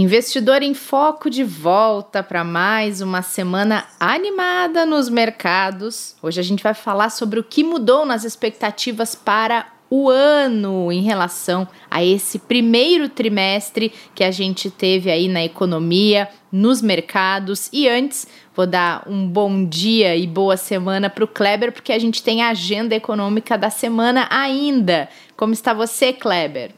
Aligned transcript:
Investidor 0.00 0.62
em 0.62 0.74
Foco 0.74 1.28
de 1.28 1.42
volta 1.42 2.22
para 2.22 2.44
mais 2.44 3.00
uma 3.00 3.20
semana 3.20 3.84
animada 3.98 4.86
nos 4.86 5.08
mercados. 5.08 6.14
Hoje 6.22 6.38
a 6.38 6.42
gente 6.44 6.62
vai 6.62 6.72
falar 6.72 7.10
sobre 7.10 7.40
o 7.40 7.42
que 7.42 7.64
mudou 7.64 8.06
nas 8.06 8.22
expectativas 8.22 9.16
para 9.16 9.66
o 9.90 10.08
ano 10.08 10.92
em 10.92 11.02
relação 11.02 11.66
a 11.90 12.04
esse 12.04 12.38
primeiro 12.38 13.08
trimestre 13.08 13.92
que 14.14 14.22
a 14.22 14.30
gente 14.30 14.70
teve 14.70 15.10
aí 15.10 15.26
na 15.26 15.42
economia, 15.42 16.28
nos 16.52 16.80
mercados. 16.80 17.68
E 17.72 17.88
antes, 17.88 18.28
vou 18.54 18.68
dar 18.68 19.02
um 19.04 19.26
bom 19.26 19.64
dia 19.64 20.14
e 20.14 20.28
boa 20.28 20.56
semana 20.56 21.10
para 21.10 21.24
o 21.24 21.28
Kleber, 21.28 21.72
porque 21.72 21.92
a 21.92 21.98
gente 21.98 22.22
tem 22.22 22.40
a 22.40 22.50
agenda 22.50 22.94
econômica 22.94 23.58
da 23.58 23.68
semana 23.68 24.28
ainda. 24.30 25.08
Como 25.36 25.52
está 25.52 25.74
você, 25.74 26.12
Kleber? 26.12 26.70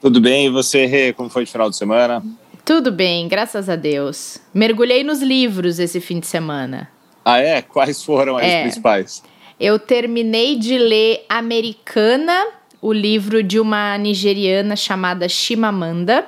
Tudo 0.00 0.22
bem, 0.22 0.46
e 0.46 0.50
você, 0.50 0.86
Rê? 0.86 1.12
Como 1.12 1.28
foi 1.28 1.44
o 1.44 1.46
final 1.46 1.68
de 1.68 1.76
semana? 1.76 2.22
Tudo 2.66 2.90
bem, 2.90 3.28
graças 3.28 3.68
a 3.68 3.76
Deus. 3.76 4.38
Mergulhei 4.52 5.04
nos 5.04 5.22
livros 5.22 5.78
esse 5.78 6.00
fim 6.00 6.18
de 6.18 6.26
semana. 6.26 6.90
Ah, 7.24 7.38
é? 7.38 7.62
Quais 7.62 8.02
foram 8.02 8.36
as 8.36 8.42
é. 8.42 8.62
principais? 8.62 9.22
Eu 9.58 9.78
terminei 9.78 10.56
de 10.56 10.76
ler 10.76 11.24
Americana, 11.28 12.48
o 12.82 12.92
livro 12.92 13.40
de 13.40 13.60
uma 13.60 13.96
nigeriana 13.96 14.74
chamada 14.74 15.28
Chimamanda. 15.28 16.26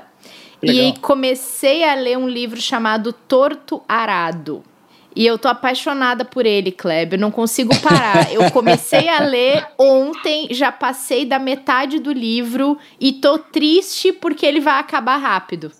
Legal. 0.62 0.84
E 0.84 0.98
comecei 1.00 1.82
a 1.82 1.96
ler 1.96 2.16
um 2.16 2.28
livro 2.28 2.60
chamado 2.60 3.12
Torto 3.12 3.82
Arado. 3.88 4.62
E 5.16 5.26
eu 5.26 5.38
tô 5.38 5.48
apaixonada 5.48 6.24
por 6.24 6.46
ele, 6.46 6.70
Kleber. 6.70 7.18
Não 7.18 7.32
consigo 7.32 7.76
parar. 7.80 8.32
Eu 8.32 8.48
comecei 8.54 9.08
a 9.08 9.18
ler 9.22 9.66
ontem, 9.76 10.46
já 10.52 10.70
passei 10.70 11.26
da 11.26 11.40
metade 11.40 11.98
do 11.98 12.12
livro 12.12 12.78
e 13.00 13.12
tô 13.14 13.38
triste 13.38 14.12
porque 14.12 14.46
ele 14.46 14.60
vai 14.60 14.78
acabar 14.78 15.16
rápido. 15.16 15.72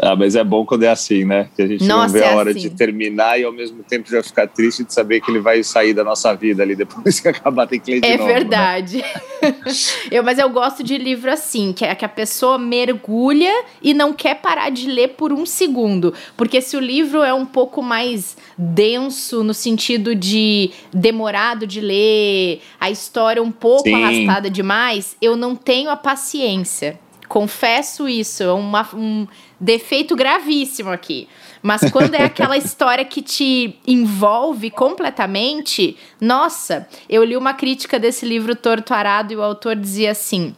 Ah, 0.00 0.16
mas 0.16 0.34
é 0.34 0.42
bom 0.42 0.64
quando 0.64 0.84
é 0.84 0.88
assim, 0.88 1.24
né? 1.24 1.48
Que 1.54 1.62
a 1.62 1.66
gente 1.66 1.84
nossa, 1.84 2.06
não 2.06 2.12
vê 2.12 2.24
a 2.24 2.32
é 2.32 2.34
hora 2.34 2.50
assim. 2.50 2.60
de 2.60 2.70
terminar 2.70 3.38
e 3.38 3.44
ao 3.44 3.52
mesmo 3.52 3.82
tempo 3.82 4.08
já 4.08 4.22
ficar 4.22 4.46
triste 4.46 4.84
de 4.84 4.92
saber 4.92 5.20
que 5.20 5.30
ele 5.30 5.38
vai 5.40 5.62
sair 5.62 5.92
da 5.92 6.02
nossa 6.02 6.34
vida 6.34 6.62
ali 6.62 6.74
depois 6.74 7.18
que 7.20 7.28
acabar 7.28 7.66
tem 7.66 7.78
que 7.78 7.90
ler 7.90 8.00
de 8.00 8.06
é 8.06 8.16
novo. 8.16 8.30
É 8.30 8.32
verdade. 8.32 8.98
Né? 8.98 9.54
eu, 10.10 10.22
mas 10.22 10.38
eu 10.38 10.48
gosto 10.48 10.82
de 10.82 10.96
livro 10.96 11.30
assim, 11.30 11.74
que 11.74 11.84
é 11.84 11.94
que 11.94 12.06
a 12.06 12.08
pessoa 12.08 12.56
mergulha 12.56 13.52
e 13.82 13.92
não 13.92 14.14
quer 14.14 14.36
parar 14.36 14.70
de 14.70 14.88
ler 14.88 15.08
por 15.08 15.30
um 15.30 15.44
segundo. 15.44 16.14
Porque 16.38 16.62
se 16.62 16.74
o 16.74 16.80
livro 16.80 17.22
é 17.22 17.34
um 17.34 17.44
pouco 17.44 17.82
mais 17.82 18.36
denso 18.56 19.44
no 19.44 19.52
sentido 19.52 20.14
de 20.14 20.70
demorado 20.92 21.66
de 21.66 21.82
ler, 21.82 22.62
a 22.80 22.90
história 22.90 23.42
um 23.42 23.52
pouco 23.52 23.84
Sim. 23.84 23.94
arrastada 24.02 24.48
demais, 24.48 25.16
eu 25.20 25.36
não 25.36 25.54
tenho 25.54 25.90
a 25.90 25.96
paciência. 25.96 26.98
Confesso 27.28 28.08
isso, 28.08 28.42
é 28.42 28.52
uma, 28.52 28.86
um 28.94 29.26
defeito 29.62 30.16
gravíssimo 30.16 30.90
aqui. 30.90 31.28
Mas 31.62 31.88
quando 31.90 32.14
é 32.14 32.24
aquela 32.24 32.56
história 32.58 33.04
que 33.04 33.22
te 33.22 33.78
envolve 33.86 34.70
completamente, 34.70 35.96
nossa, 36.20 36.88
eu 37.08 37.22
li 37.22 37.36
uma 37.36 37.54
crítica 37.54 37.98
desse 37.98 38.26
livro 38.26 38.56
Torto 38.56 38.92
Arado 38.92 39.32
e 39.32 39.36
o 39.36 39.42
autor 39.42 39.76
dizia 39.76 40.10
assim: 40.10 40.54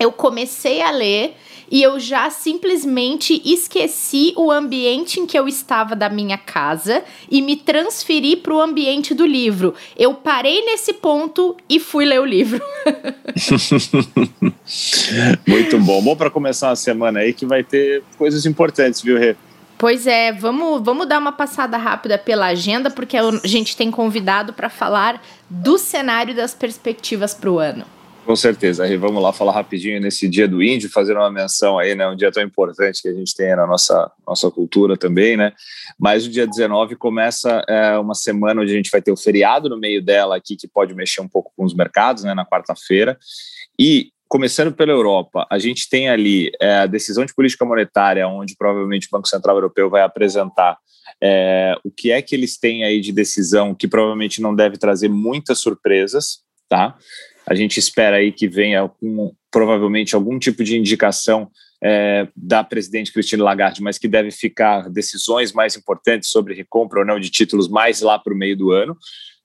eu 0.00 0.10
comecei 0.10 0.80
a 0.80 0.90
ler 0.90 1.36
e 1.70 1.82
eu 1.82 2.00
já 2.00 2.28
simplesmente 2.30 3.40
esqueci 3.44 4.32
o 4.36 4.50
ambiente 4.50 5.20
em 5.20 5.26
que 5.26 5.38
eu 5.38 5.46
estava 5.46 5.94
da 5.94 6.08
minha 6.08 6.36
casa 6.36 7.04
e 7.30 7.40
me 7.40 7.54
transferi 7.54 8.34
para 8.34 8.52
o 8.52 8.60
ambiente 8.60 9.14
do 9.14 9.24
livro. 9.24 9.74
Eu 9.96 10.14
parei 10.14 10.64
nesse 10.64 10.94
ponto 10.94 11.56
e 11.68 11.78
fui 11.78 12.06
ler 12.06 12.20
o 12.20 12.24
livro. 12.24 12.60
Muito 15.46 15.78
bom. 15.78 16.02
Bom 16.02 16.16
para 16.16 16.30
começar 16.30 16.70
a 16.70 16.76
semana 16.76 17.20
aí 17.20 17.32
que 17.32 17.46
vai 17.46 17.62
ter 17.62 18.02
coisas 18.18 18.46
importantes, 18.46 19.02
viu, 19.02 19.18
Rê? 19.18 19.36
Pois 19.78 20.06
é, 20.06 20.32
vamos, 20.32 20.82
vamos 20.82 21.06
dar 21.06 21.18
uma 21.18 21.32
passada 21.32 21.76
rápida 21.76 22.18
pela 22.18 22.46
agenda, 22.46 22.90
porque 22.90 23.16
a 23.16 23.30
gente 23.44 23.76
tem 23.76 23.90
convidado 23.90 24.52
para 24.52 24.68
falar 24.68 25.22
do 25.48 25.78
cenário 25.78 26.34
das 26.34 26.52
perspectivas 26.52 27.32
para 27.32 27.50
o 27.50 27.58
ano. 27.58 27.84
Com 28.30 28.36
certeza, 28.36 28.86
Rê, 28.86 28.96
vamos 28.96 29.20
lá 29.20 29.32
falar 29.32 29.50
rapidinho 29.50 30.00
nesse 30.00 30.28
dia 30.28 30.46
do 30.46 30.62
índio, 30.62 30.88
fazer 30.88 31.16
uma 31.16 31.32
menção 31.32 31.80
aí, 31.80 31.96
né, 31.96 32.06
um 32.06 32.14
dia 32.14 32.30
tão 32.30 32.40
importante 32.40 33.02
que 33.02 33.08
a 33.08 33.12
gente 33.12 33.34
tem 33.34 33.56
na 33.56 33.66
nossa, 33.66 34.08
nossa 34.24 34.48
cultura 34.52 34.96
também, 34.96 35.36
né, 35.36 35.52
mas 35.98 36.24
o 36.24 36.30
dia 36.30 36.46
19 36.46 36.94
começa 36.94 37.60
é, 37.68 37.98
uma 37.98 38.14
semana 38.14 38.62
onde 38.62 38.70
a 38.70 38.76
gente 38.76 38.88
vai 38.88 39.02
ter 39.02 39.10
o 39.10 39.16
feriado 39.16 39.68
no 39.68 39.76
meio 39.76 40.00
dela 40.00 40.36
aqui, 40.36 40.54
que 40.54 40.68
pode 40.68 40.94
mexer 40.94 41.20
um 41.20 41.26
pouco 41.26 41.52
com 41.56 41.64
os 41.64 41.74
mercados, 41.74 42.22
né, 42.22 42.32
na 42.32 42.46
quarta-feira, 42.46 43.18
e 43.76 44.12
começando 44.28 44.72
pela 44.72 44.92
Europa, 44.92 45.44
a 45.50 45.58
gente 45.58 45.88
tem 45.90 46.08
ali 46.08 46.52
é, 46.62 46.76
a 46.76 46.86
decisão 46.86 47.24
de 47.24 47.34
política 47.34 47.64
monetária, 47.64 48.28
onde 48.28 48.54
provavelmente 48.56 49.08
o 49.08 49.10
Banco 49.10 49.26
Central 49.26 49.56
Europeu 49.56 49.90
vai 49.90 50.02
apresentar 50.02 50.78
é, 51.20 51.74
o 51.82 51.90
que 51.90 52.12
é 52.12 52.22
que 52.22 52.36
eles 52.36 52.56
têm 52.56 52.84
aí 52.84 53.00
de 53.00 53.10
decisão, 53.10 53.74
que 53.74 53.88
provavelmente 53.88 54.40
não 54.40 54.54
deve 54.54 54.78
trazer 54.78 55.08
muitas 55.08 55.58
surpresas, 55.58 56.44
tá? 56.68 56.96
A 57.50 57.54
gente 57.54 57.78
espera 57.78 58.18
aí 58.18 58.30
que 58.30 58.46
venha 58.46 58.88
provavelmente 59.50 60.14
algum 60.14 60.38
tipo 60.38 60.62
de 60.62 60.78
indicação 60.78 61.50
é, 61.82 62.28
da 62.36 62.62
presidente 62.62 63.12
Cristina 63.12 63.42
Lagarde, 63.42 63.82
mas 63.82 63.98
que 63.98 64.06
deve 64.06 64.30
ficar 64.30 64.88
decisões 64.88 65.52
mais 65.52 65.76
importantes 65.76 66.28
sobre 66.28 66.54
recompra 66.54 67.00
ou 67.00 67.06
não 67.06 67.18
de 67.18 67.28
títulos 67.28 67.68
mais 67.68 68.02
lá 68.02 68.18
para 68.18 68.32
o 68.32 68.36
meio 68.36 68.56
do 68.56 68.70
ano, 68.70 68.96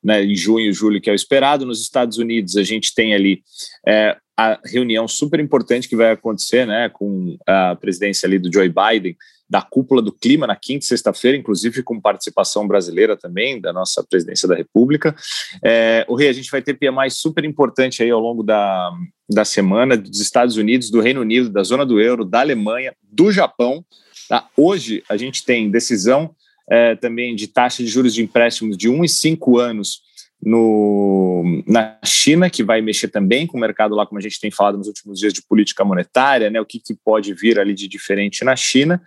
né, 0.04 0.24
em 0.24 0.36
junho, 0.36 0.72
julho, 0.72 1.02
que 1.02 1.10
é 1.10 1.14
o 1.14 1.16
esperado. 1.16 1.66
Nos 1.66 1.82
Estados 1.82 2.20
Unidos, 2.20 2.56
a 2.58 2.64
gente 2.64 2.94
tem 2.94 3.16
ali 3.16 3.42
é, 3.88 4.16
a 4.38 4.60
reunião 4.64 5.08
super 5.08 5.40
importante 5.40 5.90
que 5.90 5.96
vai 5.96 6.12
acontecer 6.12 6.68
né, 6.68 6.90
com 6.90 7.36
a 7.48 7.76
presidência 7.76 8.28
ali 8.28 8.38
do 8.38 8.54
Joe 8.54 8.70
Biden, 8.70 9.16
da 9.50 9.62
cúpula 9.62 10.02
do 10.02 10.12
clima 10.12 10.48
na 10.48 10.56
quinta 10.56 10.84
e 10.84 10.88
sexta-feira, 10.88 11.38
inclusive 11.38 11.84
com 11.84 12.02
participação 12.02 12.68
brasileira 12.68 13.16
também, 13.16 13.62
da 13.62 13.72
nossa 13.72 14.04
presidência 14.04 14.48
da 14.48 14.56
República. 14.56 15.16
É, 15.64 16.06
o 16.08 16.16
Rei, 16.16 16.30
a 16.30 16.34
gente 16.34 16.50
vai 16.50 16.62
ter 16.62 16.74
PMI 16.74 17.12
super 17.12 17.44
importante 17.46 18.02
aí 18.02 18.10
ao 18.10 18.20
longo 18.20 18.42
da, 18.42 18.92
da 19.30 19.46
semana 19.46 19.96
dos 19.96 20.20
Estados 20.20 20.58
Unidos, 20.58 20.90
do 20.90 21.00
Reino 21.00 21.22
Unido, 21.22 21.50
da 21.50 21.64
zona 21.64 21.86
do 21.86 22.00
euro, 22.00 22.26
da 22.26 22.40
Alemanha, 22.40 22.94
do 23.04 23.32
Japão. 23.32 23.86
Tá? 24.28 24.48
Hoje 24.58 25.04
a 25.08 25.16
gente 25.16 25.46
tem 25.46 25.70
decisão 25.70 26.36
é, 26.70 26.96
também 26.96 27.36
de 27.36 27.48
taxa 27.48 27.84
de 27.84 27.90
juros 27.90 28.14
de 28.14 28.24
empréstimos 28.24 28.76
de 28.76 28.90
1 28.90 29.06
e 29.06 29.10
5 29.10 29.60
anos 29.60 30.02
no, 30.42 31.64
na 31.68 31.98
China, 32.04 32.50
que 32.50 32.64
vai 32.64 32.82
mexer 32.82 33.08
também 33.08 33.48
com 33.48 33.58
o 33.58 33.62
mercado 33.62 33.96
lá, 33.96 34.06
como 34.06 34.20
a 34.20 34.22
gente 34.22 34.40
tem 34.40 34.52
falado 34.52 34.78
nos 34.78 34.88
últimos 34.88 35.20
dias, 35.20 35.34
de 35.34 35.42
política 35.42 35.84
monetária, 35.84 36.50
né, 36.50 36.60
o 36.60 36.66
que, 36.66 36.80
que 36.80 36.94
pode 36.94 37.34
vir 37.34 37.60
ali 37.60 37.74
de 37.74 37.88
diferente 37.88 38.44
na 38.44 38.56
China. 38.56 39.02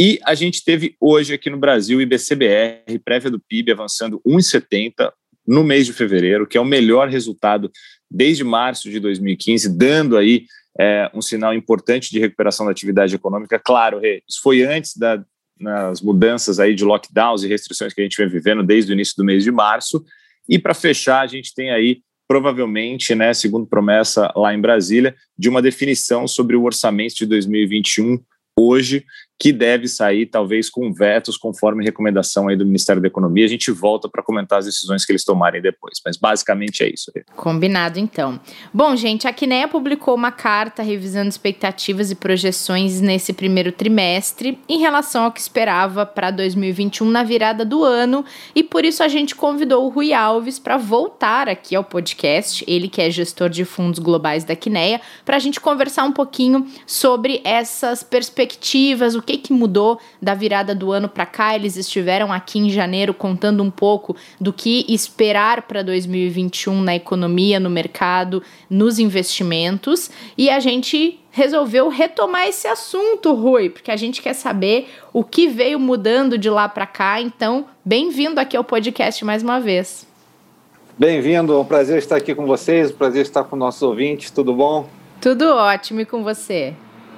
E 0.00 0.20
a 0.24 0.34
gente 0.34 0.64
teve 0.64 0.94
hoje 1.00 1.34
aqui 1.34 1.50
no 1.50 1.58
Brasil 1.58 2.00
IBCBR, 2.00 2.98
prévia 3.04 3.30
do 3.30 3.40
PIB, 3.40 3.72
avançando 3.72 4.20
1,70 4.24 5.12
no 5.44 5.64
mês 5.64 5.86
de 5.86 5.92
fevereiro, 5.92 6.46
que 6.46 6.56
é 6.56 6.60
o 6.60 6.64
melhor 6.64 7.08
resultado 7.08 7.70
desde 8.08 8.44
março 8.44 8.88
de 8.88 9.00
2015, 9.00 9.76
dando 9.76 10.16
aí 10.16 10.44
é, 10.78 11.10
um 11.12 11.20
sinal 11.20 11.52
importante 11.52 12.10
de 12.10 12.20
recuperação 12.20 12.64
da 12.64 12.72
atividade 12.72 13.14
econômica. 13.14 13.58
Claro, 13.58 14.00
isso 14.04 14.40
foi 14.40 14.62
antes 14.62 14.96
da, 14.96 15.20
mudanças 16.02 16.60
aí 16.60 16.74
de 16.74 16.84
lockdowns 16.84 17.42
e 17.42 17.48
restrições 17.48 17.92
que 17.92 18.00
a 18.00 18.04
gente 18.04 18.16
vem 18.16 18.28
vivendo 18.28 18.62
desde 18.62 18.92
o 18.92 18.94
início 18.94 19.16
do 19.16 19.24
mês 19.24 19.42
de 19.42 19.50
março. 19.50 20.04
E 20.48 20.58
para 20.58 20.74
fechar, 20.74 21.22
a 21.22 21.26
gente 21.26 21.52
tem 21.54 21.70
aí 21.70 22.02
provavelmente, 22.28 23.14
né, 23.14 23.32
segundo 23.32 23.66
promessa 23.66 24.30
lá 24.36 24.54
em 24.54 24.60
Brasília, 24.60 25.16
de 25.36 25.48
uma 25.48 25.62
definição 25.62 26.28
sobre 26.28 26.54
o 26.54 26.62
orçamento 26.62 27.16
de 27.16 27.26
2021 27.26 28.22
hoje, 28.58 29.04
que 29.38 29.52
deve 29.52 29.86
sair 29.86 30.26
talvez 30.26 30.68
com 30.68 30.92
vetos, 30.92 31.36
conforme 31.36 31.84
recomendação 31.84 32.48
aí 32.48 32.56
do 32.56 32.66
Ministério 32.66 33.00
da 33.00 33.06
Economia. 33.06 33.44
A 33.44 33.48
gente 33.48 33.70
volta 33.70 34.08
para 34.08 34.22
comentar 34.22 34.58
as 34.58 34.66
decisões 34.66 35.04
que 35.04 35.12
eles 35.12 35.24
tomarem 35.24 35.62
depois, 35.62 36.00
mas 36.04 36.16
basicamente 36.16 36.82
é 36.82 36.92
isso. 36.92 37.12
Combinado 37.36 37.98
então. 38.00 38.40
Bom, 38.74 38.96
gente, 38.96 39.28
a 39.28 39.32
Quineia 39.32 39.68
publicou 39.68 40.14
uma 40.14 40.32
carta 40.32 40.82
revisando 40.82 41.28
expectativas 41.28 42.10
e 42.10 42.16
projeções 42.16 43.00
nesse 43.00 43.32
primeiro 43.32 43.70
trimestre 43.70 44.58
em 44.68 44.80
relação 44.80 45.24
ao 45.24 45.32
que 45.32 45.40
esperava 45.40 46.04
para 46.04 46.30
2021 46.32 47.08
na 47.08 47.22
virada 47.22 47.64
do 47.64 47.84
ano, 47.84 48.24
e 48.54 48.64
por 48.64 48.84
isso 48.84 49.02
a 49.02 49.08
gente 49.08 49.36
convidou 49.36 49.86
o 49.86 49.88
Rui 49.88 50.12
Alves 50.12 50.58
para 50.58 50.76
voltar 50.76 51.48
aqui 51.48 51.76
ao 51.76 51.84
podcast, 51.84 52.64
ele 52.66 52.88
que 52.88 53.00
é 53.00 53.10
gestor 53.10 53.48
de 53.48 53.64
fundos 53.64 53.98
globais 53.98 54.42
da 54.42 54.56
Quineia, 54.56 55.00
para 55.24 55.36
a 55.36 55.38
gente 55.38 55.60
conversar 55.60 56.04
um 56.04 56.12
pouquinho 56.12 56.66
sobre 56.86 57.40
essas 57.44 58.02
perspectivas, 58.02 59.14
o 59.14 59.22
que, 59.28 59.36
que 59.36 59.52
mudou 59.52 60.00
da 60.22 60.32
virada 60.32 60.74
do 60.74 60.90
ano 60.90 61.08
para 61.08 61.26
cá. 61.26 61.54
Eles 61.54 61.76
estiveram 61.76 62.32
aqui 62.32 62.58
em 62.58 62.70
janeiro 62.70 63.12
contando 63.12 63.62
um 63.62 63.70
pouco 63.70 64.16
do 64.40 64.52
que 64.52 64.86
esperar 64.88 65.62
para 65.62 65.82
2021 65.82 66.80
na 66.80 66.96
economia, 66.96 67.60
no 67.60 67.68
mercado, 67.68 68.42
nos 68.70 68.98
investimentos. 68.98 70.10
E 70.36 70.48
a 70.48 70.58
gente 70.60 71.20
resolveu 71.30 71.88
retomar 71.88 72.48
esse 72.48 72.66
assunto, 72.66 73.34
Rui, 73.34 73.68
porque 73.68 73.90
a 73.90 73.96
gente 73.96 74.22
quer 74.22 74.32
saber 74.32 74.88
o 75.12 75.22
que 75.22 75.46
veio 75.46 75.78
mudando 75.78 76.38
de 76.38 76.48
lá 76.48 76.66
para 76.66 76.86
cá. 76.86 77.20
Então, 77.20 77.66
bem-vindo 77.84 78.40
aqui 78.40 78.56
ao 78.56 78.64
podcast 78.64 79.22
mais 79.24 79.42
uma 79.42 79.60
vez. 79.60 80.06
Bem-vindo, 80.96 81.52
é 81.52 81.58
um 81.58 81.64
prazer 81.64 81.98
estar 81.98 82.16
aqui 82.16 82.34
com 82.34 82.46
vocês, 82.46 82.90
um 82.90 82.94
prazer 82.94 83.22
estar 83.22 83.44
com 83.44 83.54
nossos 83.54 83.82
ouvintes, 83.82 84.30
tudo 84.30 84.54
bom? 84.54 84.88
Tudo 85.20 85.54
ótimo 85.54 86.00
e 86.00 86.06
com 86.06 86.24
você? 86.24 86.74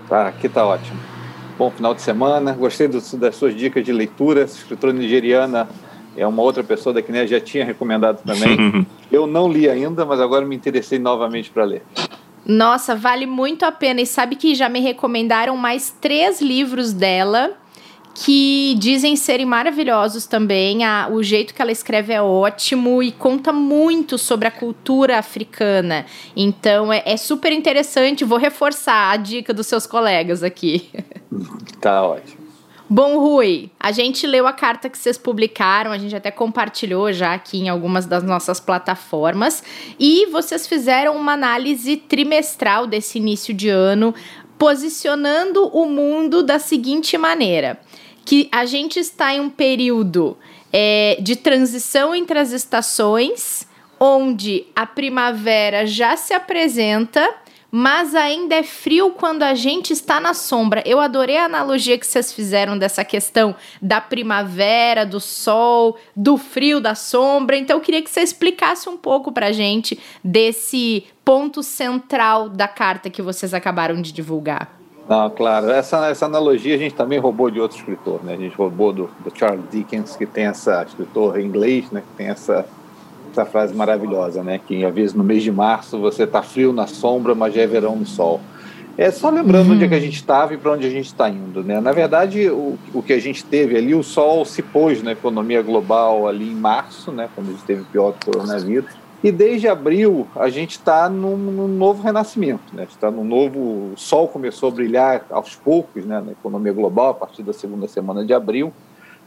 Tá, 0.06 0.28
aqui 0.28 0.48
tá 0.48 0.66
ótimo. 0.66 1.19
Bom 1.60 1.70
final 1.70 1.94
de 1.94 2.00
semana, 2.00 2.54
gostei 2.54 2.88
do, 2.88 2.98
das 3.18 3.36
suas 3.36 3.54
dicas 3.54 3.84
de 3.84 3.92
leitura, 3.92 4.40
essa 4.40 4.56
escritora 4.56 4.94
nigeriana 4.94 5.68
é 6.16 6.26
uma 6.26 6.40
outra 6.40 6.64
pessoa 6.64 6.90
da 6.94 7.02
Kiné 7.02 7.26
já 7.26 7.38
tinha 7.38 7.66
recomendado 7.66 8.22
também. 8.24 8.86
Eu 9.12 9.26
não 9.26 9.46
li 9.46 9.68
ainda, 9.68 10.06
mas 10.06 10.20
agora 10.20 10.46
me 10.46 10.56
interessei 10.56 10.98
novamente 10.98 11.50
para 11.50 11.64
ler. 11.64 11.82
Nossa, 12.46 12.96
vale 12.96 13.26
muito 13.26 13.66
a 13.66 13.70
pena. 13.70 14.00
E 14.00 14.06
sabe 14.06 14.36
que 14.36 14.54
já 14.54 14.70
me 14.70 14.80
recomendaram 14.80 15.54
mais 15.54 15.94
três 16.00 16.40
livros 16.40 16.94
dela 16.94 17.50
que 18.14 18.74
dizem 18.78 19.16
serem 19.16 19.46
maravilhosos 19.46 20.26
também. 20.26 20.84
A, 20.84 21.08
o 21.10 21.22
jeito 21.22 21.54
que 21.54 21.62
ela 21.62 21.72
escreve 21.72 22.12
é 22.12 22.20
ótimo 22.20 23.02
e 23.02 23.12
conta 23.12 23.52
muito 23.52 24.18
sobre 24.18 24.48
a 24.48 24.50
cultura 24.50 25.18
africana. 25.18 26.04
Então 26.36 26.92
é, 26.92 27.02
é 27.06 27.16
super 27.16 27.52
interessante. 27.52 28.24
Vou 28.24 28.38
reforçar 28.38 29.12
a 29.12 29.16
dica 29.16 29.54
dos 29.54 29.66
seus 29.66 29.86
colegas 29.86 30.42
aqui. 30.42 30.88
Tá 31.80 32.02
ótimo. 32.02 32.40
Bom, 32.92 33.20
Rui, 33.20 33.70
a 33.78 33.92
gente 33.92 34.26
leu 34.26 34.48
a 34.48 34.52
carta 34.52 34.90
que 34.90 34.98
vocês 34.98 35.16
publicaram, 35.16 35.92
a 35.92 35.96
gente 35.96 36.16
até 36.16 36.28
compartilhou 36.28 37.12
já 37.12 37.32
aqui 37.32 37.58
em 37.58 37.68
algumas 37.68 38.04
das 38.04 38.24
nossas 38.24 38.58
plataformas, 38.58 39.62
e 39.96 40.26
vocês 40.26 40.66
fizeram 40.66 41.16
uma 41.16 41.34
análise 41.34 41.96
trimestral 41.96 42.88
desse 42.88 43.18
início 43.18 43.54
de 43.54 43.68
ano, 43.68 44.12
posicionando 44.58 45.68
o 45.68 45.86
mundo 45.86 46.42
da 46.42 46.58
seguinte 46.58 47.16
maneira: 47.16 47.80
que 48.24 48.48
a 48.52 48.64
gente 48.64 48.98
está 48.98 49.34
em 49.34 49.40
um 49.40 49.50
período 49.50 50.36
é, 50.72 51.18
de 51.20 51.36
transição 51.36 52.14
entre 52.14 52.38
as 52.38 52.52
estações, 52.52 53.68
onde 53.98 54.66
a 54.74 54.86
primavera 54.86 55.86
já 55.86 56.16
se 56.16 56.32
apresenta, 56.32 57.28
mas 57.70 58.14
ainda 58.14 58.56
é 58.56 58.62
frio 58.62 59.12
quando 59.12 59.42
a 59.44 59.54
gente 59.54 59.92
está 59.92 60.18
na 60.18 60.34
sombra. 60.34 60.82
Eu 60.84 60.98
adorei 60.98 61.36
a 61.36 61.44
analogia 61.44 61.96
que 61.96 62.06
vocês 62.06 62.32
fizeram 62.32 62.76
dessa 62.76 63.04
questão 63.04 63.54
da 63.80 64.00
primavera, 64.00 65.06
do 65.06 65.20
sol, 65.20 65.96
do 66.16 66.36
frio, 66.36 66.80
da 66.80 66.94
sombra. 66.94 67.56
Então 67.56 67.76
eu 67.76 67.80
queria 67.80 68.02
que 68.02 68.10
você 68.10 68.22
explicasse 68.22 68.88
um 68.88 68.96
pouco 68.96 69.30
para 69.30 69.46
a 69.46 69.52
gente 69.52 69.98
desse 70.24 71.04
ponto 71.24 71.62
central 71.62 72.48
da 72.48 72.66
carta 72.66 73.08
que 73.08 73.22
vocês 73.22 73.54
acabaram 73.54 74.02
de 74.02 74.12
divulgar. 74.12 74.79
Não, 75.10 75.28
claro. 75.28 75.72
Essa, 75.72 76.06
essa 76.06 76.26
analogia 76.26 76.76
a 76.76 76.78
gente 76.78 76.94
também 76.94 77.18
roubou 77.18 77.50
de 77.50 77.60
outro 77.60 77.76
escritor, 77.76 78.22
né? 78.22 78.34
A 78.34 78.36
gente 78.36 78.54
roubou 78.54 78.92
do, 78.92 79.10
do 79.24 79.36
Charles 79.36 79.64
Dickens, 79.68 80.14
que 80.14 80.24
tem 80.24 80.44
essa 80.44 80.84
escritor 80.84 81.40
em 81.40 81.46
inglês, 81.46 81.90
né? 81.90 82.00
Que 82.00 82.16
tem 82.16 82.28
essa 82.28 82.64
essa 83.32 83.44
frase 83.44 83.74
maravilhosa, 83.74 84.42
né? 84.44 84.60
Que 84.64 84.84
às 84.84 84.94
vezes 84.94 85.14
no 85.14 85.24
mês 85.24 85.42
de 85.42 85.50
março 85.50 85.98
você 85.98 86.22
está 86.22 86.42
frio 86.42 86.72
na 86.72 86.86
sombra, 86.86 87.34
mas 87.34 87.54
já 87.54 87.62
é 87.62 87.66
verão 87.66 87.96
no 87.96 88.06
sol. 88.06 88.40
É 88.96 89.10
só 89.10 89.30
lembrando 89.30 89.68
uhum. 89.68 89.74
onde 89.74 89.84
é 89.84 89.88
que 89.88 89.94
a 89.94 90.00
gente 90.00 90.14
estava 90.14 90.54
e 90.54 90.56
para 90.56 90.72
onde 90.72 90.86
a 90.86 90.90
gente 90.90 91.06
está 91.06 91.28
indo, 91.28 91.64
né? 91.64 91.80
Na 91.80 91.90
verdade, 91.90 92.48
o, 92.48 92.78
o 92.94 93.02
que 93.02 93.12
a 93.12 93.20
gente 93.20 93.44
teve 93.44 93.76
ali, 93.76 93.94
o 93.96 94.04
sol 94.04 94.44
se 94.44 94.62
pôs 94.62 95.02
na 95.02 95.10
economia 95.12 95.60
global 95.60 96.28
ali 96.28 96.52
em 96.52 96.54
março, 96.54 97.10
né? 97.10 97.28
Quando 97.34 97.48
a 97.48 97.50
gente 97.52 97.64
teve 97.64 97.82
o 97.82 97.86
pior 97.86 98.12
do 98.12 98.24
coronavírus. 98.24 98.90
E 99.22 99.30
desde 99.30 99.68
abril 99.68 100.26
a 100.34 100.48
gente 100.48 100.72
está 100.72 101.08
num, 101.08 101.36
num, 101.36 101.68
novo 101.68 102.02
renascimento, 102.02 102.74
né? 102.74 102.86
Está 102.88 103.10
num 103.10 103.24
novo, 103.24 103.92
o 103.92 103.92
sol 103.94 104.26
começou 104.26 104.70
a 104.70 104.72
brilhar 104.72 105.26
aos 105.28 105.54
poucos, 105.54 106.06
né? 106.06 106.22
Na 106.24 106.32
economia 106.32 106.72
global 106.72 107.10
a 107.10 107.14
partir 107.14 107.42
da 107.42 107.52
segunda 107.52 107.86
semana 107.86 108.24
de 108.24 108.32
abril, 108.32 108.72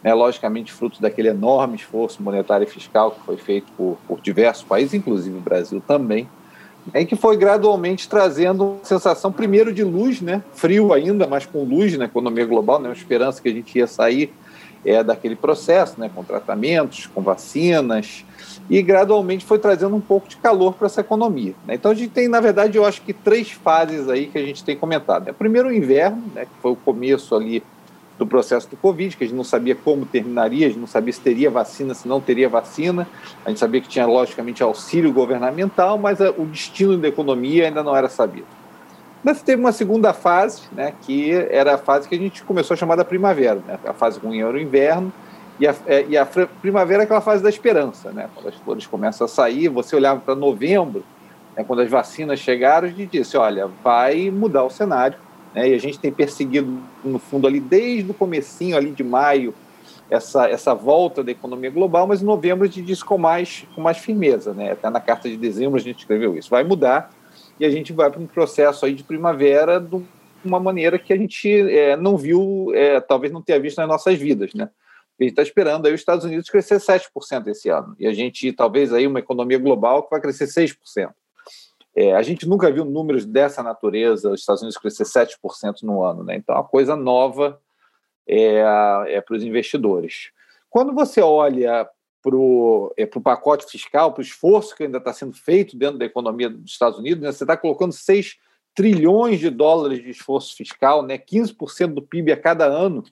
né? 0.04 0.12
Logicamente 0.12 0.74
fruto 0.74 1.00
daquele 1.00 1.28
enorme 1.28 1.76
esforço 1.76 2.24
monetário 2.24 2.66
e 2.66 2.70
fiscal 2.70 3.12
que 3.12 3.20
foi 3.24 3.38
feito 3.38 3.72
por, 3.78 3.98
por 4.08 4.20
diversos 4.20 4.64
países, 4.64 4.96
inclusive 4.96 5.38
o 5.38 5.42
Brasil 5.42 5.80
também, 5.88 6.28
em 6.96 7.06
que 7.06 7.16
foi 7.16 7.38
gradualmente 7.38 8.10
trazendo 8.10 8.64
uma 8.66 8.84
sensação 8.84 9.32
primeiro 9.32 9.72
de 9.72 9.84
luz, 9.84 10.22
né? 10.22 10.42
Frio 10.54 10.92
ainda, 10.92 11.28
mas 11.28 11.46
com 11.46 11.64
luz 11.64 11.96
na 12.00 12.06
economia 12.06 12.48
global, 12.48 12.80
né? 12.80 12.90
Uma 12.90 12.96
esperança 12.96 13.40
que 13.40 13.48
a 13.48 13.54
gente 13.54 13.78
ia 13.78 13.86
sair 13.86 14.34
é 14.84 15.04
daquele 15.04 15.36
processo, 15.36 16.00
né? 16.00 16.10
Com 16.16 16.24
tratamentos, 16.24 17.06
com 17.06 17.22
vacinas 17.22 18.26
e 18.70 18.82
gradualmente 18.82 19.46
foi 19.46 19.60
trazendo 19.60 19.96
um 19.96 20.02
pouco 20.02 20.28
de 20.28 20.38
calor 20.38 20.74
para 20.74 20.88
essa 20.88 21.02
economia. 21.02 21.54
Né? 21.66 21.76
Então 21.76 21.92
a 21.92 21.94
gente 21.94 22.12
tem, 22.12 22.28
na 22.28 22.40
verdade, 22.40 22.78
eu 22.78 22.86
acho 22.86 23.02
que 23.02 23.14
três 23.14 23.52
fases 23.52 24.10
aí 24.10 24.28
que 24.28 24.38
a 24.38 24.42
gente 24.42 24.64
tem 24.64 24.76
comentado. 24.76 25.26
Né? 25.26 25.34
Primeiro 25.34 25.70
o 25.70 25.74
inverno, 25.74 26.24
né, 26.34 26.46
que 26.46 26.62
foi 26.62 26.72
o 26.72 26.76
começo 26.76 27.36
ali 27.36 27.64
do 28.18 28.28
processo 28.28 28.70
do 28.70 28.78
Covid, 28.78 29.18
que 29.18 29.24
a 29.24 29.28
gente 29.28 29.36
não 29.36 29.44
sabia 29.44 29.76
como 29.76 30.06
terminaria, 30.06 30.68
a 30.68 30.70
gente 30.70 30.80
não 30.80 30.88
sabia 30.88 31.12
se 31.12 31.20
teria 31.20 31.50
vacina, 31.50 31.94
se 31.94 32.08
não 32.08 32.22
teria 32.22 32.48
vacina, 32.48 33.08
a 33.44 33.50
gente 33.50 33.60
sabia 33.60 33.82
que 33.82 33.88
tinha, 33.88 34.06
logicamente, 34.06 34.62
auxílio 34.62 35.12
governamental, 35.12 35.98
mas 35.98 36.22
a, 36.22 36.30
o 36.30 36.46
destino 36.46 36.98
da 36.98 37.08
economia 37.08 37.66
ainda 37.66 37.84
não 37.84 37.96
era 37.96 38.08
sabido. 38.08 38.46
Mas 39.24 39.42
teve 39.42 39.60
uma 39.60 39.72
segunda 39.72 40.14
fase, 40.14 40.64
né, 40.72 40.94
que 41.02 41.32
era 41.32 41.76
a 41.76 41.78
fase 41.78 42.08
que 42.08 42.16
a 42.16 42.18
gente 42.18 42.44
começou 42.44 42.76
a 42.76 42.78
chamar 42.78 42.96
da 42.96 43.06
primavera. 43.06 43.62
Né? 43.66 43.80
A 43.86 43.94
fase 43.94 44.20
ruim 44.20 44.42
era 44.42 44.52
o 44.52 44.60
inverno, 44.60 45.12
e 45.60 45.68
a, 45.68 45.76
é, 45.86 46.06
e 46.08 46.18
a 46.18 46.26
primavera 46.26 47.04
é 47.04 47.06
aquela 47.06 47.22
fase 47.22 47.44
da 47.44 47.50
esperança, 47.50 48.12
né? 48.12 48.30
Quando 48.34 48.50
as 48.50 48.56
flores 48.56 48.88
começam 48.88 49.26
a 49.26 49.28
sair, 49.28 49.68
você 49.68 49.96
olhava 49.96 50.20
para 50.20 50.36
novembro, 50.36 51.04
né, 51.56 51.64
quando 51.64 51.82
as 51.82 51.90
vacinas 51.90 52.40
chegaram, 52.40 52.88
a 52.88 52.92
gente 52.92 53.12
disse, 53.12 53.38
olha, 53.38 53.68
vai 53.84 54.32
mudar 54.32 54.64
o 54.64 54.70
cenário, 54.70 55.18
né? 55.54 55.70
E 55.70 55.74
a 55.74 55.80
gente 55.80 56.00
tem 56.00 56.12
perseguido, 56.12 56.80
no 57.04 57.20
fundo, 57.20 57.48
ali 57.48 57.60
desde 57.60 58.10
o 58.10 58.14
comecinho 58.14 58.76
ali 58.76 58.92
de 58.92 59.04
maio, 59.04 59.54
essa, 60.10 60.48
essa 60.48 60.74
volta 60.74 61.24
da 61.24 61.32
economia 61.32 61.70
global, 61.70 62.06
mas 62.06 62.22
em 62.22 62.26
novembro 62.26 62.66
a 62.66 62.68
gente 62.68 62.82
disse 62.82 63.04
com 63.04 63.18
mais, 63.18 63.66
com 63.74 63.82
mais 63.82 63.98
firmeza, 63.98 64.54
né? 64.54 64.72
Até 64.72 64.90
na 64.90 65.00
carta 65.00 65.30
de 65.30 65.38
dezembro 65.38 65.78
a 65.78 65.82
gente 65.82 66.00
escreveu 66.00 66.38
isso. 66.38 66.50
Vai 66.50 66.64
mudar 66.64 67.10
e 67.60 67.66
a 67.66 67.70
gente 67.70 67.94
vai 67.94 68.10
para 68.10 68.20
um 68.20 68.28
processo 68.28 68.86
aí 68.86 68.94
de 68.94 69.04
primavera 69.04 69.80
de 69.80 70.02
uma 70.44 70.60
maneira 70.60 71.00
que 71.00 71.14
a 71.14 71.18
gente 71.18 71.50
é, 71.50 71.96
não 71.96 72.18
viu, 72.18 72.72
é, 72.74 73.00
talvez 73.00 73.32
não 73.32 73.42
tenha 73.42 73.60
visto 73.60 73.78
nas 73.78 73.88
nossas 73.88 74.18
vidas, 74.20 74.54
né? 74.54 74.70
A 75.20 75.24
gente 75.24 75.32
está 75.32 75.44
esperando 75.44 75.86
aí 75.86 75.94
os 75.94 76.02
Estados 76.02 76.26
Unidos 76.26 76.50
crescer 76.50 76.78
7% 76.78 77.48
esse 77.48 77.70
ano. 77.70 77.96
E 78.00 78.08
a 78.08 78.14
gente, 78.14 78.52
talvez, 78.52 78.92
aí 78.92 79.06
uma 79.06 79.20
economia 79.20 79.60
global 79.60 80.04
que 80.04 80.10
vai 80.10 80.20
crescer 80.20 80.46
6%. 80.46 81.12
É, 81.96 82.16
a 82.16 82.22
gente 82.24 82.48
nunca 82.48 82.72
viu 82.72 82.84
números 82.84 83.24
dessa 83.24 83.62
natureza, 83.62 84.32
os 84.32 84.40
Estados 84.40 84.64
Unidos 84.64 84.78
crescer 84.78 85.04
7% 85.04 85.84
no 85.84 86.04
ano. 86.04 86.24
Né? 86.24 86.36
Então, 86.38 86.56
é 86.56 86.58
uma 86.58 86.68
coisa 86.68 86.96
nova 86.96 87.62
é, 88.28 88.64
é 89.08 89.22
para 89.22 89.36
os 89.36 89.44
investidores. 89.44 90.32
Quando 90.70 90.94
você 90.94 91.22
olha 91.22 91.88
para 92.22 92.36
o 92.36 92.92
é, 92.98 93.06
pacote 93.06 93.70
fiscal, 93.70 94.12
para 94.12 94.22
o 94.22 94.24
esforço 94.24 94.76
que 94.76 94.84
ainda 94.84 94.98
está 94.98 95.14
sendo 95.14 95.34
feito 95.34 95.78
dentro 95.78 96.00
da 96.00 96.06
economia 96.06 96.50
dos 96.50 96.72
Estados 96.72 96.98
Unidos, 96.98 97.22
né? 97.22 97.32
você 97.32 97.44
está 97.44 97.56
colocando 97.56 97.92
6 97.92 98.38
trilhões 98.74 99.40
de 99.40 99.52
dólares 99.52 100.02
de 100.02 100.10
esforço 100.10 100.56
fiscal, 100.56 101.04
né? 101.04 101.18
15% 101.18 101.94
do 101.94 102.02
PIB 102.02 102.32
a 102.32 102.38
cada 102.38 102.66
ano 102.66 103.04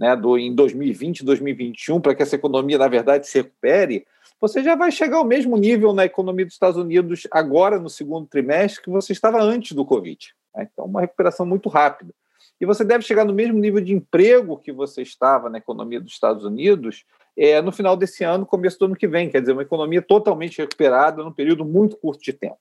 né, 0.00 0.16
do, 0.16 0.38
em 0.38 0.54
2020, 0.54 1.22
2021, 1.22 2.00
para 2.00 2.14
que 2.14 2.22
essa 2.22 2.34
economia, 2.34 2.78
na 2.78 2.88
verdade, 2.88 3.28
se 3.28 3.36
recupere, 3.36 4.06
você 4.40 4.64
já 4.64 4.74
vai 4.74 4.90
chegar 4.90 5.18
ao 5.18 5.26
mesmo 5.26 5.58
nível 5.58 5.92
na 5.92 6.06
economia 6.06 6.46
dos 6.46 6.54
Estados 6.54 6.78
Unidos 6.78 7.28
agora, 7.30 7.78
no 7.78 7.90
segundo 7.90 8.26
trimestre, 8.26 8.82
que 8.82 8.88
você 8.88 9.12
estava 9.12 9.42
antes 9.42 9.72
do 9.72 9.84
Covid. 9.84 10.34
Né? 10.56 10.66
Então, 10.72 10.86
uma 10.86 11.02
recuperação 11.02 11.44
muito 11.44 11.68
rápida. 11.68 12.14
E 12.58 12.64
você 12.64 12.82
deve 12.82 13.04
chegar 13.04 13.26
no 13.26 13.34
mesmo 13.34 13.58
nível 13.58 13.80
de 13.82 13.92
emprego 13.92 14.56
que 14.56 14.72
você 14.72 15.02
estava 15.02 15.50
na 15.50 15.58
economia 15.58 16.00
dos 16.00 16.12
Estados 16.12 16.46
Unidos 16.46 17.04
é, 17.36 17.60
no 17.60 17.70
final 17.70 17.94
desse 17.94 18.24
ano, 18.24 18.46
começo 18.46 18.78
do 18.78 18.86
ano 18.86 18.96
que 18.96 19.06
vem. 19.06 19.28
Quer 19.28 19.40
dizer, 19.40 19.52
uma 19.52 19.62
economia 19.62 20.00
totalmente 20.00 20.58
recuperada 20.58 21.22
num 21.22 21.32
período 21.32 21.62
muito 21.62 21.98
curto 21.98 22.22
de 22.22 22.32
tempo. 22.32 22.58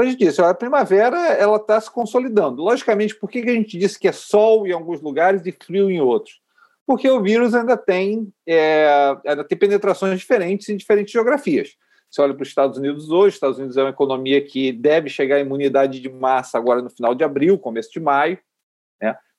Então 0.00 0.08
a 0.08 0.12
gente 0.12 0.24
disse, 0.24 0.40
a 0.40 0.54
primavera 0.54 1.18
ela 1.34 1.56
está 1.56 1.78
se 1.78 1.90
consolidando. 1.90 2.62
Logicamente, 2.62 3.14
por 3.14 3.28
que, 3.28 3.42
que 3.42 3.50
a 3.50 3.54
gente 3.54 3.76
disse 3.76 3.98
que 3.98 4.08
é 4.08 4.12
sol 4.12 4.66
em 4.66 4.72
alguns 4.72 5.02
lugares 5.02 5.44
e 5.44 5.52
frio 5.52 5.90
em 5.90 6.00
outros? 6.00 6.40
Porque 6.86 7.08
o 7.10 7.22
vírus 7.22 7.54
ainda 7.54 7.76
tem, 7.76 8.32
é, 8.46 9.14
ainda 9.26 9.44
tem 9.44 9.58
penetrações 9.58 10.18
diferentes 10.18 10.70
em 10.70 10.76
diferentes 10.78 11.12
geografias. 11.12 11.76
Você 12.10 12.22
olha 12.22 12.32
para 12.32 12.42
os 12.42 12.48
Estados 12.48 12.78
Unidos 12.78 13.10
hoje, 13.10 13.28
os 13.28 13.34
Estados 13.34 13.58
Unidos 13.58 13.76
é 13.76 13.82
uma 13.82 13.90
economia 13.90 14.42
que 14.42 14.72
deve 14.72 15.10
chegar 15.10 15.36
à 15.36 15.40
imunidade 15.40 16.00
de 16.00 16.08
massa 16.08 16.56
agora 16.56 16.80
no 16.80 16.88
final 16.88 17.14
de 17.14 17.22
abril, 17.22 17.58
começo 17.58 17.90
de 17.92 18.00
maio. 18.00 18.38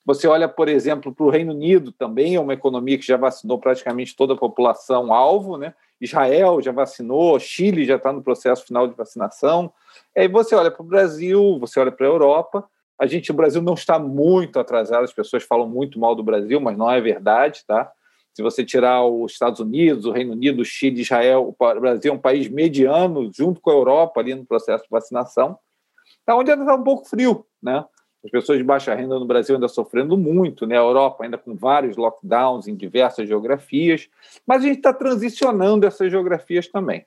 Você 0.04 0.28
olha, 0.28 0.50
por 0.50 0.68
exemplo, 0.68 1.14
para 1.14 1.26
o 1.26 1.30
Reino 1.30 1.54
Unido, 1.54 1.92
também 1.92 2.36
é 2.36 2.40
uma 2.40 2.54
economia 2.54 2.98
que 2.98 3.06
já 3.06 3.18
vacinou 3.18 3.60
praticamente 3.60 4.16
toda 4.16 4.34
a 4.34 4.38
população 4.38 5.14
alvo, 5.14 5.58
né? 5.58 5.74
Israel 6.00 6.60
já 6.62 6.72
vacinou, 6.72 7.40
Chile 7.40 7.86
já 7.86 7.98
está 7.98 8.12
no 8.12 8.24
processo 8.24 8.66
final 8.66 8.88
de 8.88 8.96
vacinação. 8.96 9.72
Aí 10.18 10.28
você 10.28 10.56
olha 10.56 10.72
para 10.72 10.82
o 10.82 10.86
Brasil, 10.86 11.60
você 11.60 11.80
olha 11.80 11.92
para 11.92 12.08
a 12.08 12.10
Europa, 12.10 12.68
A 13.02 13.08
gente, 13.08 13.32
o 13.32 13.34
Brasil 13.34 13.64
não 13.64 13.74
está 13.74 13.98
muito 13.98 14.60
atrasado, 14.60 15.04
as 15.04 15.12
pessoas 15.12 15.42
falam 15.42 15.68
muito 15.68 16.00
mal 16.00 16.14
do 16.14 16.22
Brasil, 16.22 16.62
mas 16.62 16.78
não 16.78 16.88
é 16.90 17.02
verdade, 17.02 17.64
tá? 17.66 17.92
Se 18.32 18.44
você 18.44 18.64
tirar 18.64 19.04
os 19.04 19.32
Estados 19.32 19.60
Unidos, 19.60 20.06
o 20.06 20.12
Reino 20.12 20.34
Unido, 20.34 20.62
o 20.62 20.66
Chile, 20.66 21.02
Israel, 21.02 21.52
o 21.58 21.80
Brasil 21.80 22.12
é 22.12 22.16
um 22.16 22.20
país 22.20 22.48
mediano, 22.48 23.32
junto 23.34 23.60
com 23.60 23.72
a 23.72 23.74
Europa, 23.74 24.20
ali 24.20 24.36
no 24.36 24.46
processo 24.46 24.84
de 24.84 24.90
vacinação, 24.92 25.58
tá 26.24 26.36
onde 26.36 26.52
ainda 26.52 26.62
está 26.62 26.76
um 26.76 26.84
pouco 26.84 27.10
frio, 27.10 27.44
né? 27.62 27.84
As 28.24 28.30
pessoas 28.30 28.58
de 28.58 28.64
baixa 28.64 28.94
renda 28.94 29.18
no 29.18 29.26
Brasil 29.26 29.56
ainda 29.56 29.68
sofrendo 29.68 30.18
muito, 30.18 30.68
né? 30.68 30.78
A 30.78 30.82
Europa 30.82 31.24
ainda 31.24 31.38
com 31.38 31.56
vários 31.56 31.98
lockdowns 31.98 32.68
em 32.68 32.76
diversas 32.76 33.28
geografias, 33.28 34.10
mas 34.46 34.64
a 34.64 34.68
gente 34.68 34.78
está 34.78 34.94
transicionando 34.94 35.88
essas 35.88 36.12
geografias 36.12 36.68
também. 36.68 37.06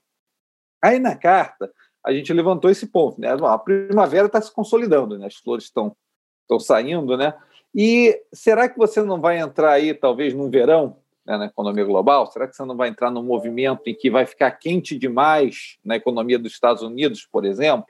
Aí 0.83 0.99
na 0.99 1.17
carta, 1.17 1.73
a 2.05 2.13
gente 2.13 2.33
levantou 2.33 2.71
esse 2.71 2.89
ponto, 2.89 3.21
né? 3.21 3.29
A 3.31 3.59
primavera 3.59 4.27
está 4.27 4.41
se 4.41 4.53
consolidando, 4.53 5.19
né? 5.19 5.27
As 5.27 5.37
flores 5.37 5.65
estão 5.65 5.97
estão 6.45 6.61
saindo, 6.61 7.17
né? 7.17 7.35
E 7.75 8.21
será 8.33 8.69
que 8.69 8.79
você 8.79 9.03
não 9.03 9.21
vai 9.21 9.39
entrar 9.39 9.73
aí, 9.73 9.93
talvez, 9.93 10.33
num 10.33 10.49
verão 10.49 10.97
né, 11.27 11.37
na 11.37 11.47
economia 11.47 11.85
global? 11.85 12.27
Será 12.27 12.47
que 12.47 12.55
você 12.55 12.65
não 12.65 12.77
vai 12.77 12.89
entrar 12.89 13.11
num 13.11 13.23
movimento 13.23 13.83
em 13.87 13.95
que 13.95 14.11
vai 14.11 14.27
ficar 14.27 14.51
quente 14.53 14.97
demais 14.97 15.79
na 15.85 15.97
economia 15.97 16.39
dos 16.39 16.53
Estados 16.53 16.83
Unidos, 16.83 17.27
por 17.27 17.45
exemplo? 17.45 17.87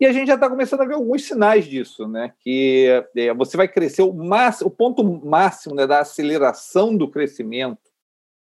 E 0.00 0.06
a 0.06 0.12
gente 0.12 0.28
já 0.28 0.34
está 0.34 0.48
começando 0.48 0.80
a 0.80 0.86
ver 0.86 0.94
alguns 0.94 1.24
sinais 1.26 1.66
disso, 1.66 2.08
né? 2.08 2.32
Que 2.40 3.04
é, 3.14 3.34
você 3.34 3.54
vai 3.54 3.68
crescer 3.68 4.00
o, 4.00 4.14
máximo, 4.14 4.68
o 4.68 4.70
ponto 4.70 5.04
máximo 5.04 5.74
né, 5.74 5.86
da 5.86 6.00
aceleração 6.00 6.96
do 6.96 7.06
crescimento 7.06 7.90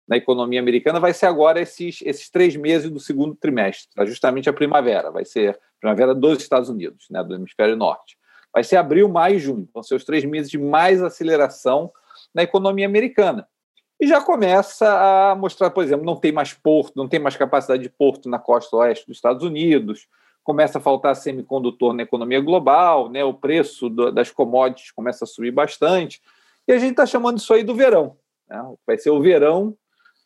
na 0.06 0.18
economia 0.18 0.60
americana 0.60 1.00
vai 1.00 1.14
ser 1.14 1.26
agora 1.26 1.60
esses, 1.60 2.00
esses 2.02 2.30
três 2.30 2.54
meses 2.54 2.90
do 2.90 3.00
segundo 3.00 3.34
trimestre, 3.34 3.88
justamente 4.06 4.48
a 4.48 4.52
primavera, 4.52 5.10
vai 5.10 5.25
ser 5.25 5.50
a 5.50 5.58
primavera 5.80 6.14
dos 6.14 6.40
Estados 6.40 6.68
Unidos, 6.68 7.06
né, 7.10 7.25
do 7.25 7.34
hemisfério 7.34 7.75
norte. 7.75 8.16
Vai 8.52 8.62
ser 8.62 8.76
abril, 8.76 9.08
maio 9.08 9.36
e 9.36 9.40
junho, 9.40 9.68
vão 9.75 9.82
ser 9.82 9.94
os 9.94 10.04
três 10.04 10.25
meses 10.25 10.50
de 10.50 10.58
mais 10.58 11.02
aceleração 11.02 11.90
na 12.32 12.42
economia 12.42 12.86
americana. 12.86 13.48
E 13.98 14.06
já 14.06 14.20
começa 14.20 14.86
a 14.86 15.34
mostrar, 15.34 15.70
por 15.70 15.82
exemplo, 15.82 16.04
não 16.04 16.16
tem 16.16 16.30
mais 16.30 16.52
porto, 16.52 16.92
não 16.94 17.08
tem 17.08 17.18
mais 17.18 17.36
capacidade 17.36 17.82
de 17.82 17.88
porto 17.88 18.28
na 18.28 18.38
costa 18.38 18.76
oeste 18.76 19.06
dos 19.06 19.16
Estados 19.16 19.42
Unidos, 19.42 20.06
começa 20.46 20.78
a 20.78 20.80
faltar 20.80 21.16
semicondutor 21.16 21.92
na 21.92 22.04
economia 22.04 22.40
global, 22.40 23.10
né? 23.10 23.24
o 23.24 23.34
preço 23.34 23.88
do, 23.90 24.12
das 24.12 24.30
commodities 24.30 24.92
começa 24.92 25.24
a 25.24 25.26
subir 25.26 25.50
bastante, 25.50 26.22
e 26.68 26.72
a 26.72 26.78
gente 26.78 26.92
está 26.92 27.04
chamando 27.04 27.38
isso 27.38 27.52
aí 27.52 27.64
do 27.64 27.74
verão. 27.74 28.16
Né? 28.48 28.64
Vai 28.86 28.96
ser 28.96 29.10
o 29.10 29.20
verão 29.20 29.76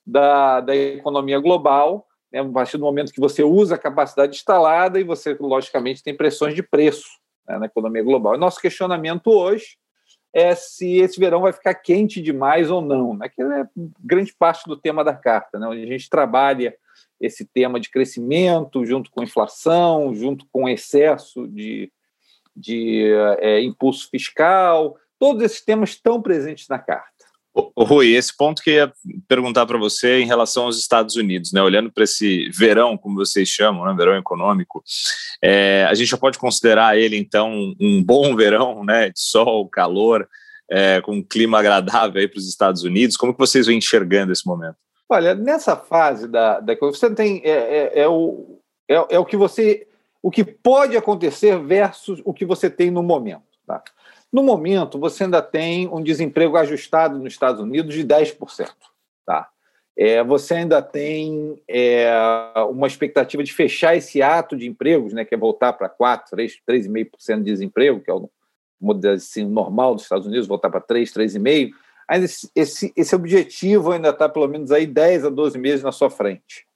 da, 0.07 0.61
da 0.61 0.77
economia 0.77 1.41
global, 1.41 2.07
né? 2.31 2.41
a 2.41 2.45
partir 2.51 2.77
do 2.77 2.85
momento 2.85 3.15
que 3.15 3.21
você 3.21 3.43
usa 3.43 3.77
a 3.77 3.79
capacidade 3.79 4.37
instalada 4.37 5.01
e 5.01 5.05
você, 5.05 5.35
logicamente, 5.41 6.03
tem 6.03 6.15
pressões 6.15 6.55
de 6.55 6.63
preço 6.63 7.09
né? 7.49 7.57
na 7.57 7.65
economia 7.65 8.03
global. 8.03 8.37
Nosso 8.37 8.61
questionamento 8.61 9.29
hoje 9.29 9.79
é 10.35 10.55
se 10.55 10.99
esse 10.99 11.19
verão 11.19 11.41
vai 11.41 11.55
ficar 11.55 11.73
quente 11.73 12.21
demais 12.21 12.71
ou 12.71 12.83
não, 12.83 13.17
né? 13.17 13.31
que 13.31 13.41
é 13.41 13.67
grande 13.99 14.35
parte 14.39 14.69
do 14.69 14.77
tema 14.77 15.03
da 15.03 15.15
carta, 15.15 15.59
né? 15.59 15.67
onde 15.67 15.83
a 15.83 15.87
gente 15.87 16.11
trabalha 16.11 16.77
esse 17.21 17.45
tema 17.45 17.79
de 17.79 17.91
crescimento, 17.91 18.85
junto 18.87 19.11
com 19.11 19.23
inflação, 19.23 20.15
junto 20.15 20.47
com 20.51 20.69
excesso 20.69 21.47
de, 21.47 21.93
de 22.57 23.13
é, 23.41 23.63
impulso 23.63 24.09
fiscal, 24.11 24.97
todos 25.19 25.43
esses 25.43 25.63
temas 25.63 25.91
estão 25.91 26.23
presentes 26.23 26.67
na 26.69 26.79
carta. 26.79 27.11
Ô, 27.53 27.85
Rui, 27.85 28.15
esse 28.15 28.35
ponto 28.37 28.63
que 28.63 28.71
eu 28.71 28.75
ia 28.75 28.93
perguntar 29.27 29.67
para 29.67 29.77
você 29.77 30.21
em 30.21 30.27
relação 30.27 30.65
aos 30.65 30.79
Estados 30.79 31.17
Unidos, 31.17 31.53
né? 31.53 31.61
olhando 31.61 31.91
para 31.91 32.05
esse 32.05 32.49
verão, 32.51 32.97
como 32.97 33.17
vocês 33.17 33.49
chamam, 33.49 33.85
né? 33.85 33.95
verão 33.97 34.17
econômico, 34.17 34.83
é, 35.43 35.85
a 35.89 35.95
gente 35.95 36.09
já 36.09 36.17
pode 36.17 36.39
considerar 36.39 36.97
ele, 36.97 37.17
então, 37.17 37.75
um 37.81 38.03
bom 38.03 38.37
verão, 38.37 38.85
né? 38.85 39.11
de 39.11 39.21
sol, 39.21 39.69
calor, 39.69 40.29
é, 40.71 41.01
com 41.01 41.17
um 41.17 41.23
clima 41.23 41.59
agradável 41.59 42.29
para 42.29 42.39
os 42.39 42.49
Estados 42.49 42.85
Unidos. 42.85 43.17
Como 43.17 43.33
que 43.33 43.39
vocês 43.39 43.67
vêm 43.67 43.79
enxergando 43.79 44.33
esse 44.33 44.47
momento? 44.47 44.77
Olha, 45.13 45.35
nessa 45.35 45.77
fase 45.77 46.29
da, 46.29 46.61
da 46.61 46.77
você 46.77 47.13
tem 47.13 47.43
é, 47.45 47.51
é, 47.51 48.01
é, 48.03 48.09
o, 48.09 48.61
é, 48.89 48.95
é, 48.95 49.19
o 49.19 49.25
que 49.25 49.37
você 49.37 49.89
o 50.23 50.31
que 50.31 50.45
pode 50.45 50.97
acontecer 50.97 51.59
versus 51.59 52.23
o 52.25 52.33
que 52.33 52.45
você 52.45 52.71
tem 52.71 52.91
no 52.91 53.03
momento. 53.03 53.43
Tá? 53.67 53.83
No 54.31 54.43
momento, 54.43 55.01
você 55.01 55.25
ainda 55.25 55.43
tem 55.43 55.89
um 55.89 56.03
desemprego 56.03 56.57
ajustado 56.57 57.19
nos 57.19 57.33
Estados 57.33 57.61
Unidos 57.61 57.95
de 57.95 58.05
10%. 58.05 58.69
Tá? 59.27 59.49
É, 59.97 60.23
você 60.23 60.55
ainda 60.55 60.83
tem 60.83 61.61
é, 61.67 62.13
uma 62.71 62.87
expectativa 62.87 63.43
de 63.43 63.53
fechar 63.53 63.97
esse 63.97 64.23
ato 64.23 64.57
de 64.57 64.69
empregos, 64.69 65.15
né, 65.15 65.25
que 65.25 65.35
é 65.35 65.39
voltar 65.39 65.73
para 65.73 65.89
4%, 65.89 66.25
3,5% 66.69 67.39
de 67.39 67.45
desemprego, 67.45 68.01
que 68.01 68.11
é 68.11 68.15
o 68.15 68.31
modelo 68.81 69.15
assim, 69.15 69.45
normal 69.45 69.95
dos 69.95 70.05
Estados 70.05 70.27
Unidos, 70.27 70.47
voltar 70.47 70.71
para 70.71 70.81
3%, 70.81 71.13
3,5%, 71.13 71.71
ainda 72.11 72.27
esse, 72.57 72.93
esse 72.97 73.15
objetivo 73.15 73.93
ainda 73.93 74.09
está 74.09 74.29
pelo 74.29 74.49
menos 74.49 74.73
aí 74.73 74.85
10 74.85 75.27
a 75.27 75.31
12 75.31 75.57
meses 75.57 75.85
na 75.85 75.93
sua 75.93 76.11
frente. 76.11 76.67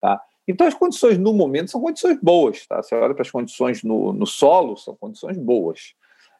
Tá? 0.00 0.20
Então, 0.48 0.66
as 0.66 0.74
condições 0.74 1.16
no 1.16 1.32
momento 1.32 1.70
são 1.70 1.80
condições 1.80 2.18
boas. 2.20 2.66
Tá? 2.66 2.82
Você 2.82 2.96
olha 2.96 3.14
para 3.14 3.22
as 3.22 3.30
condições 3.30 3.84
no, 3.84 4.12
no 4.12 4.26
solo, 4.26 4.76
são 4.76 4.96
condições 4.96 5.38
boas. 5.38 5.94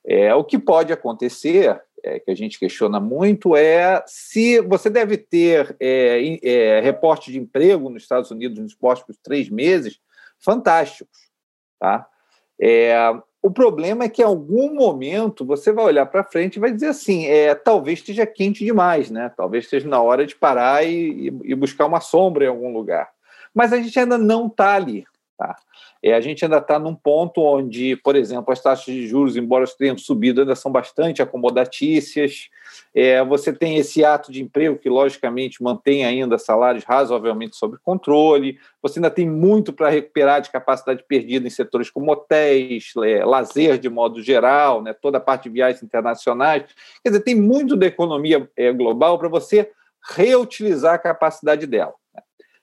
É, 0.05 0.35
o 0.35 0.43
que 0.43 0.59
pode 0.59 0.93
acontecer, 0.93 1.81
é, 2.03 2.19
que 2.19 2.29
a 2.29 2.35
gente 2.35 2.59
questiona 2.59 2.99
muito, 2.99 3.55
é 3.55 4.03
se 4.05 4.61
você 4.63 4.91
deve 4.91 5.17
ter 5.17 5.77
é, 5.79 6.41
é, 6.43 6.81
reporte 6.81 7.31
de 7.31 7.39
emprego 7.39 7.89
nos 7.89 8.03
Estados 8.03 8.33
Unidos 8.33 8.59
nos 8.59 8.75
próximos 8.75 9.17
três 9.23 9.49
meses 9.49 10.01
fantásticos. 10.41 11.31
Tá? 11.79 12.05
É, 12.61 12.97
o 13.43 13.51
problema 13.51 14.05
é 14.05 14.09
que 14.09 14.21
em 14.23 14.25
algum 14.25 14.75
momento 14.75 15.45
você 15.45 15.73
vai 15.73 15.85
olhar 15.87 16.07
para 16.07 16.25
frente 16.25 16.57
e 16.57 16.61
vai 16.61 16.73
dizer 16.73 16.89
assim: 16.89 17.27
é, 17.27 17.55
talvez 17.55 18.01
esteja 18.01 18.27
quente 18.27 18.65
demais, 18.65 19.11
né? 19.11 19.33
Talvez 19.37 19.65
esteja 19.65 19.89
na 19.89 20.01
hora 20.01 20.27
de 20.27 20.35
parar 20.35 20.85
e, 20.87 21.33
e 21.45 21.55
buscar 21.55 21.87
uma 21.87 22.01
sombra 22.01 22.45
em 22.45 22.49
algum 22.49 22.73
lugar. 22.73 23.09
Mas 23.55 23.73
a 23.73 23.79
gente 23.79 23.99
ainda 23.99 24.19
não 24.19 24.47
está 24.47 24.75
ali. 24.75 25.05
Tá? 25.41 25.57
É, 26.03 26.13
a 26.13 26.21
gente 26.21 26.45
ainda 26.45 26.59
está 26.59 26.79
num 26.79 26.95
ponto 26.95 27.41
onde, 27.41 27.97
por 27.97 28.15
exemplo, 28.15 28.53
as 28.53 28.61
taxas 28.61 28.95
de 28.95 29.07
juros, 29.07 29.39
embora 29.39 29.65
tenham 29.79 29.97
subido, 29.97 30.43
ainda 30.43 30.55
são 30.55 30.71
bastante 30.71 31.23
acomodatícias. 31.23 32.51
É, 32.95 33.25
você 33.25 33.51
tem 33.51 33.79
esse 33.79 34.05
ato 34.05 34.31
de 34.31 34.43
emprego 34.43 34.77
que, 34.77 34.91
logicamente, 34.91 35.63
mantém 35.63 36.05
ainda 36.05 36.37
salários 36.37 36.85
razoavelmente 36.85 37.57
sob 37.57 37.79
controle. 37.83 38.59
Você 38.83 38.99
ainda 38.99 39.11
tem 39.11 39.27
muito 39.27 39.73
para 39.73 39.89
recuperar 39.89 40.43
de 40.43 40.51
capacidade 40.51 41.03
perdida 41.09 41.47
em 41.47 41.51
setores 41.51 41.89
como 41.89 42.13
hotéis, 42.13 42.93
é, 43.03 43.25
lazer 43.25 43.79
de 43.79 43.89
modo 43.89 44.23
geral, 44.23 44.83
né, 44.83 44.93
toda 44.93 45.17
a 45.17 45.23
parte 45.23 45.45
de 45.45 45.55
viagens 45.55 45.83
internacionais. 45.83 46.65
Quer 47.03 47.13
dizer, 47.13 47.23
tem 47.23 47.35
muito 47.35 47.77
da 47.77 47.87
economia 47.87 48.47
é, 48.59 48.71
global 48.71 49.19
para 49.19 49.29
você 49.31 49.71
reutilizar 50.15 50.97
a 50.97 50.99
capacidade 50.99 51.67
dela. 51.67 51.95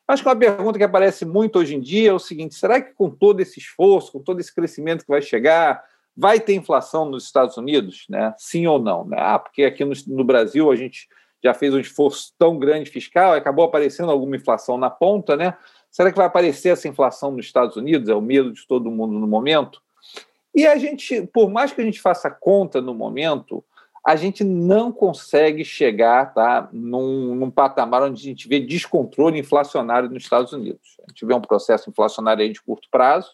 Acho 0.08 0.24
que 0.24 0.30
uma 0.30 0.36
pergunta 0.36 0.78
que 0.78 0.84
aparece 0.84 1.26
muito 1.26 1.60
hoje 1.60 1.76
em 1.76 1.82
dia 1.82 2.12
é 2.12 2.14
o 2.14 2.20
seguinte: 2.20 2.56
será 2.56 2.82
que 2.82 2.94
com 2.94 3.10
todo 3.10 3.42
esse 3.42 3.60
esforço, 3.60 4.12
com 4.12 4.20
todo 4.20 4.40
esse 4.40 4.54
crescimento 4.54 5.04
que 5.04 5.12
vai 5.12 5.22
chegar, 5.22 5.84
vai 6.16 6.40
ter 6.40 6.56
inflação 6.56 7.06
nos 7.06 7.26
Estados 7.26 7.58
Unidos? 7.58 8.06
Né? 8.10 8.34
Sim 8.38 8.68
ou 8.68 8.80
não? 8.80 9.06
Né? 9.06 9.18
Ah, 9.20 9.38
porque 9.38 9.64
aqui 9.64 9.84
no, 9.84 9.94
no 10.08 10.24
Brasil 10.24 10.72
a 10.72 10.76
gente 10.76 11.08
já 11.44 11.54
fez 11.54 11.74
um 11.74 11.80
esforço 11.80 12.34
tão 12.38 12.58
grande 12.58 12.90
fiscal, 12.90 13.34
acabou 13.34 13.66
aparecendo 13.66 14.12
alguma 14.12 14.36
inflação 14.36 14.78
na 14.78 14.90
ponta, 14.90 15.36
né? 15.36 15.56
Será 15.92 16.12
que 16.12 16.18
vai 16.18 16.26
aparecer 16.26 16.70
essa 16.70 16.88
inflação 16.88 17.32
nos 17.32 17.46
Estados 17.46 17.76
Unidos? 17.76 18.10
É 18.10 18.16
o 18.16 18.22
medo 18.22 18.52
de 18.52 18.66
todo 18.66 18.90
mundo 18.90 19.14
no 19.14 19.28
momento. 19.28 19.82
E 20.56 20.66
a 20.66 20.78
gente, 20.78 21.28
por 21.28 21.50
mais 21.50 21.72
que 21.72 21.82
a 21.82 21.84
gente 21.84 22.02
faça 22.02 22.32
conta 22.32 22.82
no 22.82 22.94
momento, 22.94 23.64
a 24.08 24.16
gente 24.16 24.42
não 24.42 24.90
consegue 24.90 25.66
chegar 25.66 26.34
tá, 26.34 26.70
num, 26.72 27.36
num, 27.36 27.52
patamar 27.52 28.04
onde 28.04 28.22
a 28.22 28.24
gente 28.24 28.48
vê 28.48 28.58
descontrole 28.58 29.38
inflacionário 29.38 30.10
nos 30.10 30.24
Estados 30.24 30.54
Unidos. 30.54 30.96
A 31.06 31.12
gente 31.12 31.26
vê 31.26 31.34
um 31.34 31.42
processo 31.42 31.90
inflacionário 31.90 32.50
de 32.50 32.62
curto 32.62 32.88
prazo, 32.90 33.32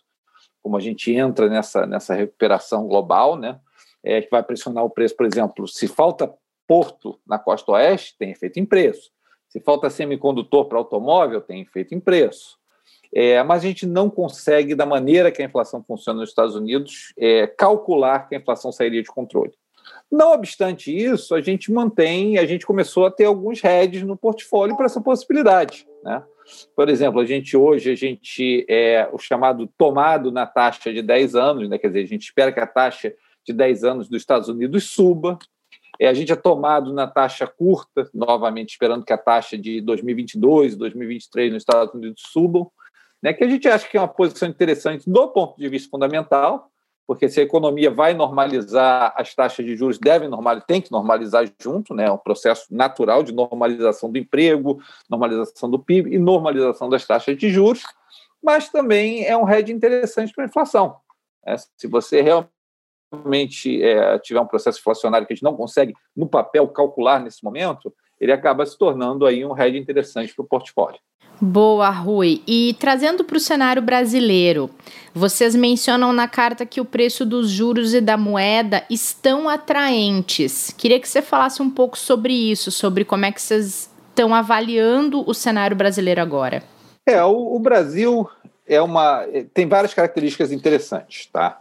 como 0.64 0.76
a 0.76 0.80
gente 0.80 1.14
entra 1.14 1.48
nessa, 1.48 1.86
nessa 1.86 2.16
recuperação 2.16 2.88
global, 2.88 3.36
né, 3.36 3.60
é, 4.04 4.20
que 4.20 4.32
vai 4.32 4.42
pressionar 4.42 4.84
o 4.84 4.90
preço, 4.90 5.16
por 5.16 5.28
exemplo, 5.28 5.68
se 5.68 5.88
falta 5.88 6.34
porto 6.68 7.20
na 7.24 7.38
costa 7.38 7.74
oeste, 7.74 8.16
tem 8.18 8.32
efeito 8.32 8.60
em 8.60 8.66
preço. 8.66 9.12
Se 9.50 9.60
falta 9.60 9.92
semicondutor 9.92 10.66
para 10.66 10.80
automóvel, 10.80 11.40
tem 11.40 11.62
efeito 11.62 11.94
em 11.94 12.00
preço. 12.00 12.58
É, 13.14 13.44
mas 13.44 13.64
a 13.64 13.68
gente 13.68 13.86
não 13.86 14.10
consegue, 14.10 14.74
da 14.74 14.88
maneira 14.88 15.32
que 15.32 15.44
a 15.44 15.46
inflação 15.46 15.84
funciona 15.84 16.22
nos 16.22 16.30
Estados 16.30 16.56
Unidos, 16.56 17.14
é, 17.16 17.46
calcular 17.46 18.28
que 18.28 18.34
a 18.34 18.40
inflação 18.40 18.72
sairia 18.72 19.04
de 19.04 19.10
controle. 19.10 19.54
Não 20.12 20.34
obstante 20.34 20.96
isso, 20.96 21.34
a 21.36 21.42
gente 21.42 21.72
mantém, 21.72 22.38
a 22.38 22.46
gente 22.46 22.66
começou 22.66 23.06
a 23.06 23.12
ter 23.12 23.26
alguns 23.26 23.64
hedges 23.64 24.04
no 24.04 24.18
portfólio 24.18 24.76
para 24.76 24.86
essa 24.86 25.02
possibilidade. 25.02 25.88
Né? 26.04 26.24
Por 26.76 26.90
exemplo, 26.90 27.20
a 27.20 27.26
gente 27.26 27.56
hoje, 27.58 27.92
a 27.92 27.96
gente 27.96 28.66
é 28.70 29.08
o 29.12 29.18
chamado 29.18 29.68
tomado 29.78 30.32
na 30.32 30.46
taxa 30.46 30.94
de 30.94 31.02
10 31.02 31.36
anos, 31.36 31.70
né? 31.70 31.78
quer 31.78 31.88
dizer, 31.88 32.02
a 32.02 32.08
gente 32.08 32.24
espera 32.24 32.52
que 32.52 32.60
a 32.60 32.68
taxa 32.68 33.14
de 33.46 33.54
10 33.54 33.84
anos 33.84 34.08
dos 34.08 34.22
Estados 34.22 34.50
Unidos 34.50 34.86
suba, 34.86 35.38
é, 36.00 36.08
a 36.08 36.14
gente 36.14 36.32
é 36.32 36.36
tomado 36.36 36.92
na 36.94 37.08
taxa 37.08 37.46
curta, 37.46 38.10
novamente 38.14 38.72
esperando 38.72 39.06
que 39.06 39.14
a 39.14 39.18
taxa 39.18 39.58
de 39.58 39.80
2022 39.82 40.74
e 40.74 40.78
2023 40.78 41.54
nos 41.54 41.62
Estados 41.62 41.94
Unidos 41.94 42.24
subam, 42.32 42.72
né, 43.22 43.32
que 43.32 43.44
a 43.44 43.48
gente 43.48 43.68
acha 43.70 43.88
que 43.88 43.96
é 43.96 44.02
uma 44.02 44.08
posição 44.08 44.50
interessante 44.50 45.10
do 45.10 45.28
ponto 45.30 45.58
de 45.58 45.70
vista 45.70 45.90
fundamental, 45.90 46.70
porque 47.06 47.28
se 47.28 47.40
a 47.40 47.44
economia 47.44 47.92
vai 47.92 48.14
normalizar, 48.14 49.14
as 49.18 49.36
taxas 49.36 49.66
de 49.66 49.76
juros 49.76 49.98
devem 49.98 50.30
normalizar, 50.30 50.66
tem 50.66 50.82
que 50.82 50.92
normalizar 50.92 51.46
junto, 51.62 51.94
né? 51.94 52.06
É 52.06 52.12
um 52.12 52.18
processo 52.18 52.74
natural 52.74 53.24
de 53.24 53.34
normalização 53.34 54.12
do 54.12 54.18
emprego, 54.18 54.82
normalização 55.10 55.70
do 55.70 55.80
PIB 55.80 56.14
e 56.14 56.20
normalização 56.20 56.90
das 56.90 57.06
taxas 57.06 57.38
de 57.38 57.50
juros, 57.50 57.84
mas 58.42 58.70
também 58.70 59.26
é 59.26 59.36
um 59.38 59.50
hedge 59.50 59.72
interessante 59.72 60.34
para 60.34 60.46
a 60.46 60.48
inflação. 60.48 60.98
É, 61.46 61.56
se 61.58 61.88
você 61.88 62.22
realmente 62.22 63.84
é, 63.84 64.18
tiver 64.20 64.40
um 64.40 64.48
processo 64.48 64.80
inflacionário 64.80 65.28
que 65.28 65.34
a 65.34 65.36
gente 65.36 65.44
não 65.44 65.56
consegue, 65.56 65.94
no 66.16 66.28
papel, 66.28 66.68
calcular 66.70 67.20
nesse 67.20 67.44
momento, 67.44 67.94
ele 68.20 68.32
acaba 68.32 68.66
se 68.66 68.78
tornando 68.78 69.26
aí 69.26 69.46
um 69.46 69.58
hedge 69.58 69.78
interessante 69.78 70.34
para 70.34 70.44
o 70.44 70.48
portfólio. 70.48 71.00
Boa, 71.42 71.90
Rui. 71.90 72.42
E 72.48 72.76
trazendo 72.80 73.24
para 73.24 73.38
o 73.38 73.40
cenário 73.40 73.82
brasileiro, 73.82 74.70
vocês 75.14 75.56
mencionam 75.56 76.14
na 76.14 76.28
carta 76.28 76.66
que 76.66 76.80
o 76.80 76.86
preço 76.86 77.26
dos 77.26 77.50
juros 77.50 77.94
e 77.94 78.02
da 78.02 78.18
moeda 78.18 78.84
estão 78.90 79.50
atraentes. 79.50 80.74
Queria 80.78 81.00
que 81.00 81.08
você 81.08 81.22
falasse 81.22 81.62
um 81.62 81.70
pouco 81.70 81.98
sobre 81.98 82.34
isso, 82.34 82.72
sobre 82.72 83.04
como 83.04 83.26
é 83.26 83.32
que 83.32 83.42
vocês 83.42 83.90
estão 84.10 84.34
avaliando 84.34 85.28
o 85.28 85.34
cenário 85.34 85.76
brasileiro 85.76 86.22
agora. 86.22 86.64
É, 87.06 87.22
o, 87.24 87.56
o 87.56 87.60
Brasil 87.60 88.30
é 88.66 88.82
uma 88.82 89.26
tem 89.54 89.68
várias 89.68 89.94
características 89.94 90.52
interessantes, 90.52 91.26
tá? 91.26 91.60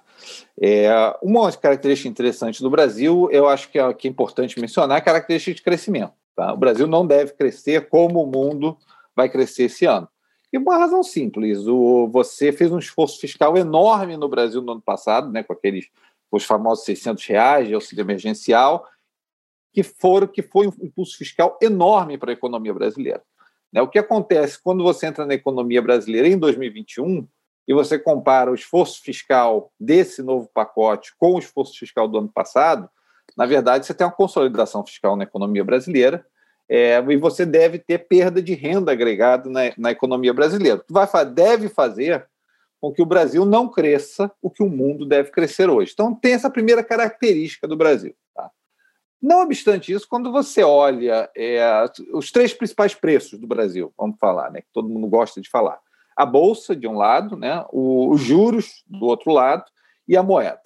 É, 0.60 0.88
uma 1.20 1.50
característica 1.50 2.08
interessante 2.08 2.62
do 2.62 2.70
Brasil, 2.70 3.28
eu 3.32 3.48
acho 3.48 3.68
que 3.68 3.78
é, 3.78 3.92
que 3.94 4.06
é 4.06 4.10
importante 4.10 4.60
mencionar, 4.60 4.98
é 4.98 5.00
a 5.00 5.04
característica 5.04 5.54
de 5.54 5.62
crescimento. 5.62 6.12
Tá? 6.36 6.52
O 6.52 6.56
Brasil 6.56 6.86
não 6.86 7.06
deve 7.06 7.32
crescer 7.32 7.88
como 7.88 8.22
o 8.22 8.26
mundo 8.26 8.76
vai 9.14 9.28
crescer 9.28 9.64
esse 9.64 9.84
ano. 9.84 10.08
E 10.52 10.58
uma 10.58 10.76
razão 10.76 11.02
simples: 11.02 11.66
o, 11.66 12.08
você 12.08 12.52
fez 12.52 12.70
um 12.70 12.78
esforço 12.78 13.18
fiscal 13.18 13.56
enorme 13.56 14.16
no 14.16 14.28
Brasil 14.28 14.60
no 14.60 14.72
ano 14.72 14.82
passado, 14.82 15.30
né, 15.30 15.42
com 15.42 15.52
aqueles 15.52 15.88
os 16.30 16.44
famosos 16.44 16.84
600 16.86 17.26
reais 17.26 17.68
de 17.68 17.74
auxílio 17.74 18.02
emergencial, 18.02 18.88
que 19.72 19.82
foram 19.82 20.26
que 20.26 20.42
foi 20.42 20.66
um 20.66 20.72
impulso 20.80 21.16
fiscal 21.18 21.58
enorme 21.60 22.16
para 22.16 22.30
a 22.30 22.32
economia 22.32 22.72
brasileira. 22.72 23.22
Né, 23.72 23.82
o 23.82 23.88
que 23.88 23.98
acontece 23.98 24.60
quando 24.62 24.82
você 24.82 25.06
entra 25.06 25.26
na 25.26 25.34
economia 25.34 25.82
brasileira 25.82 26.28
em 26.28 26.38
2021 26.38 27.26
e 27.68 27.74
você 27.74 27.98
compara 27.98 28.50
o 28.50 28.54
esforço 28.54 29.02
fiscal 29.02 29.72
desse 29.78 30.22
novo 30.22 30.50
pacote 30.52 31.14
com 31.16 31.34
o 31.34 31.38
esforço 31.38 31.78
fiscal 31.78 32.08
do 32.08 32.18
ano 32.18 32.28
passado, 32.28 32.88
na 33.36 33.46
verdade, 33.46 33.86
você 33.86 33.94
tem 33.94 34.06
uma 34.06 34.12
consolidação 34.12 34.84
fiscal 34.84 35.16
na 35.16 35.24
economia 35.24 35.64
brasileira 35.64 36.24
é, 36.74 37.04
e 37.06 37.18
você 37.18 37.44
deve 37.44 37.78
ter 37.78 37.98
perda 37.98 38.40
de 38.40 38.54
renda 38.54 38.92
agregada 38.92 39.50
na, 39.50 39.60
na 39.76 39.90
economia 39.90 40.32
brasileira. 40.32 40.82
Vai, 40.88 41.06
deve 41.26 41.68
fazer 41.68 42.26
com 42.80 42.90
que 42.90 43.02
o 43.02 43.06
Brasil 43.06 43.44
não 43.44 43.68
cresça 43.68 44.32
o 44.40 44.48
que 44.48 44.62
o 44.62 44.70
mundo 44.70 45.04
deve 45.04 45.30
crescer 45.30 45.68
hoje. 45.68 45.90
Então, 45.92 46.14
tem 46.14 46.32
essa 46.32 46.48
primeira 46.48 46.82
característica 46.82 47.68
do 47.68 47.76
Brasil. 47.76 48.14
Tá? 48.34 48.50
Não 49.20 49.42
obstante 49.42 49.92
isso, 49.92 50.08
quando 50.08 50.32
você 50.32 50.62
olha 50.62 51.30
é, 51.36 51.62
os 52.14 52.32
três 52.32 52.54
principais 52.54 52.94
preços 52.94 53.38
do 53.38 53.46
Brasil, 53.46 53.92
vamos 53.98 54.16
falar, 54.18 54.50
né, 54.50 54.62
que 54.62 54.72
todo 54.72 54.88
mundo 54.88 55.08
gosta 55.08 55.42
de 55.42 55.50
falar, 55.50 55.78
a 56.16 56.24
bolsa 56.24 56.74
de 56.74 56.88
um 56.88 56.96
lado, 56.96 57.36
né, 57.36 57.66
os 57.70 58.18
juros 58.18 58.82
do 58.86 59.04
outro 59.04 59.30
lado 59.30 59.64
e 60.08 60.16
a 60.16 60.22
moeda. 60.22 60.62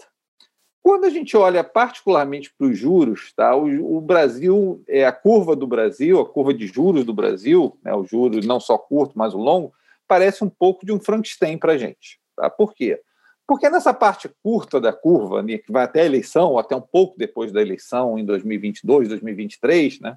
Quando 0.87 1.05
a 1.05 1.11
gente 1.11 1.37
olha 1.37 1.65
particularmente 1.65 2.55
para 2.57 2.69
os 2.69 2.79
juros, 2.79 3.33
tá, 3.33 3.57
o, 3.57 3.97
o, 3.97 4.01
Brasil, 4.01 4.85
é 4.87 5.05
a 5.05 5.11
curva 5.11 5.57
do 5.57 5.67
Brasil, 5.67 6.21
a 6.21 6.25
curva 6.25 6.55
de 6.55 6.65
juros 6.69 7.05
do 7.05 7.13
Brasil, 7.13 7.77
né, 7.83 7.93
o 7.93 8.05
juros 8.05 8.47
não 8.47 8.61
só 8.61 8.79
curto, 8.79 9.19
mas 9.19 9.35
o 9.35 9.39
longo, 9.39 9.73
parece 10.07 10.45
um 10.45 10.49
pouco 10.49 10.87
de 10.87 10.93
um 10.93 11.01
Frankenstein 11.01 11.59
para 11.59 11.73
a 11.73 11.77
gente. 11.77 12.21
Tá? 12.37 12.49
Por 12.49 12.73
quê? 12.73 13.03
Porque 13.49 13.69
nessa 13.69 13.93
parte 13.93 14.31
curta 14.45 14.81
da 14.81 14.93
curva, 14.93 15.43
né, 15.43 15.59
que 15.59 15.73
vai 15.73 15.83
até 15.83 16.03
a 16.03 16.07
eleição, 16.07 16.53
ou 16.53 16.59
até 16.61 16.77
um 16.77 16.81
pouco 16.81 17.19
depois 17.19 17.51
da 17.51 17.61
eleição, 17.61 18.17
em 18.17 18.25
2022, 18.25 19.09
2023, 19.09 19.99
né, 19.99 20.17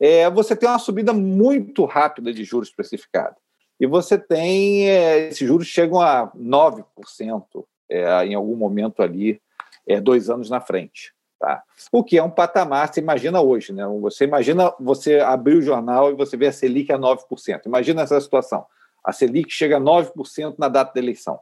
é, 0.00 0.28
você 0.28 0.56
tem 0.56 0.68
uma 0.68 0.80
subida 0.80 1.12
muito 1.12 1.84
rápida 1.84 2.32
de 2.32 2.42
juros 2.42 2.68
especificada. 2.68 3.36
E 3.78 3.86
você 3.86 4.18
tem, 4.18 4.88
é, 4.90 5.28
esses 5.28 5.46
juros 5.46 5.68
chegam 5.68 6.00
a 6.00 6.32
9% 6.36 6.84
é, 7.88 8.24
em 8.26 8.34
algum 8.34 8.56
momento 8.56 9.04
ali 9.04 9.40
é, 9.90 10.00
dois 10.00 10.30
anos 10.30 10.48
na 10.48 10.60
frente. 10.60 11.12
Tá? 11.38 11.62
O 11.90 12.04
que 12.04 12.18
é 12.18 12.22
um 12.22 12.30
patamar, 12.30 12.92
você 12.92 13.00
imagina 13.00 13.40
hoje, 13.40 13.72
né? 13.72 13.84
Você 14.02 14.24
imagina 14.24 14.72
você 14.78 15.20
abrir 15.20 15.56
o 15.56 15.62
jornal 15.62 16.10
e 16.10 16.14
você 16.14 16.36
vê 16.36 16.46
a 16.46 16.52
Selic 16.52 16.92
a 16.92 16.98
9%. 16.98 17.66
Imagina 17.66 18.02
essa 18.02 18.20
situação. 18.20 18.66
A 19.02 19.12
Selic 19.12 19.50
chega 19.50 19.78
a 19.78 19.80
9% 19.80 20.56
na 20.58 20.68
data 20.68 20.92
da 20.94 21.00
eleição. 21.00 21.40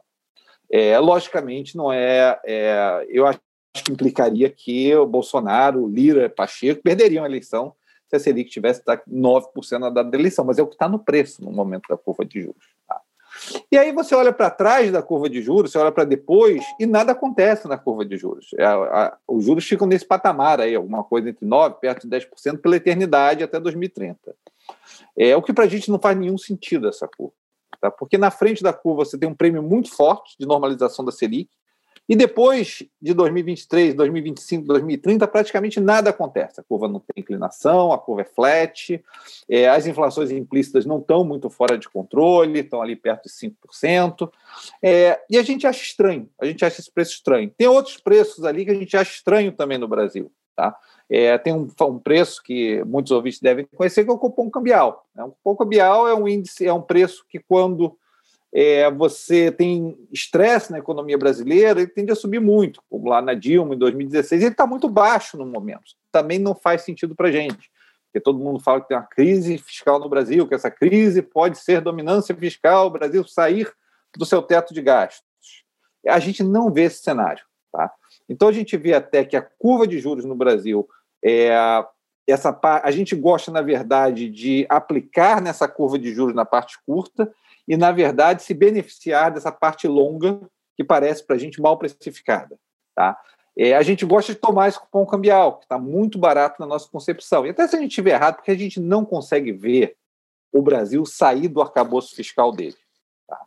É, 0.71 0.97
logicamente, 0.99 1.75
não 1.75 1.91
é, 1.91 2.39
é. 2.45 3.05
Eu 3.09 3.27
acho 3.27 3.39
que 3.73 3.91
implicaria 3.91 4.49
que 4.49 4.95
o 4.95 5.05
Bolsonaro, 5.05 5.83
o 5.83 5.89
Lira, 5.89 6.29
Pacheco 6.29 6.81
perderiam 6.81 7.23
a 7.23 7.27
eleição 7.27 7.75
se 8.07 8.15
a 8.15 8.19
Selic 8.19 8.49
tivesse 8.49 8.81
9% 8.83 9.79
na 9.79 9.89
data 9.89 10.09
da 10.09 10.17
eleição, 10.17 10.43
mas 10.45 10.57
é 10.57 10.63
o 10.63 10.67
que 10.67 10.75
está 10.75 10.87
no 10.87 10.97
preço 10.97 11.43
no 11.43 11.51
momento 11.51 11.87
da 11.89 11.97
curva 11.97 12.25
de 12.25 12.41
juros. 12.41 12.78
E 13.71 13.77
aí 13.77 13.91
você 13.91 14.15
olha 14.15 14.33
para 14.33 14.49
trás 14.49 14.91
da 14.91 15.01
curva 15.01 15.29
de 15.29 15.41
juros, 15.41 15.71
você 15.71 15.77
olha 15.77 15.91
para 15.91 16.03
depois 16.03 16.63
e 16.79 16.85
nada 16.85 17.11
acontece 17.11 17.67
na 17.67 17.77
curva 17.77 18.05
de 18.05 18.17
juros. 18.17 18.51
É, 18.57 18.65
a, 18.65 19.17
os 19.27 19.45
juros 19.45 19.65
ficam 19.65 19.87
nesse 19.87 20.05
patamar 20.05 20.59
aí, 20.59 20.75
alguma 20.75 21.03
coisa 21.03 21.29
entre 21.29 21.45
9%, 21.45 21.73
perto 21.75 22.07
de 22.07 22.17
10% 22.17 22.59
pela 22.61 22.75
eternidade 22.75 23.43
até 23.43 23.59
2030. 23.59 24.17
É 25.17 25.35
o 25.35 25.41
que 25.41 25.53
para 25.53 25.65
a 25.65 25.67
gente 25.67 25.89
não 25.89 25.99
faz 25.99 26.17
nenhum 26.17 26.37
sentido 26.37 26.87
essa 26.87 27.07
curva. 27.07 27.33
Tá? 27.79 27.89
Porque 27.89 28.17
na 28.17 28.31
frente 28.31 28.61
da 28.61 28.73
curva 28.73 29.05
você 29.05 29.17
tem 29.17 29.29
um 29.29 29.35
prêmio 29.35 29.63
muito 29.63 29.95
forte 29.95 30.35
de 30.37 30.45
normalização 30.45 31.03
da 31.05 31.11
Selic, 31.11 31.49
e 32.09 32.15
depois 32.15 32.81
de 32.99 33.13
2023, 33.13 33.93
2025, 33.93 34.65
2030, 34.65 35.27
praticamente 35.27 35.79
nada 35.79 36.09
acontece. 36.09 36.59
A 36.59 36.63
curva 36.63 36.87
não 36.87 36.99
tem 36.99 37.21
inclinação, 37.21 37.93
a 37.93 37.99
curva 37.99 38.21
é 38.21 38.25
flat, 38.25 38.99
é, 39.47 39.69
as 39.69 39.85
inflações 39.85 40.31
implícitas 40.31 40.87
não 40.87 40.97
estão 40.97 41.23
muito 41.23 41.51
fora 41.51 41.77
de 41.77 41.87
controle, 41.87 42.61
estão 42.61 42.81
ali 42.81 42.95
perto 42.95 43.25
de 43.25 43.29
5%. 43.29 44.27
É, 44.81 45.21
e 45.29 45.37
a 45.37 45.43
gente 45.43 45.67
acha 45.67 45.83
estranho, 45.83 46.27
a 46.41 46.47
gente 46.47 46.65
acha 46.65 46.81
esse 46.81 46.91
preço 46.91 47.11
estranho. 47.11 47.53
Tem 47.55 47.67
outros 47.67 47.97
preços 47.97 48.43
ali 48.43 48.65
que 48.65 48.71
a 48.71 48.75
gente 48.75 48.97
acha 48.97 49.11
estranho 49.11 49.51
também 49.51 49.77
no 49.77 49.87
Brasil. 49.87 50.31
Tá? 50.55 50.75
É, 51.07 51.37
tem 51.37 51.53
um, 51.53 51.69
um, 51.81 51.99
preço 51.99 52.41
que 52.41 52.83
muitos 52.85 53.11
ouvintes 53.11 53.39
devem 53.39 53.67
conhecer, 53.75 54.03
que 54.03 54.09
é 54.09 54.13
o 54.13 54.17
cupom 54.17 54.49
cambial. 54.49 55.05
Né? 55.13 55.23
O 55.23 55.29
cupom 55.29 55.55
cambial 55.55 56.07
é 56.07 56.15
um 56.15 56.27
índice, 56.27 56.65
é 56.65 56.73
um 56.73 56.81
preço 56.81 57.23
que 57.29 57.37
quando 57.37 57.95
é, 58.53 58.89
você 58.89 59.51
tem 59.51 59.97
estresse 60.11 60.71
na 60.71 60.79
economia 60.79 61.17
brasileira, 61.17 61.81
ele 61.81 61.89
tende 61.89 62.11
a 62.11 62.15
subir 62.15 62.39
muito, 62.39 62.81
como 62.89 63.07
lá 63.07 63.21
na 63.21 63.33
Dilma 63.33 63.75
em 63.75 63.77
2016, 63.77 64.41
ele 64.41 64.51
está 64.51 64.65
muito 64.65 64.89
baixo 64.89 65.37
no 65.37 65.45
momento. 65.45 65.95
Também 66.11 66.39
não 66.39 66.55
faz 66.55 66.81
sentido 66.81 67.15
para 67.15 67.27
a 67.27 67.31
gente, 67.31 67.69
porque 68.05 68.19
todo 68.19 68.39
mundo 68.39 68.59
fala 68.59 68.81
que 68.81 68.87
tem 68.87 68.97
uma 68.97 69.05
crise 69.05 69.57
fiscal 69.57 69.99
no 69.99 70.09
Brasil, 70.09 70.47
que 70.47 70.55
essa 70.55 70.71
crise 70.71 71.21
pode 71.21 71.59
ser 71.59 71.81
dominância 71.81 72.35
fiscal, 72.35 72.87
o 72.87 72.91
Brasil 72.91 73.25
sair 73.27 73.71
do 74.17 74.25
seu 74.25 74.41
teto 74.41 74.73
de 74.73 74.81
gastos. 74.81 75.23
A 76.07 76.17
gente 76.17 76.41
não 76.41 76.71
vê 76.71 76.83
esse 76.83 77.03
cenário. 77.03 77.43
Tá? 77.71 77.91
Então 78.27 78.47
a 78.47 78.51
gente 78.51 78.75
vê 78.77 78.93
até 78.93 79.23
que 79.23 79.37
a 79.37 79.41
curva 79.41 79.85
de 79.85 79.99
juros 79.99 80.25
no 80.25 80.33
Brasil 80.33 80.87
é, 81.23 81.51
essa 82.27 82.57
a 82.83 82.91
gente 82.91 83.15
gosta 83.15 83.51
na 83.51 83.61
verdade 83.61 84.29
de 84.29 84.65
aplicar 84.69 85.41
nessa 85.41 85.67
curva 85.67 85.99
de 85.99 86.13
juros 86.13 86.35
na 86.35 86.45
parte 86.45 86.77
curta 86.85 87.31
e, 87.69 87.77
na 87.77 87.91
verdade, 87.91 88.41
se 88.41 88.51
beneficiar 88.55 89.31
dessa 89.31 89.51
parte 89.51 89.87
longa 89.87 90.41
que 90.75 90.83
parece 90.83 91.23
para 91.23 91.35
a 91.35 91.39
gente 91.39 91.61
mal 91.61 91.77
precificada. 91.77 92.57
Tá? 92.95 93.15
É, 93.55 93.75
a 93.75 93.83
gente 93.83 94.03
gosta 94.07 94.33
de 94.33 94.39
tomar 94.39 94.69
esse 94.69 94.79
cupom 94.79 95.05
cambial, 95.05 95.59
que 95.59 95.65
está 95.65 95.77
muito 95.77 96.17
barato 96.17 96.59
na 96.59 96.65
nossa 96.65 96.89
concepção. 96.89 97.45
E 97.45 97.51
até 97.51 97.67
se 97.67 97.75
a 97.75 97.79
gente 97.79 97.91
estiver 97.91 98.15
errado, 98.15 98.37
porque 98.37 98.49
a 98.49 98.57
gente 98.57 98.79
não 98.79 99.05
consegue 99.05 99.51
ver 99.51 99.95
o 100.51 100.63
Brasil 100.63 101.05
sair 101.05 101.47
do 101.47 101.61
arcabouço 101.61 102.15
fiscal 102.15 102.51
dele. 102.51 102.75
Tá? 103.27 103.39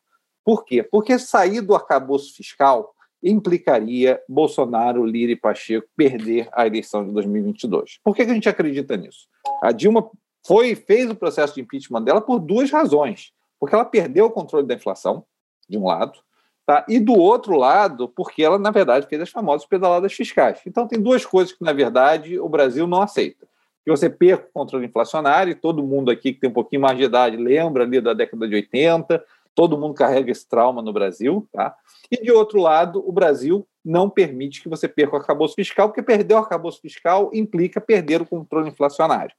Por 0.45 0.65
quê? 0.65 0.85
Porque 0.85 1.19
sair 1.19 1.61
do 1.61 1.75
arcabouço 1.75 2.33
fiscal 2.37 2.95
implicaria 3.21 4.23
Bolsonaro, 4.29 5.05
Lira 5.05 5.33
e 5.33 5.37
Pacheco 5.37 5.89
perder 5.97 6.49
a 6.53 6.65
eleição 6.65 7.05
de 7.05 7.13
2022. 7.13 7.99
Por 8.05 8.15
que, 8.15 8.25
que 8.25 8.31
a 8.31 8.35
gente 8.35 8.49
acredita 8.49 8.97
nisso? 8.97 9.27
A 9.61 9.73
Dilma 9.73 10.09
foi 10.47 10.77
fez 10.77 11.11
o 11.11 11.17
processo 11.17 11.55
de 11.55 11.61
impeachment 11.61 12.03
dela 12.03 12.21
por 12.21 12.39
duas 12.39 12.71
razões 12.71 13.33
porque 13.63 13.77
ela 13.77 13.85
perdeu 13.85 14.25
o 14.27 14.31
controle 14.31 14.67
da 14.67 14.75
inflação, 14.75 15.25
de 15.69 15.79
um 15.79 15.87
lado, 15.87 16.19
tá? 16.67 16.85
e 16.89 16.99
do 16.99 17.13
outro 17.13 17.55
lado, 17.57 18.09
porque 18.09 18.43
ela, 18.43 18.59
na 18.59 18.73
verdade, 18.73 19.07
fez 19.07 19.23
as 19.23 19.31
famosas 19.31 19.65
pedaladas 19.65 20.13
fiscais. 20.13 20.61
Então, 20.67 20.89
tem 20.89 21.01
duas 21.01 21.25
coisas 21.25 21.53
que, 21.55 21.63
na 21.63 21.73
verdade, 21.73 22.41
o 22.41 22.49
Brasil 22.49 22.89
não 22.89 23.01
aceita. 23.01 23.47
Que 23.85 23.91
você 23.93 24.11
perca 24.11 24.49
o 24.49 24.53
controle 24.53 24.87
inflacionário, 24.87 25.53
e 25.53 25.55
todo 25.55 25.81
mundo 25.81 26.11
aqui 26.11 26.33
que 26.33 26.41
tem 26.41 26.51
um 26.51 26.53
pouquinho 26.53 26.83
mais 26.83 26.99
de 26.99 27.05
idade 27.05 27.37
lembra 27.37 27.85
ali 27.85 28.01
da 28.01 28.13
década 28.13 28.49
de 28.49 28.57
80, 28.57 29.25
todo 29.55 29.79
mundo 29.79 29.95
carrega 29.95 30.33
esse 30.33 30.49
trauma 30.49 30.83
no 30.83 30.93
Brasil, 30.93 31.47
tá? 31.53 31.77
E 32.11 32.21
de 32.21 32.33
outro 32.33 32.61
lado, 32.61 33.01
o 33.09 33.13
Brasil 33.13 33.65
não 33.85 34.11
permite 34.11 34.61
que 34.61 34.69
você 34.69 34.89
perca 34.89 35.15
o 35.15 35.21
arcabouço 35.21 35.55
fiscal, 35.55 35.89
porque 35.89 36.03
perder 36.03 36.35
o 36.35 36.39
arcabouço 36.39 36.81
fiscal 36.81 37.31
implica 37.33 37.81
perder 37.81 38.23
o 38.23 38.27
controle 38.27 38.71
inflacionário. 38.71 39.37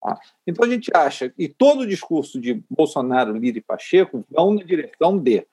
Tá? 0.00 0.18
Então 0.46 0.64
a 0.64 0.68
gente 0.68 0.90
acha, 0.94 1.32
e 1.38 1.48
todo 1.48 1.80
o 1.80 1.86
discurso 1.86 2.40
de 2.40 2.62
Bolsonaro, 2.70 3.36
Lira 3.36 3.58
e 3.58 3.62
Pacheco 3.62 4.24
vão 4.30 4.54
na 4.54 4.62
direção 4.62 5.18
de 5.18 5.46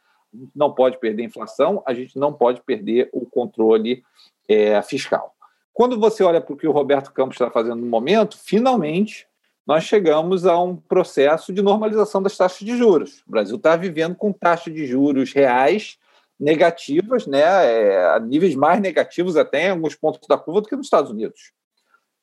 não 0.56 0.74
pode 0.74 1.00
perder 1.00 1.24
a 1.24 1.26
inflação, 1.28 1.84
a 1.86 1.94
gente 1.94 2.18
não 2.18 2.34
pode 2.34 2.62
perder 2.62 3.10
o 3.14 3.26
controle 3.26 4.04
é, 4.48 4.82
fiscal. 4.82 5.36
Quando 5.72 6.00
você 6.00 6.24
olha 6.24 6.42
para 6.42 6.54
o 6.54 6.58
que 6.58 6.68
o 6.68 6.72
Roberto 6.72 7.12
Campos 7.12 7.36
está 7.36 7.50
fazendo 7.50 7.78
no 7.78 7.88
momento, 7.88 8.38
finalmente 8.38 9.28
nós 9.66 9.86
chegamos 9.86 10.46
a 10.46 10.60
um 10.60 10.76
processo 10.76 11.54
de 11.54 11.62
normalização 11.62 12.22
das 12.22 12.36
taxas 12.36 12.60
de 12.60 12.78
juros. 12.78 13.24
O 13.28 13.32
Brasil 13.32 13.56
está 13.56 13.76
vivendo 13.76 14.16
com 14.16 14.34
taxas 14.34 14.74
de 14.74 14.86
juros 14.86 15.32
reais 15.32 15.98
negativas, 16.40 17.26
né, 17.26 17.42
é, 17.42 18.06
a 18.08 18.20
níveis 18.20 18.56
mais 18.56 18.82
negativos 18.82 19.38
até 19.38 19.68
em 19.68 19.72
alguns 19.72 19.96
pontos 19.96 20.28
da 20.28 20.38
curva 20.38 20.62
do 20.62 20.68
que 20.68 20.76
nos 20.76 20.88
Estados 20.88 21.10
Unidos. 21.10 21.54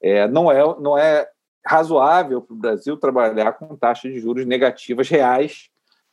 É, 0.03 0.29
não, 0.29 0.53
é, 0.53 0.59
não 0.81 0.99
é 0.99 1.29
razoável 1.67 2.41
para 2.41 2.55
o 2.55 2.59
Brasil 2.59 2.97
trabalhar 2.97 3.53
com 3.53 3.77
taxas 3.77 4.13
de 4.13 4.21
juros 4.21 4.47
negativas 4.47 5.09
reais, 5.09 5.69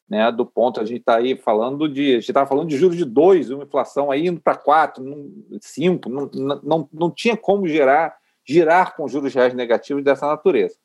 né, 0.09 0.31
do 0.31 0.45
ponto 0.45 0.79
a 0.79 0.85
gente 0.85 0.99
está 0.99 1.17
aí 1.17 1.37
falando 1.37 1.87
de 1.89 2.11
a 2.11 2.19
gente 2.19 2.29
estava 2.29 2.47
falando 2.47 2.69
de 2.69 2.77
juros 2.77 2.97
de 2.97 3.03
2, 3.03 3.49
uma 3.51 3.63
inflação 3.63 4.09
aí 4.09 4.27
indo 4.27 4.39
para 4.39 4.55
4, 4.55 5.03
5, 5.59 6.09
não, 6.09 6.29
não, 6.63 6.89
não 6.93 7.11
tinha 7.11 7.35
como 7.35 7.67
gerar, 7.67 8.15
girar 8.45 8.95
com 8.95 9.07
juros 9.07 9.33
reais 9.33 9.53
negativos 9.53 10.03
dessa 10.03 10.25
natureza. 10.27 10.75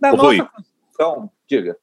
Na 0.00 0.12
Ô, 0.12 0.16
nossa 0.16 0.26
Rui, 0.26 0.38
Constituição, 0.38 1.30
diga. 1.48 1.76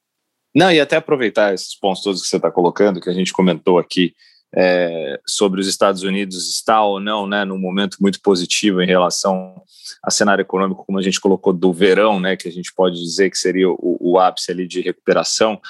Não, 0.54 0.70
e 0.70 0.80
até 0.80 0.96
aproveitar 0.96 1.54
esses 1.54 1.74
pontos 1.74 2.02
todos 2.02 2.22
que 2.22 2.28
você 2.28 2.36
está 2.36 2.50
colocando, 2.50 3.00
que 3.00 3.08
a 3.08 3.14
gente 3.14 3.32
comentou 3.32 3.78
aqui, 3.78 4.14
é, 4.56 5.20
sobre 5.26 5.60
os 5.60 5.66
Estados 5.66 6.02
Unidos 6.02 6.48
está 6.48 6.82
ou 6.82 6.98
não 6.98 7.26
né, 7.26 7.44
num 7.44 7.58
momento 7.58 7.98
muito 8.00 8.20
positivo 8.20 8.82
em 8.82 8.86
relação 8.86 9.62
a 10.02 10.10
cenário 10.10 10.42
econômico, 10.42 10.84
como 10.84 10.98
a 10.98 11.02
gente 11.02 11.20
colocou, 11.20 11.52
do 11.52 11.72
verão, 11.72 12.18
né, 12.18 12.36
que 12.36 12.48
a 12.48 12.52
gente 12.52 12.72
pode 12.74 13.00
dizer 13.00 13.30
que 13.30 13.38
seria 13.38 13.68
o, 13.68 13.96
o 14.00 14.18
ápice 14.18 14.50
ali 14.50 14.66
de 14.66 14.80
recuperação. 14.80 15.60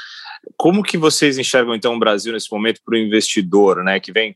Como 0.57 0.83
que 0.83 0.97
vocês 0.97 1.37
enxergam, 1.39 1.75
então, 1.75 1.95
o 1.95 1.99
Brasil 1.99 2.33
nesse 2.33 2.51
momento 2.51 2.81
para 2.85 2.95
o 2.95 2.99
investidor, 2.99 3.85
né, 3.85 4.01
que 4.01 4.13
vem 4.13 4.35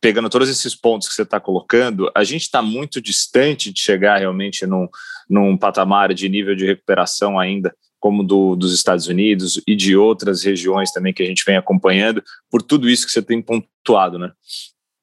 pegando 0.00 0.30
todos 0.30 0.48
esses 0.48 0.74
pontos 0.74 1.08
que 1.08 1.14
você 1.14 1.22
está 1.22 1.38
colocando, 1.38 2.10
a 2.14 2.24
gente 2.24 2.42
está 2.42 2.62
muito 2.62 3.00
distante 3.00 3.70
de 3.70 3.80
chegar 3.80 4.18
realmente 4.18 4.66
num, 4.66 4.88
num 5.28 5.56
patamar 5.56 6.14
de 6.14 6.28
nível 6.28 6.54
de 6.54 6.66
recuperação 6.66 7.38
ainda 7.38 7.74
como 8.00 8.24
do, 8.24 8.56
dos 8.56 8.74
Estados 8.74 9.06
Unidos 9.06 9.62
e 9.66 9.76
de 9.76 9.96
outras 9.96 10.42
regiões 10.42 10.90
também 10.90 11.12
que 11.12 11.22
a 11.22 11.26
gente 11.26 11.44
vem 11.44 11.56
acompanhando, 11.56 12.22
por 12.50 12.62
tudo 12.62 12.88
isso 12.88 13.06
que 13.06 13.12
você 13.12 13.22
tem 13.22 13.40
pontuado, 13.40 14.18
né? 14.18 14.32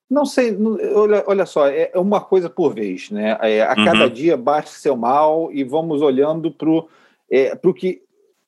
Não 0.09 0.25
sei, 0.25 0.57
olha, 0.95 1.23
olha 1.27 1.45
só, 1.45 1.67
é, 1.67 1.91
é 1.93 1.99
uma 1.99 2.21
coisa 2.21 2.49
por 2.49 2.73
vez, 2.73 3.11
né? 3.11 3.37
É, 3.41 3.61
a 3.61 3.75
cada 3.75 4.05
uhum. 4.05 4.09
dia 4.09 4.37
bate 4.37 4.69
seu 4.69 4.95
mal 4.95 5.51
e 5.51 5.63
vamos 5.63 6.01
olhando 6.01 6.51
para 6.51 6.69
o 6.69 6.89
é, 7.29 7.55
que. 7.75 8.01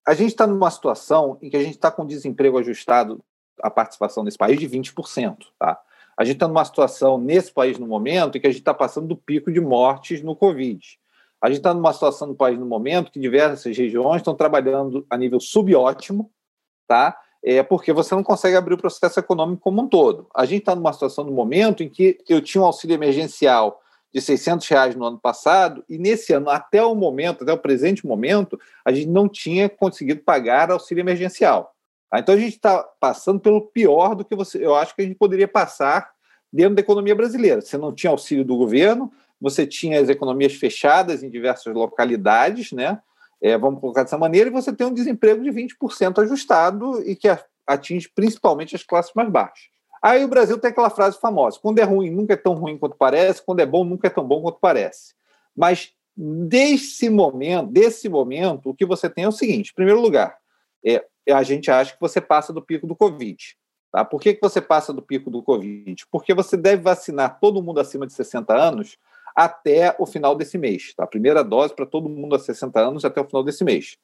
A 0.07 0.13
gente 0.13 0.29
está 0.29 0.47
numa 0.47 0.71
situação 0.71 1.37
em 1.41 1.49
que 1.49 1.57
a 1.57 1.61
gente 1.61 1.75
está 1.75 1.91
com 1.91 2.05
desemprego 2.05 2.57
ajustado, 2.57 3.23
a 3.61 3.69
participação 3.69 4.23
nesse 4.23 4.37
país, 4.37 4.57
de 4.57 4.67
20%. 4.67 5.37
Tá? 5.59 5.77
A 6.17 6.23
gente 6.23 6.35
está 6.35 6.47
numa 6.47 6.65
situação 6.65 7.17
nesse 7.17 7.51
país 7.51 7.77
no 7.77 7.85
momento 7.85 8.37
em 8.37 8.41
que 8.41 8.47
a 8.47 8.49
gente 8.49 8.61
está 8.61 8.73
passando 8.73 9.07
do 9.07 9.15
pico 9.15 9.51
de 9.51 9.59
mortes 9.59 10.23
no 10.23 10.35
Covid. 10.35 10.98
A 11.41 11.47
gente 11.47 11.57
está 11.57 11.73
numa 11.73 11.93
situação 11.93 12.27
no 12.27 12.35
país 12.35 12.59
no 12.59 12.65
momento 12.65 13.11
que 13.11 13.19
diversas 13.19 13.75
regiões 13.75 14.17
estão 14.17 14.35
trabalhando 14.35 15.05
a 15.09 15.17
nível 15.17 15.39
subótimo, 15.39 16.31
tá? 16.87 17.17
É 17.41 17.63
porque 17.63 17.93
você 17.93 18.13
não 18.13 18.23
consegue 18.23 18.57
abrir 18.57 18.73
o 18.73 18.77
processo 18.77 19.19
econômico 19.19 19.61
como 19.61 19.81
um 19.81 19.87
todo. 19.87 20.27
A 20.35 20.45
gente 20.45 20.59
está 20.59 20.75
numa 20.75 20.91
situação 20.91 21.23
no 21.23 21.31
momento 21.31 21.81
em 21.81 21.89
que 21.89 22.17
eu 22.27 22.41
tinha 22.41 22.61
um 22.61 22.65
auxílio 22.65 22.93
emergencial 22.93 23.81
de 24.13 24.19
600 24.19 24.67
reais 24.67 24.95
no 24.95 25.05
ano 25.05 25.19
passado 25.19 25.83
e 25.87 25.97
nesse 25.97 26.33
ano, 26.33 26.49
até 26.49 26.83
o 26.83 26.95
momento, 26.95 27.43
até 27.43 27.53
o 27.53 27.57
presente 27.57 28.05
momento, 28.05 28.59
a 28.83 28.91
gente 28.91 29.07
não 29.07 29.29
tinha 29.29 29.69
conseguido 29.69 30.21
pagar 30.21 30.71
auxílio 30.71 31.01
emergencial. 31.01 31.73
Tá? 32.09 32.19
Então 32.19 32.35
a 32.35 32.37
gente 32.37 32.55
está 32.55 32.83
passando 32.99 33.39
pelo 33.39 33.61
pior 33.61 34.15
do 34.15 34.25
que 34.25 34.35
você, 34.35 34.63
eu 34.65 34.75
acho 34.75 34.95
que 34.95 35.01
a 35.01 35.05
gente 35.05 35.15
poderia 35.15 35.47
passar 35.47 36.11
dentro 36.51 36.75
da 36.75 36.81
economia 36.81 37.15
brasileira. 37.15 37.61
Você 37.61 37.77
não 37.77 37.93
tinha 37.93 38.09
auxílio 38.09 38.43
do 38.43 38.57
governo, 38.57 39.11
você 39.39 39.65
tinha 39.65 40.01
as 40.01 40.09
economias 40.09 40.53
fechadas 40.53 41.23
em 41.23 41.29
diversas 41.29 41.73
localidades, 41.73 42.71
né? 42.71 42.99
É, 43.41 43.57
vamos 43.57 43.79
colocar 43.79 44.03
dessa 44.03 44.17
maneira, 44.17 44.49
e 44.49 44.53
você 44.53 44.73
tem 44.73 44.85
um 44.85 44.93
desemprego 44.93 45.41
de 45.41 45.49
20% 45.49 46.21
ajustado 46.21 47.01
e 47.09 47.15
que 47.15 47.29
atinge 47.65 48.09
principalmente 48.13 48.75
as 48.75 48.83
classes 48.83 49.13
mais 49.13 49.29
baixas. 49.29 49.69
Aí 50.01 50.23
o 50.23 50.27
Brasil 50.27 50.57
tem 50.57 50.71
aquela 50.71 50.89
frase 50.89 51.19
famosa: 51.19 51.59
quando 51.61 51.79
é 51.79 51.83
ruim, 51.83 52.09
nunca 52.09 52.33
é 52.33 52.37
tão 52.37 52.53
ruim 52.53 52.77
quanto 52.77 52.97
parece, 52.97 53.43
quando 53.43 53.59
é 53.59 53.65
bom, 53.65 53.83
nunca 53.83 54.07
é 54.07 54.09
tão 54.09 54.27
bom 54.27 54.41
quanto 54.41 54.59
parece. 54.59 55.13
Mas 55.55 55.93
desse 56.15 57.09
momento, 57.09 57.71
desse 57.71 58.09
momento, 58.09 58.69
o 58.69 58.73
que 58.73 58.85
você 58.85 59.09
tem 59.09 59.23
é 59.23 59.27
o 59.27 59.31
seguinte: 59.31 59.71
em 59.71 59.75
primeiro 59.75 60.01
lugar, 60.01 60.37
é, 60.85 61.05
a 61.29 61.43
gente 61.43 61.69
acha 61.69 61.93
que 61.93 62.01
você 62.01 62.19
passa 62.19 62.51
do 62.51 62.61
pico 62.61 62.87
do 62.87 62.95
Covid. 62.95 63.57
Tá? 63.91 64.05
Por 64.05 64.21
que, 64.21 64.35
que 64.35 64.41
você 64.41 64.61
passa 64.61 64.93
do 64.93 65.01
pico 65.01 65.31
do 65.31 65.41
Covid? 65.41 66.05
Porque 66.11 66.33
você 66.33 66.55
deve 66.55 66.81
vacinar 66.81 67.39
todo 67.39 67.63
mundo 67.63 67.79
acima 67.79 68.05
de 68.05 68.13
60 68.13 68.53
anos 68.53 68.97
até 69.39 69.95
o 69.97 70.05
final 70.05 70.35
desse 70.35 70.57
mês. 70.57 70.93
Tá? 70.93 71.05
A 71.05 71.07
primeira 71.07 71.45
dose 71.45 71.73
para 71.73 71.85
todo 71.85 72.09
mundo 72.09 72.35
a 72.35 72.39
60 72.39 72.77
anos 72.77 73.05
até 73.05 73.21
o 73.21 73.25
final 73.25 73.41
desse 73.41 73.63
mês. 73.63 73.97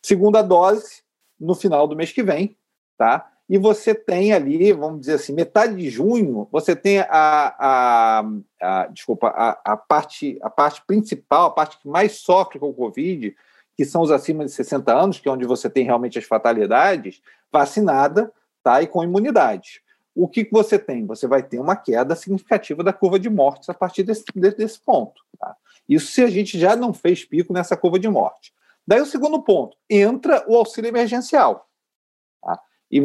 Segunda 0.00 0.42
dose 0.42 1.02
no 1.40 1.56
final 1.56 1.88
do 1.88 1.96
mês 1.96 2.12
que 2.12 2.22
vem, 2.22 2.56
tá? 2.96 3.28
E 3.48 3.58
você 3.58 3.96
tem 3.96 4.32
ali, 4.32 4.72
vamos 4.72 5.00
dizer 5.00 5.14
assim, 5.14 5.32
metade 5.32 5.74
de 5.74 5.90
junho, 5.90 6.48
você 6.52 6.76
tem 6.76 7.00
a, 7.00 7.06
a, 7.10 8.24
a 8.62 8.86
desculpa, 8.86 9.28
a, 9.28 9.58
a, 9.72 9.76
parte, 9.76 10.38
a 10.40 10.50
parte 10.50 10.82
principal, 10.86 11.46
a 11.46 11.50
parte 11.50 11.78
que 11.78 11.88
mais 11.88 12.20
sofre 12.20 12.60
com 12.60 12.68
o 12.68 12.74
Covid, 12.74 13.34
que 13.76 13.84
são 13.84 14.02
os 14.02 14.12
acima 14.12 14.44
de 14.44 14.52
60 14.52 14.96
anos, 14.96 15.18
que 15.18 15.28
é 15.28 15.32
onde 15.32 15.44
você 15.44 15.68
tem 15.68 15.84
realmente 15.84 16.16
as 16.16 16.24
fatalidades, 16.24 17.20
vacinada, 17.52 18.32
tá? 18.62 18.80
E 18.82 18.86
com 18.86 19.02
imunidade 19.02 19.82
o 20.16 20.26
que, 20.26 20.48
você 20.50 20.78
tem? 20.78 21.04
Você 21.04 21.26
vai 21.26 21.42
ter 21.42 21.60
uma 21.60 21.76
queda 21.76 22.16
significativa 22.16 22.82
da 22.82 22.92
curva 22.92 23.18
de 23.18 23.28
mortes 23.28 23.68
a 23.68 23.74
partir 23.74 24.02
desse, 24.02 24.24
desse 24.34 24.80
ponto. 24.80 25.22
Tá? 25.38 25.54
Isso 25.86 26.10
se 26.10 26.22
a 26.22 26.30
gente 26.30 26.58
já 26.58 26.74
não 26.74 26.94
fez 26.94 27.22
pico 27.22 27.52
nessa 27.52 27.76
curva 27.76 27.98
de 27.98 28.08
morte. 28.08 28.54
Daí 28.86 29.00
o 29.00 29.06
segundo 29.06 29.42
ponto, 29.42 29.76
entra 29.90 30.42
o 30.48 30.56
auxílio 30.56 30.88
emergencial. 30.88 31.68
Tá? 32.42 32.58
E 32.90 32.98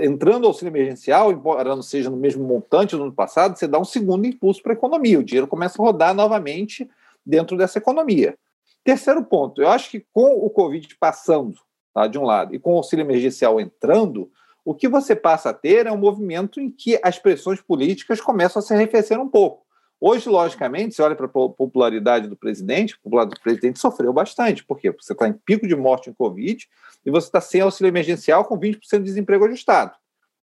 entrando 0.00 0.44
o 0.44 0.46
auxílio 0.48 0.72
emergencial, 0.72 1.30
embora 1.30 1.76
não 1.76 1.82
seja 1.82 2.10
no 2.10 2.16
mesmo 2.16 2.42
montante 2.42 2.96
do 2.96 3.04
ano 3.04 3.12
passado, 3.12 3.56
você 3.56 3.68
dá 3.68 3.78
um 3.78 3.84
segundo 3.84 4.26
impulso 4.26 4.60
para 4.60 4.72
a 4.72 4.76
economia. 4.76 5.20
O 5.20 5.24
dinheiro 5.24 5.46
começa 5.46 5.80
a 5.80 5.84
rodar 5.84 6.12
novamente 6.12 6.90
dentro 7.24 7.56
dessa 7.56 7.78
economia. 7.78 8.36
Terceiro 8.82 9.22
ponto, 9.24 9.62
eu 9.62 9.68
acho 9.68 9.90
que 9.90 10.04
com 10.12 10.44
o 10.44 10.50
Covid 10.50 10.96
passando, 10.98 11.54
tá, 11.94 12.08
de 12.08 12.18
um 12.18 12.24
lado, 12.24 12.52
e 12.52 12.58
com 12.58 12.74
o 12.74 12.76
auxílio 12.78 13.04
emergencial 13.04 13.60
entrando, 13.60 14.30
o 14.66 14.74
que 14.74 14.88
você 14.88 15.14
passa 15.14 15.50
a 15.50 15.54
ter 15.54 15.86
é 15.86 15.92
um 15.92 15.96
movimento 15.96 16.60
em 16.60 16.68
que 16.68 16.98
as 17.00 17.20
pressões 17.20 17.60
políticas 17.62 18.20
começam 18.20 18.58
a 18.58 18.62
se 18.62 18.74
arrefecer 18.74 19.16
um 19.16 19.28
pouco. 19.28 19.64
Hoje, 20.00 20.28
logicamente, 20.28 20.92
você 20.92 21.02
olha 21.02 21.14
para 21.14 21.26
a 21.26 21.28
popularidade 21.28 22.26
do 22.26 22.36
presidente, 22.36 22.98
popularidade 22.98 23.38
do 23.38 23.42
presidente 23.42 23.78
sofreu 23.78 24.12
bastante, 24.12 24.64
porque 24.64 24.90
você 24.90 25.12
está 25.12 25.28
em 25.28 25.32
pico 25.32 25.68
de 25.68 25.76
morte 25.76 26.10
em 26.10 26.12
Covid 26.12 26.68
e 27.04 27.10
você 27.12 27.28
está 27.28 27.40
sem 27.40 27.60
auxílio 27.60 27.88
emergencial 27.88 28.44
com 28.44 28.58
20% 28.58 28.98
de 28.98 29.04
desemprego 29.04 29.44
ajustado. 29.44 29.92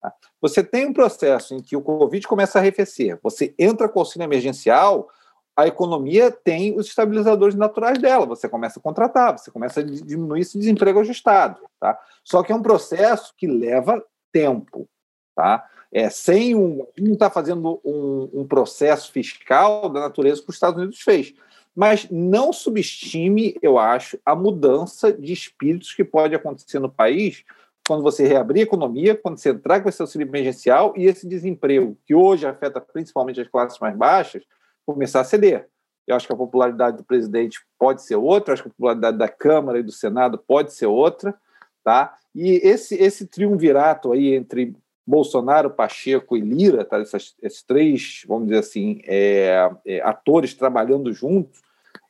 Tá? 0.02 0.14
Você 0.40 0.64
tem 0.64 0.86
um 0.86 0.94
processo 0.94 1.54
em 1.54 1.62
que 1.62 1.76
o 1.76 1.82
Covid 1.82 2.26
começa 2.26 2.58
a 2.58 2.62
arrefecer, 2.62 3.20
você 3.22 3.54
entra 3.60 3.90
com 3.90 4.00
auxílio 4.00 4.24
emergencial, 4.24 5.10
a 5.56 5.68
economia 5.68 6.32
tem 6.32 6.76
os 6.78 6.88
estabilizadores 6.88 7.56
naturais 7.56 8.00
dela. 8.00 8.26
Você 8.26 8.50
começa 8.50 8.80
a 8.80 8.82
contratar, 8.82 9.38
você 9.38 9.52
começa 9.52 9.82
a 9.82 9.84
diminuir 9.84 10.42
esse 10.42 10.58
desemprego 10.58 11.02
ajustado. 11.02 11.62
Tá? 11.80 11.96
Só 12.24 12.42
que 12.42 12.52
é 12.52 12.56
um 12.56 12.62
processo 12.62 13.34
que 13.38 13.46
leva 13.46 14.04
tempo, 14.34 14.90
tá? 15.36 15.66
É, 15.94 16.10
sem 16.10 16.56
um, 16.56 16.86
não 16.98 17.14
está 17.14 17.30
fazendo 17.30 17.80
um, 17.86 18.42
um, 18.42 18.48
processo 18.48 19.12
fiscal 19.12 19.88
da 19.90 20.02
natureza 20.02 20.42
que 20.42 20.50
os 20.50 20.56
Estados 20.56 20.82
Unidos 20.82 21.00
fez. 21.02 21.34
Mas 21.76 22.08
não 22.10 22.52
subestime, 22.52 23.56
eu 23.62 23.78
acho, 23.78 24.20
a 24.26 24.36
mudança 24.36 25.14
de 25.14 25.32
espíritos 25.32 25.94
que 25.94 26.04
pode 26.04 26.34
acontecer 26.34 26.80
no 26.80 26.92
país 26.92 27.44
quando 27.88 28.02
você 28.02 28.26
reabrir 28.26 28.62
a 28.62 28.64
economia, 28.64 29.16
quando 29.16 29.38
você 29.38 29.50
entrar 29.50 29.82
com 29.82 29.90
esse 29.90 30.02
auxílio 30.02 30.28
emergencial 30.28 30.94
e 30.96 31.06
esse 31.06 31.28
desemprego, 31.28 31.98
que 32.06 32.16
hoje 32.16 32.48
afeta 32.48 32.80
principalmente 32.80 33.42
as 33.42 33.48
classes 33.48 33.80
mais 33.80 33.96
baixas, 33.96 34.44
começar 34.86 35.22
a 35.22 35.26
ceder. 35.26 35.68
Eu 36.08 36.16
acho 36.16 36.28
que 36.28 36.34
a 36.34 36.38
popularidade 36.38 36.98
do 36.98 37.04
presidente 37.04 37.60
pode 37.78 38.04
ser 38.04 38.16
outra, 38.16 38.54
acho 38.54 38.64
que 38.64 38.70
a 38.70 38.72
popularidade 38.72 39.18
da 39.18 39.28
Câmara 39.28 39.80
e 39.80 39.84
do 39.84 39.92
Senado 39.92 40.38
pode 40.38 40.74
ser 40.74 40.88
outra, 40.88 41.36
tá? 41.84 42.16
E 42.34 42.60
esse, 42.64 42.96
esse 42.96 43.28
triunvirato 43.28 44.12
aí 44.12 44.34
entre 44.34 44.76
Bolsonaro, 45.06 45.70
Pacheco 45.70 46.38
e 46.38 46.42
Lira, 46.42 46.86
tá? 46.86 47.00
Essas, 47.00 47.36
esses 47.42 47.62
três, 47.62 48.24
vamos 48.28 48.48
dizer 48.48 48.60
assim, 48.60 49.02
é, 49.06 49.70
é, 49.86 50.02
atores 50.02 50.54
trabalhando 50.54 51.12
juntos, 51.12 51.62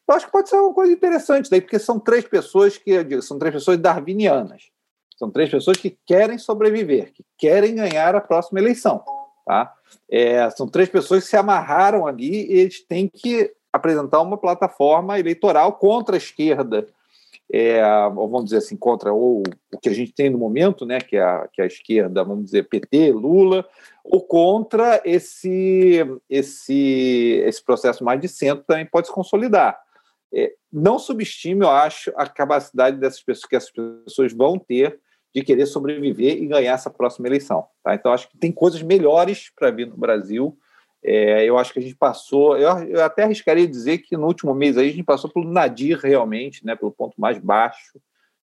eu 0.08 0.16
acho 0.16 0.26
que 0.26 0.32
pode 0.32 0.50
ser 0.50 0.58
uma 0.58 0.74
coisa 0.74 0.92
interessante 0.92 1.50
daí, 1.50 1.62
porque 1.62 1.80
são 1.80 2.00
três 2.00 2.26
pessoas 2.26 2.78
que 2.78 3.04
digo, 3.04 3.22
são 3.22 3.40
três 3.40 3.54
pessoas 3.54 3.78
darwinianas. 3.78 4.70
São 5.18 5.32
três 5.32 5.50
pessoas 5.50 5.78
que 5.78 5.98
querem 6.06 6.38
sobreviver, 6.38 7.14
que 7.14 7.24
querem 7.38 7.76
ganhar 7.76 8.16
a 8.16 8.22
próxima 8.22 8.60
eleição. 8.60 9.04
Tá? 9.46 9.74
É, 10.10 10.50
são 10.52 10.68
três 10.68 10.90
pessoas 10.90 11.24
que 11.24 11.30
se 11.30 11.38
amarraram 11.38 12.06
ali 12.06 12.52
e 12.52 12.60
eles 12.60 12.84
têm 12.86 13.08
que 13.08 13.54
apresentar 13.72 14.22
uma 14.22 14.38
plataforma 14.38 15.20
eleitoral 15.20 15.74
contra 15.74 16.16
a 16.16 16.18
esquerda 16.18 16.88
é, 17.56 17.84
vamos 18.10 18.46
dizer 18.46 18.58
assim, 18.58 18.76
contra 18.76 19.14
ou 19.14 19.44
o 19.72 19.78
que 19.80 19.88
a 19.88 19.94
gente 19.94 20.12
tem 20.12 20.28
no 20.28 20.40
momento, 20.40 20.88
né, 20.88 21.00
que 21.00 21.16
é 21.16 21.22
a, 21.22 21.48
que 21.54 21.62
é 21.62 21.66
a 21.66 21.68
esquerda, 21.68 22.24
vamos 22.24 22.46
dizer, 22.46 22.68
PT, 22.68 23.12
Lula, 23.12 23.64
ou 24.04 24.26
contra 24.26 25.00
esse, 25.06 26.04
esse, 26.28 27.44
esse 27.46 27.64
processo 27.64 28.04
mais 28.04 28.20
de 28.20 28.28
centro 28.28 28.64
também 28.66 28.88
pode 28.88 29.06
se 29.06 29.14
consolidar. 29.14 29.80
É, 30.34 30.52
não 30.72 30.98
subestime, 30.98 31.62
eu 31.62 31.70
acho, 31.70 32.12
a 32.16 32.26
capacidade 32.28 32.98
dessas 32.98 33.22
pessoas 33.22 33.46
que 33.46 33.56
essas 33.56 33.72
pessoas 33.72 34.34
vão 34.34 34.58
ter 34.58 35.00
de 35.32 35.44
querer 35.44 35.68
sobreviver 35.68 36.42
e 36.42 36.48
ganhar 36.48 36.74
essa 36.74 36.90
próxima 36.90 37.28
eleição. 37.28 37.68
Tá? 37.84 37.94
Então, 37.94 38.12
acho 38.12 38.30
que 38.30 38.38
tem 38.40 38.52
coisas 38.52 38.82
melhores 38.82 39.52
para 39.56 39.70
vir 39.70 39.86
no 39.86 39.98
Brasil. 39.98 40.58
É, 41.04 41.44
eu 41.44 41.58
acho 41.58 41.74
que 41.74 41.80
a 41.80 41.82
gente 41.82 41.96
passou, 41.96 42.58
eu, 42.58 42.70
eu, 42.88 43.04
até 43.04 43.24
arriscaria 43.24 43.68
dizer 43.68 43.98
que 43.98 44.16
no 44.16 44.26
último 44.26 44.54
mês 44.56 44.78
aí 44.78 44.88
a 44.88 44.92
gente 44.92 45.04
passou 45.04 45.30
pelo 45.30 45.52
nadir 45.52 45.98
realmente, 45.98 46.66
né, 46.66 46.76
pelo 46.76 46.92
ponto 46.92 47.20
mais 47.20 47.38
baixo 47.38 48.00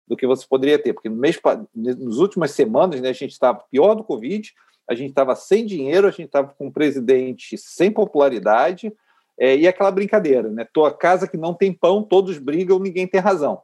do 0.06 0.18
que 0.18 0.28
você 0.28 0.46
poderia 0.46 0.78
ter, 0.78 0.94
porque 0.94 1.08
no 1.08 1.16
mês, 1.16 1.40
nas 1.74 2.18
últimas 2.18 2.52
semanas 2.52 3.00
né, 3.00 3.10
a 3.10 3.14
gente 3.14 3.32
estava 3.32 3.64
pior 3.72 3.96
do 3.96 4.04
Covid, 4.04 4.52
a 4.90 4.94
gente 4.94 5.10
estava 5.10 5.36
sem 5.36 5.66
dinheiro, 5.66 6.08
a 6.08 6.12
gente 6.12 6.26
estava 6.26 6.50
com 6.50 6.68
um 6.68 6.72
presidente 6.72 7.58
sem 7.58 7.92
popularidade, 7.92 8.92
é, 9.40 9.56
e 9.56 9.68
aquela 9.68 9.90
brincadeira, 9.90 10.50
né? 10.50 10.68
Tua 10.74 10.92
casa 10.92 11.26
que 11.26 11.38
não 11.38 11.54
tem 11.54 11.72
pão, 11.72 12.04
todos 12.04 12.38
brigam, 12.38 12.78
ninguém 12.78 13.08
tem 13.08 13.22
razão. 13.22 13.62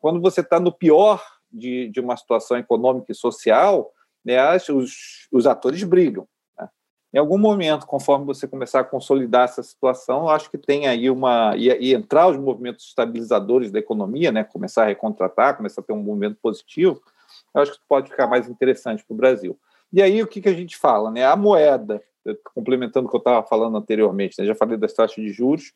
Quando 0.00 0.20
você 0.20 0.40
está 0.40 0.58
no 0.58 0.72
pior 0.72 1.22
de, 1.52 1.88
de 1.90 2.00
uma 2.00 2.16
situação 2.16 2.56
econômica 2.56 3.12
e 3.12 3.14
social, 3.14 3.92
né, 4.24 4.36
os, 4.70 5.28
os 5.30 5.46
atores 5.46 5.84
brigam. 5.84 6.26
Em 7.12 7.18
algum 7.18 7.36
momento, 7.36 7.86
conforme 7.86 8.24
você 8.24 8.48
começar 8.48 8.80
a 8.80 8.84
consolidar 8.84 9.44
essa 9.44 9.62
situação, 9.62 10.22
eu 10.22 10.28
acho 10.30 10.50
que 10.50 10.56
tem 10.56 10.86
aí 10.86 11.10
uma. 11.10 11.54
E, 11.56 11.68
e, 11.68 11.94
entrar 11.94 12.28
os 12.28 12.38
movimentos 12.38 12.86
estabilizadores 12.86 13.70
da 13.70 13.78
economia, 13.78 14.32
né, 14.32 14.42
começar 14.44 14.84
a 14.84 14.86
recontratar, 14.86 15.56
começar 15.56 15.82
a 15.82 15.84
ter 15.84 15.92
um 15.92 16.02
movimento 16.02 16.38
positivo, 16.40 17.02
eu 17.54 17.62
acho 17.62 17.72
que 17.72 17.80
pode 17.86 18.08
ficar 18.08 18.26
mais 18.26 18.48
interessante 18.48 19.04
para 19.04 19.12
o 19.12 19.16
Brasil. 19.16 19.58
E 19.92 20.00
aí, 20.00 20.22
o 20.22 20.26
que, 20.26 20.40
que 20.40 20.48
a 20.48 20.54
gente 20.54 20.76
fala? 20.76 21.10
Né? 21.10 21.22
A 21.22 21.36
moeda, 21.36 22.02
complementando 22.54 23.06
o 23.06 23.10
que 23.10 23.16
eu 23.16 23.18
estava 23.18 23.46
falando 23.46 23.76
anteriormente, 23.76 24.40
né? 24.40 24.46
já 24.46 24.54
falei 24.54 24.78
das 24.78 24.94
taxas 24.94 25.22
de 25.22 25.30
juros, 25.30 25.74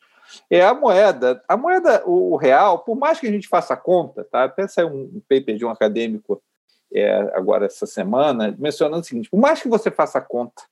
é 0.49 0.65
a 0.65 0.73
moeda. 0.73 1.43
A 1.47 1.55
moeda, 1.55 2.03
o, 2.07 2.35
real, 2.35 2.79
por 2.79 2.95
mais 2.95 3.19
que 3.19 3.27
a 3.27 3.31
gente 3.31 3.47
faça 3.47 3.77
conta, 3.77 4.23
tá? 4.23 4.45
até 4.45 4.67
saiu 4.67 4.87
um 4.87 5.21
paper 5.29 5.55
de 5.55 5.65
um 5.65 5.69
acadêmico 5.69 6.41
é, 6.91 7.31
agora 7.35 7.67
essa 7.67 7.85
semana, 7.85 8.55
mencionando 8.57 9.01
o 9.01 9.03
seguinte: 9.03 9.29
por 9.29 9.39
mais 9.39 9.61
que 9.61 9.67
você 9.67 9.91
faça 9.91 10.19
conta, 10.19 10.63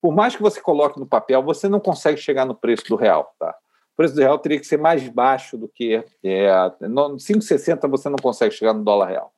por 0.00 0.14
mais 0.14 0.36
que 0.36 0.42
você 0.42 0.60
coloque 0.60 0.98
no 0.98 1.06
papel, 1.06 1.42
você 1.42 1.68
não 1.68 1.80
consegue 1.80 2.20
chegar 2.20 2.44
no 2.44 2.54
preço 2.54 2.84
do 2.88 2.96
real. 2.96 3.34
Tá? 3.38 3.50
O 3.92 3.96
preço 3.96 4.14
do 4.14 4.20
real 4.20 4.38
teria 4.38 4.58
que 4.58 4.66
ser 4.66 4.78
mais 4.78 5.06
baixo 5.08 5.56
do 5.56 5.68
que. 5.68 6.04
É, 6.22 6.48
5,60 6.80 7.88
você 7.88 8.08
não 8.08 8.18
consegue 8.18 8.54
chegar 8.54 8.72
no 8.72 8.84
dólar 8.84 9.08
real. 9.08 9.32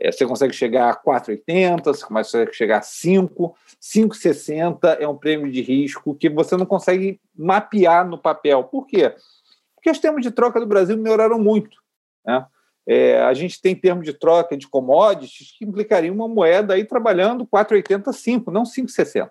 É, 0.00 0.10
você 0.10 0.26
consegue 0.26 0.52
chegar 0.52 0.90
a 0.90 0.96
4,80, 0.96 1.84
você 1.84 2.04
consegue 2.04 2.52
chegar 2.52 2.78
a 2.78 2.82
5, 2.82 3.56
5,60 3.80 4.96
é 4.98 5.06
um 5.06 5.16
prêmio 5.16 5.50
de 5.50 5.60
risco 5.60 6.14
que 6.14 6.28
você 6.28 6.56
não 6.56 6.66
consegue 6.66 7.20
mapear 7.36 8.06
no 8.06 8.18
papel. 8.18 8.64
Por 8.64 8.86
quê? 8.86 9.14
Porque 9.74 9.90
os 9.90 9.98
termos 9.98 10.22
de 10.22 10.30
troca 10.30 10.58
do 10.58 10.66
Brasil 10.66 10.96
melhoraram 10.96 11.38
muito. 11.38 11.78
Né? 12.26 12.44
É, 12.86 13.22
a 13.22 13.32
gente 13.34 13.60
tem 13.60 13.74
termos 13.74 14.04
de 14.04 14.12
troca 14.12 14.56
de 14.56 14.66
commodities 14.68 15.54
que 15.56 15.64
implicariam 15.64 16.14
uma 16.14 16.28
moeda 16.28 16.74
aí 16.74 16.84
trabalhando 16.84 17.46
4,85, 17.46 18.52
não 18.52 18.64
5,60. 18.64 19.30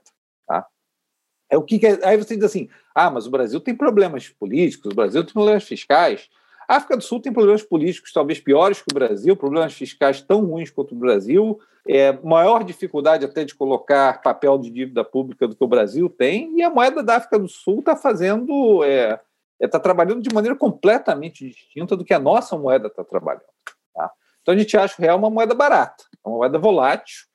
É 1.53 1.57
o 1.57 1.61
que, 1.61 1.77
que 1.77 1.85
é, 1.85 1.99
aí 2.03 2.17
você 2.17 2.35
diz 2.35 2.45
assim: 2.45 2.67
ah, 2.95 3.11
mas 3.11 3.27
o 3.27 3.31
Brasil 3.31 3.59
tem 3.59 3.75
problemas 3.75 4.27
políticos, 4.27 4.91
o 4.91 4.95
Brasil 4.95 5.23
tem 5.23 5.33
problemas 5.33 5.63
fiscais. 5.63 6.27
A 6.67 6.77
África 6.77 6.97
do 6.97 7.03
Sul 7.03 7.19
tem 7.19 7.31
problemas 7.31 7.61
políticos 7.61 8.11
talvez 8.11 8.39
piores 8.39 8.81
que 8.81 8.91
o 8.91 8.93
Brasil, 8.93 9.35
problemas 9.35 9.73
fiscais 9.73 10.21
tão 10.21 10.43
ruins 10.45 10.71
quanto 10.71 10.95
o 10.95 10.97
Brasil, 10.97 11.59
é, 11.87 12.11
maior 12.23 12.63
dificuldade 12.63 13.23
até 13.23 13.43
de 13.43 13.53
colocar 13.53 14.21
papel 14.23 14.57
de 14.57 14.71
dívida 14.71 15.03
pública 15.03 15.47
do 15.47 15.55
que 15.55 15.63
o 15.63 15.67
Brasil 15.67 16.09
tem, 16.09 16.57
e 16.57 16.63
a 16.63 16.71
moeda 16.71 17.03
da 17.03 17.17
África 17.17 17.37
do 17.37 17.47
Sul 17.47 17.79
está 17.79 17.95
fazendo, 17.95 18.83
está 18.83 18.87
é, 18.87 19.19
é, 19.59 19.67
tá 19.67 19.79
trabalhando 19.79 20.21
de 20.21 20.33
maneira 20.33 20.57
completamente 20.57 21.49
distinta 21.49 21.95
do 21.95 22.05
que 22.05 22.13
a 22.13 22.19
nossa 22.19 22.57
moeda 22.57 22.87
está 22.87 23.03
trabalhando. 23.03 23.43
Tá? 23.93 24.09
Então 24.41 24.55
a 24.55 24.57
gente 24.57 24.75
acha 24.75 24.95
o 24.97 25.01
real 25.01 25.19
uma 25.19 25.29
moeda 25.29 25.53
barata, 25.53 26.05
uma 26.25 26.37
moeda 26.37 26.57
volátil, 26.57 27.25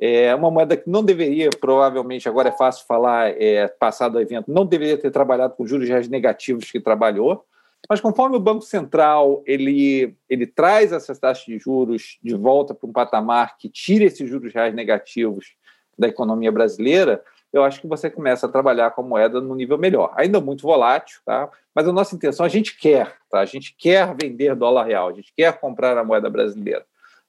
é 0.00 0.34
uma 0.34 0.50
moeda 0.50 0.76
que 0.76 0.88
não 0.88 1.04
deveria, 1.04 1.50
provavelmente, 1.50 2.28
agora 2.28 2.48
é 2.48 2.52
fácil 2.52 2.84
falar, 2.86 3.30
é, 3.40 3.68
passado 3.68 4.16
o 4.16 4.20
evento, 4.20 4.52
não 4.52 4.66
deveria 4.66 4.98
ter 4.98 5.10
trabalhado 5.10 5.54
com 5.54 5.66
juros 5.66 5.88
reais 5.88 6.08
negativos 6.08 6.70
que 6.70 6.80
trabalhou, 6.80 7.44
mas 7.88 8.00
conforme 8.00 8.36
o 8.36 8.40
Banco 8.40 8.62
Central 8.62 9.42
ele, 9.46 10.16
ele 10.28 10.46
traz 10.46 10.92
essas 10.92 11.18
taxas 11.18 11.44
de 11.44 11.58
juros 11.58 12.18
de 12.22 12.34
volta 12.34 12.74
para 12.74 12.88
um 12.88 12.92
patamar 12.92 13.56
que 13.58 13.68
tira 13.68 14.04
esses 14.04 14.28
juros 14.28 14.52
reais 14.52 14.74
negativos 14.74 15.54
da 15.98 16.08
economia 16.08 16.50
brasileira, 16.50 17.22
eu 17.52 17.62
acho 17.62 17.80
que 17.80 17.86
você 17.86 18.10
começa 18.10 18.46
a 18.46 18.48
trabalhar 18.48 18.90
com 18.90 19.02
a 19.02 19.04
moeda 19.04 19.40
no 19.40 19.54
nível 19.54 19.78
melhor. 19.78 20.12
Ainda 20.16 20.40
muito 20.40 20.62
volátil, 20.62 21.20
tá? 21.24 21.48
mas 21.72 21.86
a 21.86 21.92
nossa 21.92 22.16
intenção, 22.16 22.44
a 22.44 22.48
gente 22.48 22.76
quer, 22.76 23.16
tá? 23.30 23.38
a 23.38 23.44
gente 23.44 23.76
quer 23.78 24.12
vender 24.20 24.56
dólar 24.56 24.86
real, 24.86 25.08
a 25.08 25.12
gente 25.12 25.32
quer 25.36 25.60
comprar 25.60 25.96
a 25.96 26.02
moeda 26.02 26.28
brasileira. 26.28 26.84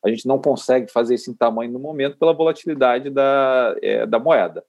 A 0.05 0.09
gente 0.09 0.27
não 0.27 0.39
consegue 0.39 0.91
fazer 0.91 1.15
isso 1.15 1.31
em 1.31 1.33
tamanho 1.33 1.71
no 1.71 1.79
momento 1.79 2.17
pela 2.17 2.33
volatilidade 2.33 3.09
da, 3.09 3.75
é, 3.81 4.05
da 4.05 4.19
moeda. 4.19 4.63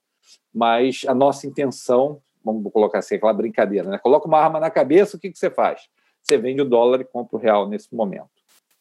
Mas 0.53 1.03
a 1.07 1.13
nossa 1.13 1.45
intenção 1.45 2.21
vamos 2.47 2.71
colocar 2.71 2.99
assim, 2.99 3.15
aquela 3.15 3.33
brincadeira, 3.33 3.89
né? 3.89 3.97
Coloca 3.97 4.27
uma 4.27 4.39
arma 4.39 4.59
na 4.59 4.69
cabeça, 4.69 5.17
o 5.17 5.19
que, 5.19 5.29
que 5.29 5.37
você 5.37 5.49
faz? 5.49 5.89
Você 6.23 6.37
vende 6.37 6.61
o 6.61 6.65
dólar 6.65 7.01
e 7.01 7.05
compra 7.05 7.37
o 7.37 7.39
real 7.39 7.67
nesse 7.67 7.93
momento. 7.93 8.29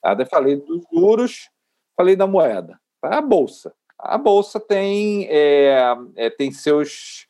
Tá? 0.01 0.17
falei 0.27 0.57
dos 0.57 0.85
juros, 0.93 1.51
falei 1.97 2.15
da 2.15 2.27
moeda. 2.27 2.79
A 3.03 3.21
bolsa. 3.21 3.75
A 3.99 4.17
bolsa 4.17 4.61
tem, 4.61 5.27
é, 5.29 5.97
é, 6.15 6.31
tem 6.31 6.53
seus, 6.53 7.27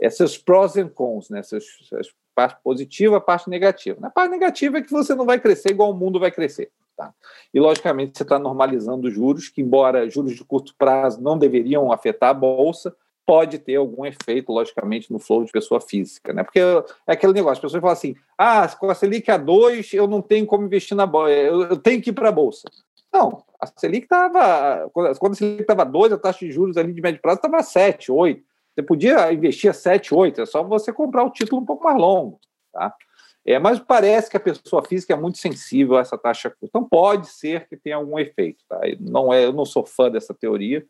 é, 0.00 0.10
seus 0.10 0.36
prós 0.36 0.76
e 0.76 0.84
cons, 0.88 1.30
né? 1.30 1.42
Seus, 1.42 1.64
seus 1.88 2.12
parte 2.34 2.60
positiva, 2.62 3.20
parte 3.20 3.48
negativa. 3.48 4.06
A 4.06 4.10
parte 4.10 4.30
negativa 4.30 4.78
é 4.78 4.82
que 4.82 4.90
você 4.90 5.14
não 5.14 5.24
vai 5.24 5.40
crescer 5.40 5.70
igual 5.70 5.90
o 5.90 5.96
mundo 5.96 6.20
vai 6.20 6.30
crescer. 6.30 6.70
Tá? 6.96 7.12
E, 7.52 7.60
logicamente, 7.60 8.16
você 8.16 8.22
está 8.22 8.38
normalizando 8.38 9.08
os 9.08 9.14
juros, 9.14 9.48
que, 9.48 9.60
embora 9.60 10.08
juros 10.08 10.34
de 10.34 10.44
curto 10.44 10.74
prazo 10.78 11.20
não 11.20 11.38
deveriam 11.38 11.92
afetar 11.92 12.30
a 12.30 12.34
bolsa, 12.34 12.96
pode 13.26 13.58
ter 13.58 13.74
algum 13.74 14.06
efeito, 14.06 14.52
logicamente, 14.52 15.12
no 15.12 15.18
flow 15.18 15.44
de 15.44 15.52
pessoa 15.52 15.80
física, 15.80 16.32
né? 16.32 16.44
Porque 16.44 16.60
é 16.60 17.12
aquele 17.12 17.32
negócio, 17.32 17.54
as 17.54 17.60
pessoas 17.60 17.80
falam 17.80 17.92
assim: 17.92 18.14
ah, 18.38 18.66
com 18.68 18.88
a 18.88 18.94
Selic 18.94 19.30
a 19.30 19.36
2, 19.36 19.92
eu 19.92 20.06
não 20.06 20.22
tenho 20.22 20.46
como 20.46 20.64
investir 20.64 20.96
na 20.96 21.04
bolsa, 21.04 21.32
eu 21.32 21.76
tenho 21.76 22.00
que 22.00 22.10
ir 22.10 22.12
para 22.12 22.28
a 22.28 22.32
bolsa. 22.32 22.70
Não, 23.12 23.42
a 23.60 23.66
Selic 23.66 24.04
estava. 24.04 24.88
Quando 25.18 25.32
a 25.32 25.34
Selic 25.34 25.62
estava 25.62 25.84
2, 25.84 26.12
a 26.12 26.18
taxa 26.18 26.46
de 26.46 26.52
juros 26.52 26.76
ali 26.76 26.92
de 26.92 27.02
médio 27.02 27.20
prazo 27.20 27.38
estava 27.38 27.62
7, 27.62 28.12
8. 28.12 28.42
Você 28.74 28.82
podia 28.82 29.32
investir 29.32 29.70
a 29.70 29.74
7, 29.74 30.14
8, 30.14 30.42
é 30.42 30.46
só 30.46 30.62
você 30.62 30.92
comprar 30.92 31.24
o 31.24 31.30
título 31.30 31.62
um 31.62 31.64
pouco 31.64 31.84
mais 31.84 31.98
longo. 31.98 32.38
Tá? 32.72 32.94
É, 33.46 33.58
mas 33.58 33.78
parece 33.78 34.28
que 34.28 34.36
a 34.36 34.40
pessoa 34.40 34.82
física 34.82 35.14
é 35.14 35.16
muito 35.16 35.38
sensível 35.38 35.96
a 35.96 36.00
essa 36.00 36.18
taxa 36.18 36.50
curta. 36.50 36.66
Então 36.66 36.84
pode 36.84 37.28
ser 37.28 37.68
que 37.68 37.76
tenha 37.76 37.96
algum 37.96 38.18
efeito. 38.18 38.64
Tá? 38.68 38.80
Não 38.98 39.32
é, 39.32 39.44
eu 39.44 39.52
não 39.52 39.64
sou 39.64 39.86
fã 39.86 40.10
dessa 40.10 40.34
teoria 40.34 40.84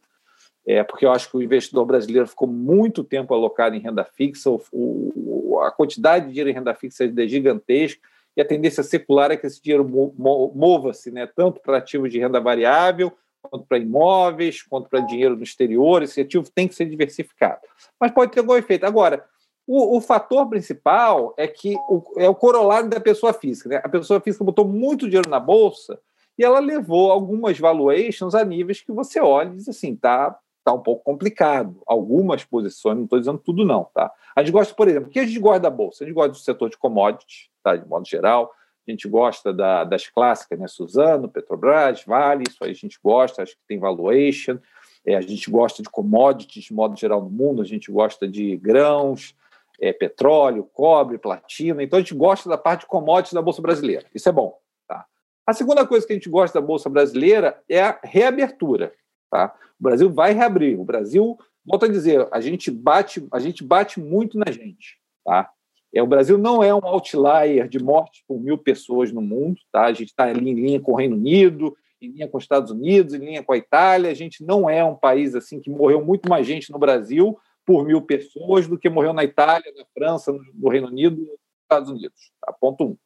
é, 0.67 0.83
porque 0.83 1.07
eu 1.07 1.13
acho 1.13 1.31
que 1.31 1.37
o 1.37 1.43
investidor 1.43 1.87
brasileiro 1.87 2.27
ficou 2.27 2.49
muito 2.49 3.05
tempo 3.05 3.33
alocado 3.33 3.77
em 3.77 3.79
renda 3.79 4.05
fixa, 4.05 4.51
o, 4.51 4.61
o, 4.73 5.61
a 5.61 5.71
quantidade 5.71 6.25
de 6.25 6.33
dinheiro 6.33 6.51
em 6.51 6.55
renda 6.55 6.75
fixa 6.75 7.05
é 7.05 7.29
gigantesca, 7.29 8.03
e 8.37 8.41
a 8.41 8.45
tendência 8.45 8.83
secular 8.83 9.31
é 9.31 9.37
que 9.37 9.47
esse 9.47 9.63
dinheiro 9.63 9.89
mova-se 9.89 11.11
né, 11.11 11.27
tanto 11.27 11.61
para 11.61 11.79
ativos 11.79 12.11
de 12.11 12.19
renda 12.19 12.41
variável, 12.41 13.17
quanto 13.41 13.65
para 13.65 13.79
imóveis, 13.79 14.61
quanto 14.61 14.91
para 14.91 15.01
dinheiro 15.01 15.37
no 15.37 15.43
exterior, 15.45 16.03
esse 16.03 16.21
ativo 16.21 16.51
tem 16.53 16.67
que 16.67 16.75
ser 16.75 16.87
diversificado. 16.87 17.61
Mas 17.99 18.11
pode 18.11 18.33
ter 18.33 18.41
algum 18.41 18.57
efeito. 18.57 18.85
Agora, 18.85 19.25
o, 19.67 19.97
o 19.97 20.01
fator 20.01 20.49
principal 20.49 21.35
é 21.37 21.49
que 21.49 21.75
o, 21.89 22.03
é 22.17 22.29
o 22.29 22.35
corolário 22.35 22.89
da 22.89 23.01
pessoa 23.01 23.33
física. 23.33 23.69
Né? 23.69 23.81
A 23.83 23.89
pessoa 23.89 24.21
física 24.21 24.45
botou 24.45 24.67
muito 24.67 25.07
dinheiro 25.07 25.29
na 25.29 25.41
bolsa 25.41 25.99
e 26.39 26.45
ela 26.45 26.61
levou 26.61 27.11
algumas 27.11 27.59
valuations 27.59 28.35
a 28.35 28.45
níveis 28.45 28.81
que 28.81 28.93
você 28.93 29.21
olha 29.21 29.49
e 29.49 29.57
diz 29.57 29.69
assim, 29.69 29.97
tá, 29.97 30.39
está 30.59 30.73
um 30.73 30.81
pouco 30.81 31.03
complicado. 31.03 31.81
Algumas 31.87 32.45
posições, 32.45 32.97
não 32.97 33.05
estou 33.05 33.19
dizendo 33.19 33.39
tudo 33.39 33.65
não, 33.65 33.85
tá? 33.95 34.13
A 34.35 34.43
gente 34.43 34.53
gosta, 34.53 34.75
por 34.75 34.87
exemplo, 34.87 35.09
o 35.09 35.11
que 35.11 35.21
a 35.21 35.27
gente 35.27 35.39
gosta 35.39 35.61
da 35.61 35.71
Bolsa? 35.71 36.05
A 36.05 36.07
gente 36.07 36.15
gosta 36.15 36.31
do 36.31 36.39
setor 36.39 36.69
de 36.71 36.77
commodities, 36.77 37.49
tá? 37.63 37.75
De 37.75 37.89
modo 37.89 38.07
geral. 38.07 38.53
A 38.87 38.91
gente 38.91 39.09
gosta 39.09 39.53
da, 39.53 39.83
das 39.83 40.07
clássicas, 40.07 40.59
né? 40.59 40.69
Suzano, 40.69 41.29
Petrobras, 41.29 42.05
Vale, 42.05 42.45
isso 42.49 42.63
aí 42.63 42.71
a 42.71 42.75
gente 42.75 42.99
gosta, 43.03 43.43
acho 43.43 43.57
que 43.57 43.63
tem 43.67 43.79
valuation. 43.79 44.59
É, 45.05 45.17
a 45.17 45.21
gente 45.21 45.51
gosta 45.51 45.83
de 45.83 45.89
commodities, 45.89 46.65
de 46.65 46.75
modo 46.75 46.97
geral, 46.97 47.23
no 47.23 47.31
mundo. 47.31 47.63
A 47.63 47.65
gente 47.65 47.91
gosta 47.91 48.29
de 48.29 48.57
grãos, 48.57 49.35
é, 49.81 49.93
petróleo, 49.93 50.69
cobre, 50.73 51.19
platina. 51.19 51.83
Então, 51.83 51.99
a 51.99 52.01
gente 52.01 52.15
gosta 52.15 52.49
da 52.49 52.59
parte 52.59 52.81
de 52.81 52.87
commodities 52.87 53.35
da 53.35 53.43
Bolsa 53.43 53.63
Brasileira. 53.63 54.07
Isso 54.15 54.29
é 54.29 54.33
bom. 54.33 54.57
Tá? 54.89 55.05
A 55.47 55.53
segunda 55.53 55.87
coisa 55.87 56.07
que 56.07 56.13
a 56.13 56.17
gente 56.17 56.29
gosta 56.29 56.61
da 56.61 56.67
Bolsa 56.67 56.89
Brasileira 56.89 57.63
é 57.69 57.83
a 57.83 57.99
reabertura. 58.03 58.93
Tá? 59.31 59.55
O 59.79 59.83
Brasil 59.83 60.11
vai 60.13 60.33
reabrir. 60.33 60.79
O 60.79 60.85
Brasil, 60.85 61.37
volto 61.65 61.85
a 61.85 61.89
dizer, 61.89 62.27
a 62.33 62.41
gente 62.41 62.71
bate, 62.71 63.27
a 63.33 63.39
gente 63.39 63.63
bate 63.63 64.01
muito 64.01 64.39
na 64.39 64.51
gente. 64.51 64.99
Tá? 65.25 65.51
É, 65.95 66.03
o 66.03 66.07
Brasil 66.07 66.37
não 66.37 66.63
é 66.63 66.75
um 66.75 66.85
outlier 66.85 67.69
de 67.69 67.79
mortes 67.79 68.23
por 68.27 68.41
mil 68.41 68.59
pessoas 68.59 69.13
no 69.13 69.23
mundo, 69.23 69.59
tá? 69.73 69.87
A 69.87 69.93
gente 69.93 70.09
está 70.09 70.31
em 70.31 70.35
linha 70.35 70.81
com 70.81 70.93
o 70.93 70.97
Reino 70.97 71.17
Unido, 71.17 71.75
em 72.03 72.11
linha 72.11 72.29
com 72.29 72.37
os 72.37 72.45
Estados 72.45 72.71
Unidos, 72.71 73.15
em 73.15 73.19
linha 73.19 73.43
com 73.43 73.53
a 73.53 73.57
Itália. 73.57 74.11
A 74.11 74.15
gente 74.15 74.45
não 74.45 74.69
é 74.69 74.85
um 74.85 74.95
país 74.95 75.35
assim 75.35 75.59
que 75.59 75.71
morreu 75.71 76.05
muito 76.05 76.29
mais 76.29 76.47
gente 76.47 76.71
no 76.71 76.79
Brasil 76.79 77.39
por 77.67 77.85
mil 77.85 78.01
pessoas 78.01 78.69
do 78.69 78.79
que 78.79 78.89
morreu 78.89 79.13
na 79.13 79.25
Itália, 79.25 79.75
na 79.77 79.85
França, 79.93 80.33
no 80.55 80.69
Reino 80.71 80.87
Unido, 80.87 81.21
nos 81.21 81.37
Estados 81.63 81.91
Unidos. 81.91 82.33
Tá? 82.41 82.53
Ponto 82.53 82.85
um. 82.85 82.97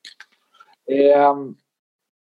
É, 0.86 1.14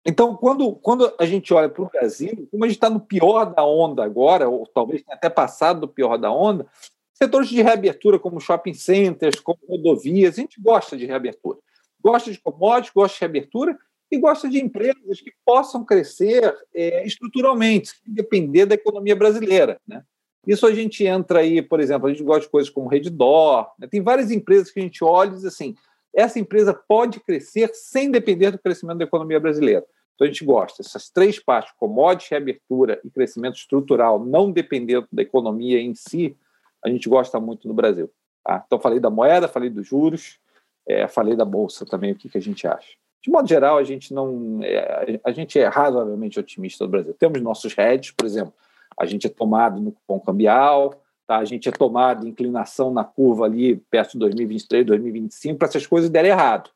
então, 0.06 0.36
quando, 0.36 0.74
quando 0.76 1.14
a 1.18 1.26
gente 1.26 1.54
olha 1.54 1.70
para 1.70 1.84
o 1.84 1.90
Brasil, 1.90 2.48
como 2.52 2.66
a 2.66 2.68
gente 2.68 2.78
está 2.78 2.90
no 2.90 3.00
pior 3.00 3.46
da 3.54 3.64
onda 3.64 4.04
agora, 4.04 4.50
ou 4.50 4.66
talvez 4.68 5.04
tenha 5.04 5.16
até 5.16 5.30
passado 5.30 5.82
do 5.82 5.88
pior 5.88 6.18
da 6.18 6.32
onda, 6.32 6.68
setores 7.14 7.48
de 7.48 7.62
reabertura 7.62 8.20
como 8.20 8.42
shopping 8.42 8.74
centers, 8.74 9.40
como 9.40 9.60
rodovias, 9.70 10.38
a 10.38 10.42
gente 10.42 10.60
gosta 10.60 10.98
de 10.98 11.06
reabertura. 11.06 11.60
Gosta 12.02 12.32
de 12.32 12.40
commodities, 12.40 12.94
gosta 12.94 13.16
de 13.16 13.22
reabertura 13.22 13.80
e 14.12 14.18
gosta 14.18 14.50
de 14.50 14.60
empresas 14.60 15.22
que 15.22 15.32
possam 15.46 15.86
crescer 15.86 16.54
é, 16.74 17.06
estruturalmente, 17.06 17.92
sem 18.04 18.14
depender 18.14 18.66
da 18.66 18.76
economia 18.76 19.16
brasileira. 19.16 19.80
Né? 19.88 20.04
Isso 20.46 20.68
a 20.68 20.74
gente 20.74 21.06
entra 21.06 21.40
aí, 21.40 21.62
por 21.62 21.80
exemplo, 21.80 22.08
a 22.08 22.10
gente 22.10 22.24
gosta 22.24 22.42
de 22.42 22.50
coisas 22.50 22.70
como 22.70 22.90
Redditor, 22.90 23.68
né? 23.80 23.88
tem 23.88 24.02
várias 24.02 24.30
empresas 24.30 24.70
que 24.72 24.80
a 24.80 24.84
gente 24.84 25.04
olha 25.04 25.30
e 25.30 25.34
diz 25.36 25.46
assim, 25.46 25.74
essa 26.14 26.38
empresa 26.38 26.74
pode 26.74 27.20
crescer 27.22 27.72
sem 27.74 28.12
depender 28.12 28.52
do 28.52 28.60
crescimento 28.60 28.98
da 28.98 29.06
economia 29.06 29.40
brasileira. 29.40 29.86
Então 30.16 30.28
a 30.28 30.30
gente 30.30 30.46
gosta, 30.46 30.82
essas 30.82 31.10
três 31.10 31.40
partes, 31.40 31.74
commodities, 31.78 32.30
reabertura 32.30 33.00
e 33.04 33.10
crescimento 33.10 33.56
estrutural, 33.56 34.24
não 34.24 34.52
dependendo 34.52 35.08
da 35.12 35.24
economia 35.24 35.80
em 35.80 35.96
si, 35.96 36.38
a 36.86 36.90
gente 36.90 37.10
gosta 37.10 37.40
muito 37.40 37.68
no 37.68 37.74
Brasil. 37.74 38.12
Tá? 38.44 38.64
Então 38.66 38.80
falei 38.80 39.00
da 39.00 39.10
moeda, 39.10 39.48
falei 39.48 39.70
dos 39.70 39.88
juros, 39.88 40.40
é, 40.86 41.08
falei 41.08 41.36
da 41.36 41.46
bolsa 41.46 41.86
também, 41.86 42.12
o 42.12 42.16
que, 42.16 42.30
que 42.30 42.38
a 42.38 42.42
gente 42.42 42.68
acha. 42.68 42.96
De 43.24 43.32
modo 43.32 43.48
geral, 43.48 43.78
a 43.78 43.84
gente 43.84 44.14
não, 44.14 44.60
é, 44.62 45.20
a 45.24 45.32
gente 45.32 45.58
é 45.58 45.66
razoavelmente 45.68 46.40
otimista 46.40 46.84
no 46.84 46.92
Brasil. 46.92 47.14
Temos 47.14 47.42
nossos 47.42 47.76
hedges, 47.78 48.12
por 48.12 48.26
exemplo, 48.26 48.54
a 49.00 49.06
gente 49.06 49.28
é 49.28 49.30
tomado 49.30 49.80
no 49.82 49.92
cupom 49.92 50.20
cambial, 50.20 50.94
tá? 51.28 51.38
a 51.38 51.46
gente 51.46 51.68
é 51.68 51.72
tomado 51.72 52.28
inclinação 52.28 52.92
na 52.94 53.04
curva 53.04 53.46
ali 53.46 53.78
perto 53.90 54.14
de 54.14 54.20
2023, 54.20 54.86
2025, 54.86 55.58
para 55.58 55.68
essas 55.68 55.86
coisas 55.88 56.10
derem 56.10 56.32
errado. 56.32 56.70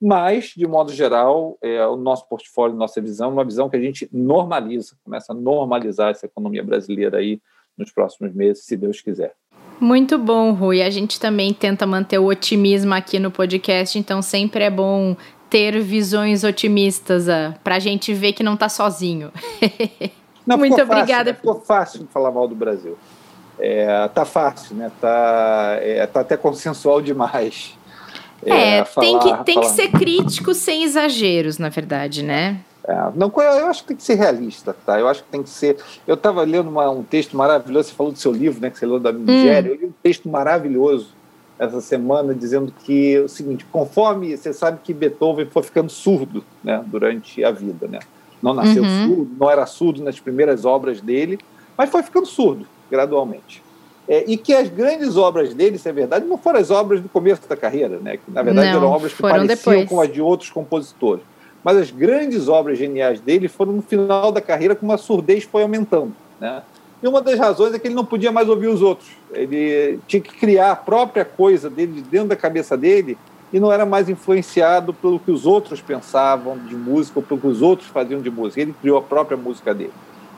Mas, 0.00 0.52
de 0.56 0.66
modo 0.66 0.92
geral, 0.92 1.56
é, 1.62 1.86
o 1.86 1.96
nosso 1.96 2.28
portfólio, 2.28 2.76
nossa 2.76 3.00
visão, 3.00 3.30
é 3.30 3.32
uma 3.34 3.44
visão 3.44 3.70
que 3.70 3.76
a 3.76 3.80
gente 3.80 4.08
normaliza, 4.12 4.96
começa 5.04 5.32
a 5.32 5.34
normalizar 5.34 6.10
essa 6.10 6.26
economia 6.26 6.64
brasileira 6.64 7.18
aí 7.18 7.40
nos 7.78 7.92
próximos 7.92 8.34
meses, 8.34 8.64
se 8.64 8.76
Deus 8.76 9.00
quiser. 9.00 9.32
Muito 9.80 10.18
bom, 10.18 10.52
Rui. 10.52 10.82
A 10.82 10.90
gente 10.90 11.20
também 11.20 11.52
tenta 11.52 11.86
manter 11.86 12.18
o 12.18 12.26
otimismo 12.26 12.94
aqui 12.94 13.18
no 13.18 13.30
podcast, 13.30 13.96
então 13.98 14.20
sempre 14.22 14.64
é 14.64 14.70
bom 14.70 15.16
ter 15.48 15.80
visões 15.80 16.44
otimistas 16.44 17.28
uh, 17.28 17.54
para 17.62 17.76
a 17.76 17.78
gente 17.78 18.14
ver 18.14 18.32
que 18.32 18.42
não 18.42 18.54
está 18.54 18.68
sozinho. 18.68 19.30
Não, 20.46 20.56
Muito 20.58 20.76
ficou 20.76 20.92
obrigada. 20.92 21.32
Fácil, 21.32 21.34
ficou 21.34 21.60
fácil 21.60 22.08
falar 22.12 22.30
mal 22.30 22.48
do 22.48 22.54
Brasil. 22.54 22.96
É, 23.58 24.08
tá 24.08 24.24
fácil, 24.24 24.74
né? 24.76 24.90
Tá, 25.00 25.76
é, 25.80 26.06
tá 26.06 26.20
até 26.20 26.36
consensual 26.36 27.00
demais. 27.00 27.78
É, 28.44 28.78
é 28.78 28.84
falar, 28.84 29.06
tem, 29.06 29.18
que, 29.18 29.44
tem 29.44 29.54
falar... 29.54 29.66
que 29.66 29.72
ser 29.72 29.88
crítico 29.92 30.54
sem 30.54 30.82
exageros, 30.82 31.58
na 31.58 31.68
verdade, 31.68 32.22
né? 32.22 32.60
É, 32.84 32.94
não, 33.14 33.32
eu 33.36 33.66
acho 33.68 33.82
que 33.82 33.88
tem 33.88 33.96
que 33.96 34.02
ser 34.02 34.14
realista, 34.14 34.74
tá? 34.84 34.98
Eu 34.98 35.06
acho 35.06 35.22
que 35.22 35.28
tem 35.28 35.42
que 35.42 35.50
ser. 35.50 35.76
Eu 36.06 36.14
estava 36.14 36.42
lendo 36.42 36.68
uma, 36.68 36.90
um 36.90 37.04
texto 37.04 37.36
maravilhoso, 37.36 37.90
você 37.90 37.94
falou 37.94 38.12
do 38.12 38.18
seu 38.18 38.32
livro, 38.32 38.60
né? 38.60 38.70
Que 38.70 38.78
você 38.78 38.86
leu 38.86 38.98
da 38.98 39.12
Nigéria. 39.12 39.70
Hum. 39.70 39.74
Eu 39.74 39.80
li 39.80 39.86
um 39.86 39.94
texto 40.02 40.28
maravilhoso 40.28 41.10
essa 41.58 41.80
semana 41.80 42.34
dizendo 42.34 42.72
que 42.84 43.18
o 43.20 43.28
seguinte: 43.28 43.64
conforme 43.70 44.36
você 44.36 44.52
sabe 44.52 44.80
que 44.82 44.92
Beethoven 44.92 45.46
foi 45.46 45.62
ficando 45.62 45.90
surdo 45.90 46.44
né, 46.64 46.82
durante 46.86 47.44
a 47.44 47.52
vida, 47.52 47.86
né? 47.86 48.00
Não 48.42 48.52
nasceu 48.52 48.82
uhum. 48.82 49.06
surdo, 49.06 49.30
não 49.38 49.50
era 49.50 49.66
surdo 49.66 50.02
nas 50.02 50.18
primeiras 50.18 50.64
obras 50.64 51.00
dele, 51.00 51.38
mas 51.76 51.90
foi 51.90 52.02
ficando 52.02 52.26
surdo 52.26 52.66
gradualmente. 52.90 53.62
É, 54.08 54.24
e 54.26 54.36
que 54.36 54.52
as 54.52 54.68
grandes 54.68 55.16
obras 55.16 55.54
dele, 55.54 55.78
se 55.78 55.88
é 55.88 55.92
verdade, 55.92 56.26
não 56.26 56.36
foram 56.36 56.58
as 56.58 56.70
obras 56.70 57.00
do 57.00 57.08
começo 57.08 57.48
da 57.48 57.56
carreira, 57.56 57.98
né? 57.98 58.16
que 58.16 58.30
na 58.30 58.42
verdade 58.42 58.70
não, 58.70 58.76
eram 58.78 58.88
obras 58.88 59.12
que 59.12 59.22
pareciam 59.22 59.46
depois. 59.46 59.88
com 59.88 60.00
as 60.00 60.12
de 60.12 60.20
outros 60.20 60.50
compositores. 60.50 61.22
Mas 61.62 61.76
as 61.76 61.90
grandes 61.92 62.48
obras 62.48 62.76
geniais 62.76 63.20
dele 63.20 63.46
foram 63.46 63.72
no 63.72 63.82
final 63.82 64.32
da 64.32 64.40
carreira, 64.40 64.74
como 64.74 64.92
a 64.92 64.98
surdez 64.98 65.44
foi 65.44 65.62
aumentando. 65.62 66.12
Né? 66.40 66.60
E 67.00 67.06
uma 67.06 67.20
das 67.20 67.38
razões 67.38 67.72
é 67.72 67.78
que 67.78 67.86
ele 67.86 67.94
não 67.94 68.04
podia 68.04 68.32
mais 68.32 68.48
ouvir 68.48 68.66
os 68.66 68.82
outros. 68.82 69.08
Ele 69.32 70.00
tinha 70.08 70.20
que 70.20 70.34
criar 70.34 70.72
a 70.72 70.76
própria 70.76 71.24
coisa 71.24 71.70
dele 71.70 72.02
dentro 72.10 72.28
da 72.28 72.36
cabeça 72.36 72.76
dele 72.76 73.16
e 73.52 73.60
não 73.60 73.70
era 73.70 73.84
mais 73.84 74.08
influenciado 74.08 74.94
pelo 74.94 75.18
que 75.18 75.30
os 75.30 75.44
outros 75.44 75.80
pensavam 75.80 76.56
de 76.58 76.74
música 76.74 77.18
ou 77.18 77.22
pelo 77.22 77.40
que 77.40 77.46
os 77.46 77.60
outros 77.60 77.88
faziam 77.88 78.20
de 78.20 78.30
música. 78.30 78.62
Ele 78.62 78.74
criou 78.80 78.98
a 78.98 79.02
própria 79.02 79.36
música 79.36 79.74
dele. 79.74 79.92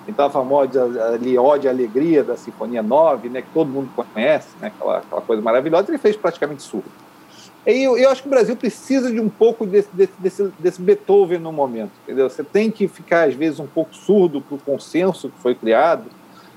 Então, 0.07 0.27
a 0.27 0.31
famosa 0.31 0.85
ali, 1.15 1.39
Ode 1.39 1.67
e 1.67 1.71
Alegria 1.71 2.23
da 2.23 2.37
Sinfonia 2.37 2.83
9, 2.83 3.29
né, 3.29 3.41
que 3.41 3.49
todo 3.55 3.69
mundo 3.69 3.89
conhece, 3.95 4.49
né, 4.61 4.67
aquela, 4.67 4.99
aquela 4.99 5.21
coisa 5.23 5.41
maravilhosa, 5.41 5.91
ele 5.91 5.99
fez 5.99 6.17
praticamente 6.17 6.63
surdo. 6.63 6.91
E 7.67 7.83
eu, 7.83 7.97
eu 7.97 8.11
acho 8.11 8.21
que 8.21 8.29
o 8.29 8.31
Brasil 8.31 8.55
precisa 8.55 9.11
de 9.11 9.19
um 9.19 9.31
pouco 9.31 9.65
desse, 9.65 9.89
desse, 9.95 10.13
desse, 10.19 10.53
desse 10.59 10.83
Beethoven 10.83 11.39
no 11.39 11.51
momento. 11.51 11.93
Entendeu? 12.03 12.29
Você 12.29 12.45
tem 12.45 12.71
que 12.71 12.87
ficar, 12.87 13.29
às 13.29 13.35
vezes, 13.35 13.59
um 13.59 13.67
pouco 13.67 13.95
surdo 13.95 14.43
para 14.43 14.57
o 14.57 14.59
consenso 14.59 15.31
que 15.31 15.39
foi 15.39 15.55
criado 15.55 16.05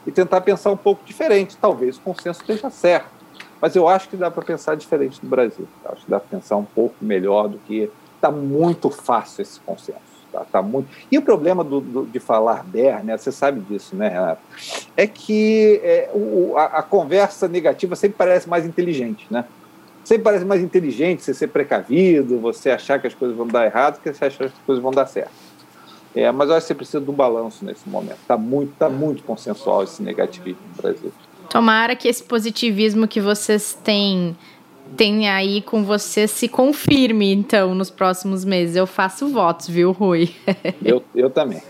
e 0.06 0.12
tentar 0.12 0.42
pensar 0.42 0.72
um 0.72 0.78
pouco 0.78 1.06
diferente. 1.06 1.56
Talvez 1.56 1.96
o 1.96 2.02
consenso 2.02 2.42
esteja 2.42 2.70
certo 2.70 3.17
mas 3.62 3.76
eu 3.76 3.88
acho 3.88 4.10
que 4.10 4.18
dá 4.18 4.30
para 4.30 4.44
pensar 4.44 4.76
diferente 4.76 5.20
do 5.22 5.28
Brasil. 5.28 5.68
Acho 5.86 6.06
que 6.06 6.12
dá 6.12 6.20
para 6.20 6.38
pensar 6.38 6.56
um 6.58 6.66
pouco 6.66 6.96
melhor 7.02 7.48
do 7.48 7.58
que. 7.60 7.90
Está 8.16 8.32
muito 8.32 8.90
fácil 8.90 9.44
esse 9.44 9.60
consenso. 9.60 10.18
Tá, 10.32 10.46
tá 10.52 10.62
muito... 10.62 10.90
E 11.12 11.18
o 11.18 11.22
problema 11.22 11.64
do, 11.64 11.80
do, 11.80 12.06
de 12.06 12.20
falar 12.20 12.64
der, 12.66 13.04
né, 13.04 13.16
você 13.16 13.32
sabe 13.32 13.60
disso, 13.62 13.96
né, 13.96 14.10
Renato? 14.10 14.42
É 14.96 15.08
que 15.08 15.80
é, 15.84 16.10
o, 16.14 16.56
a, 16.58 16.66
a, 16.66 16.84
conversa 16.84 17.48
negativa 17.48 17.96
sempre 17.96 18.18
parece 18.18 18.50
mais 18.50 18.66
inteligente, 18.66 19.28
né? 19.30 19.46
Sempre 20.04 20.24
parece 20.24 20.46
mais 20.46 20.62
inteligente 20.62 21.22
você 21.22 21.34
ser 21.34 21.48
precavido, 21.48 22.40
você 22.40 22.72
achar 22.72 23.00
que 23.00 23.08
as 23.08 23.14
coisas 23.14 23.38
vão 23.38 23.48
dar 23.48 23.66
errado, 23.66 24.02
que 24.02 24.12
você 24.12 24.26
achar 24.26 24.38
que 24.38 24.46
as 24.46 24.66
coisas 24.66 24.82
vão 24.82 24.92
dar 24.92 25.06
certo. 25.06 25.32
É, 26.16 26.32
mas 26.32 26.50
eu 26.50 26.56
acho 26.56 26.66
que 26.66 26.68
você 26.70 26.76
precisa 26.76 27.02
de 27.02 27.12
um 27.12 27.14
balanço 27.14 27.64
nesse 27.64 27.88
momento. 27.88 28.18
Está 28.22 28.38
muito, 28.38 28.74
tá 28.78 28.90
muito 28.90 29.24
consensual 29.24 29.84
esse 29.84 30.02
negativismo 30.02 30.62
no 30.76 30.82
Brasil. 30.82 31.12
Tomara 31.50 31.96
que 31.96 32.08
esse 32.08 32.24
positivismo 32.24 33.08
que 33.08 33.22
vocês 33.22 33.78
têm 33.84 34.36
tem 34.96 35.28
aí 35.30 35.62
com 35.62 35.84
você 35.84 36.28
se 36.28 36.48
confirme, 36.48 37.34
então, 37.34 37.76
nos 37.76 37.90
próximos 37.90 38.46
meses. 38.46 38.76
Eu 38.76 38.88
faço 38.88 39.28
votos, 39.28 39.68
viu, 39.68 39.92
Rui? 39.92 40.34
Eu, 40.84 41.04
eu 41.14 41.30
também. 41.30 41.62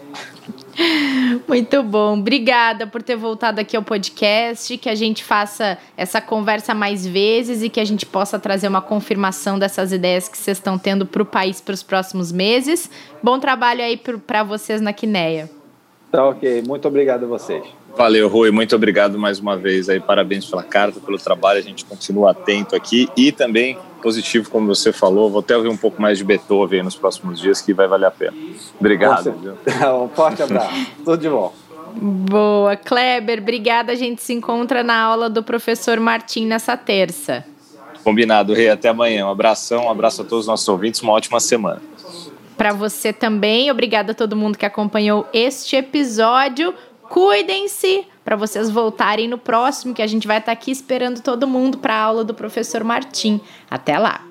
Muito 1.47 1.81
bom. 1.81 2.19
Obrigada 2.19 2.85
por 2.85 3.01
ter 3.01 3.15
voltado 3.15 3.59
aqui 3.59 3.75
ao 3.75 3.81
podcast. 3.81 4.77
Que 4.77 4.89
a 4.89 4.95
gente 4.95 5.23
faça 5.23 5.77
essa 5.95 6.21
conversa 6.21 6.73
mais 6.75 7.05
vezes 7.05 7.63
e 7.63 7.69
que 7.69 7.79
a 7.79 7.85
gente 7.85 8.05
possa 8.05 8.37
trazer 8.37 8.67
uma 8.67 8.81
confirmação 8.81 9.57
dessas 9.57 9.91
ideias 9.91 10.29
que 10.29 10.37
vocês 10.37 10.57
estão 10.57 10.77
tendo 10.77 11.05
para 11.05 11.21
o 11.23 11.25
país 11.25 11.59
para 11.59 11.73
os 11.73 11.81
próximos 11.81 12.31
meses. 12.31 12.89
Bom 13.23 13.39
trabalho 13.39 13.81
aí 13.81 13.97
para 13.97 14.43
vocês 14.43 14.79
na 14.79 14.93
Quineia. 14.93 15.49
Tá 16.11 16.23
ok. 16.27 16.61
Muito 16.61 16.87
obrigado 16.87 17.23
a 17.23 17.27
vocês. 17.27 17.63
Valeu, 17.97 18.29
Rui. 18.29 18.51
Muito 18.51 18.75
obrigado 18.75 19.17
mais 19.17 19.39
uma 19.39 19.57
vez 19.57 19.89
aí. 19.89 19.99
Parabéns 19.99 20.45
pela 20.45 20.61
carta, 20.61 20.99
pelo 20.99 21.17
trabalho. 21.17 21.57
A 21.57 21.63
gente 21.63 21.83
continua 21.83 22.29
atento 22.29 22.75
aqui 22.75 23.09
e 23.17 23.31
também 23.31 23.75
positivo, 24.03 24.51
como 24.51 24.67
você 24.67 24.93
falou. 24.93 25.31
Vou 25.31 25.39
até 25.39 25.57
ouvir 25.57 25.69
um 25.69 25.75
pouco 25.75 25.99
mais 25.99 26.19
de 26.19 26.23
Beethoven 26.23 26.83
nos 26.83 26.95
próximos 26.95 27.41
dias, 27.41 27.59
que 27.59 27.73
vai 27.73 27.87
valer 27.87 28.05
a 28.05 28.11
pena. 28.11 28.37
Obrigado. 28.79 29.33
um 30.03 30.07
forte 30.09 30.43
abraço. 30.43 30.87
Tudo 31.03 31.17
de 31.17 31.27
bom. 31.27 31.51
Boa, 31.95 32.75
Kleber. 32.75 33.39
Obrigada. 33.39 33.91
A 33.93 33.95
gente 33.95 34.21
se 34.21 34.31
encontra 34.31 34.83
na 34.83 35.01
aula 35.01 35.27
do 35.27 35.41
professor 35.41 35.99
Martim 35.99 36.45
nessa 36.45 36.77
terça. 36.77 37.43
Combinado, 38.03 38.53
Rei. 38.53 38.69
Até 38.69 38.89
amanhã. 38.89 39.25
Um 39.25 39.31
abração, 39.31 39.85
um 39.85 39.89
abraço 39.89 40.21
a 40.21 40.23
todos 40.23 40.41
os 40.41 40.47
nossos 40.47 40.67
ouvintes. 40.67 41.01
Uma 41.01 41.13
ótima 41.13 41.39
semana. 41.39 41.81
Para 42.55 42.73
você 42.73 43.11
também. 43.11 43.71
Obrigada 43.71 44.11
a 44.11 44.15
todo 44.15 44.35
mundo 44.35 44.55
que 44.55 44.67
acompanhou 44.67 45.27
este 45.33 45.75
episódio. 45.75 46.75
Cuidem-se 47.09 48.05
para 48.23 48.35
vocês 48.35 48.69
voltarem 48.69 49.27
no 49.27 49.37
próximo, 49.37 49.93
que 49.93 50.01
a 50.01 50.07
gente 50.07 50.27
vai 50.27 50.39
estar 50.39 50.47
tá 50.47 50.51
aqui 50.51 50.71
esperando 50.71 51.21
todo 51.21 51.47
mundo 51.47 51.77
para 51.77 51.93
a 51.93 52.01
aula 52.01 52.23
do 52.23 52.33
professor 52.33 52.83
Martim. 52.83 53.39
Até 53.69 53.97
lá! 53.97 54.21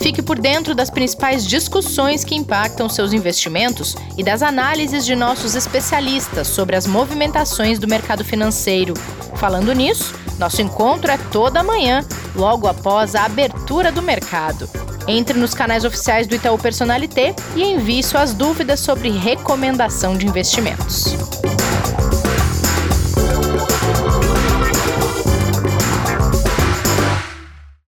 Fique 0.00 0.22
por 0.22 0.38
dentro 0.38 0.74
das 0.74 0.88
principais 0.88 1.44
discussões 1.44 2.24
que 2.24 2.34
impactam 2.34 2.88
seus 2.88 3.12
investimentos 3.12 3.96
e 4.16 4.22
das 4.22 4.40
análises 4.40 5.04
de 5.04 5.16
nossos 5.16 5.56
especialistas 5.56 6.46
sobre 6.46 6.76
as 6.76 6.86
movimentações 6.86 7.78
do 7.78 7.88
mercado 7.88 8.24
financeiro. 8.24 8.94
Falando 9.34 9.72
nisso, 9.72 10.14
nosso 10.38 10.62
encontro 10.62 11.10
é 11.10 11.18
toda 11.32 11.62
manhã, 11.62 12.04
logo 12.36 12.68
após 12.68 13.14
a 13.14 13.24
abertura 13.24 13.90
do 13.90 14.00
mercado. 14.00 14.68
Entre 15.08 15.38
nos 15.38 15.54
canais 15.54 15.84
oficiais 15.84 16.26
do 16.26 16.34
Itaú 16.34 16.58
Personalité 16.58 17.34
e 17.54 17.62
envie 17.62 18.02
suas 18.02 18.34
dúvidas 18.34 18.80
sobre 18.80 19.10
recomendação 19.10 20.16
de 20.16 20.26
investimentos. 20.26 21.14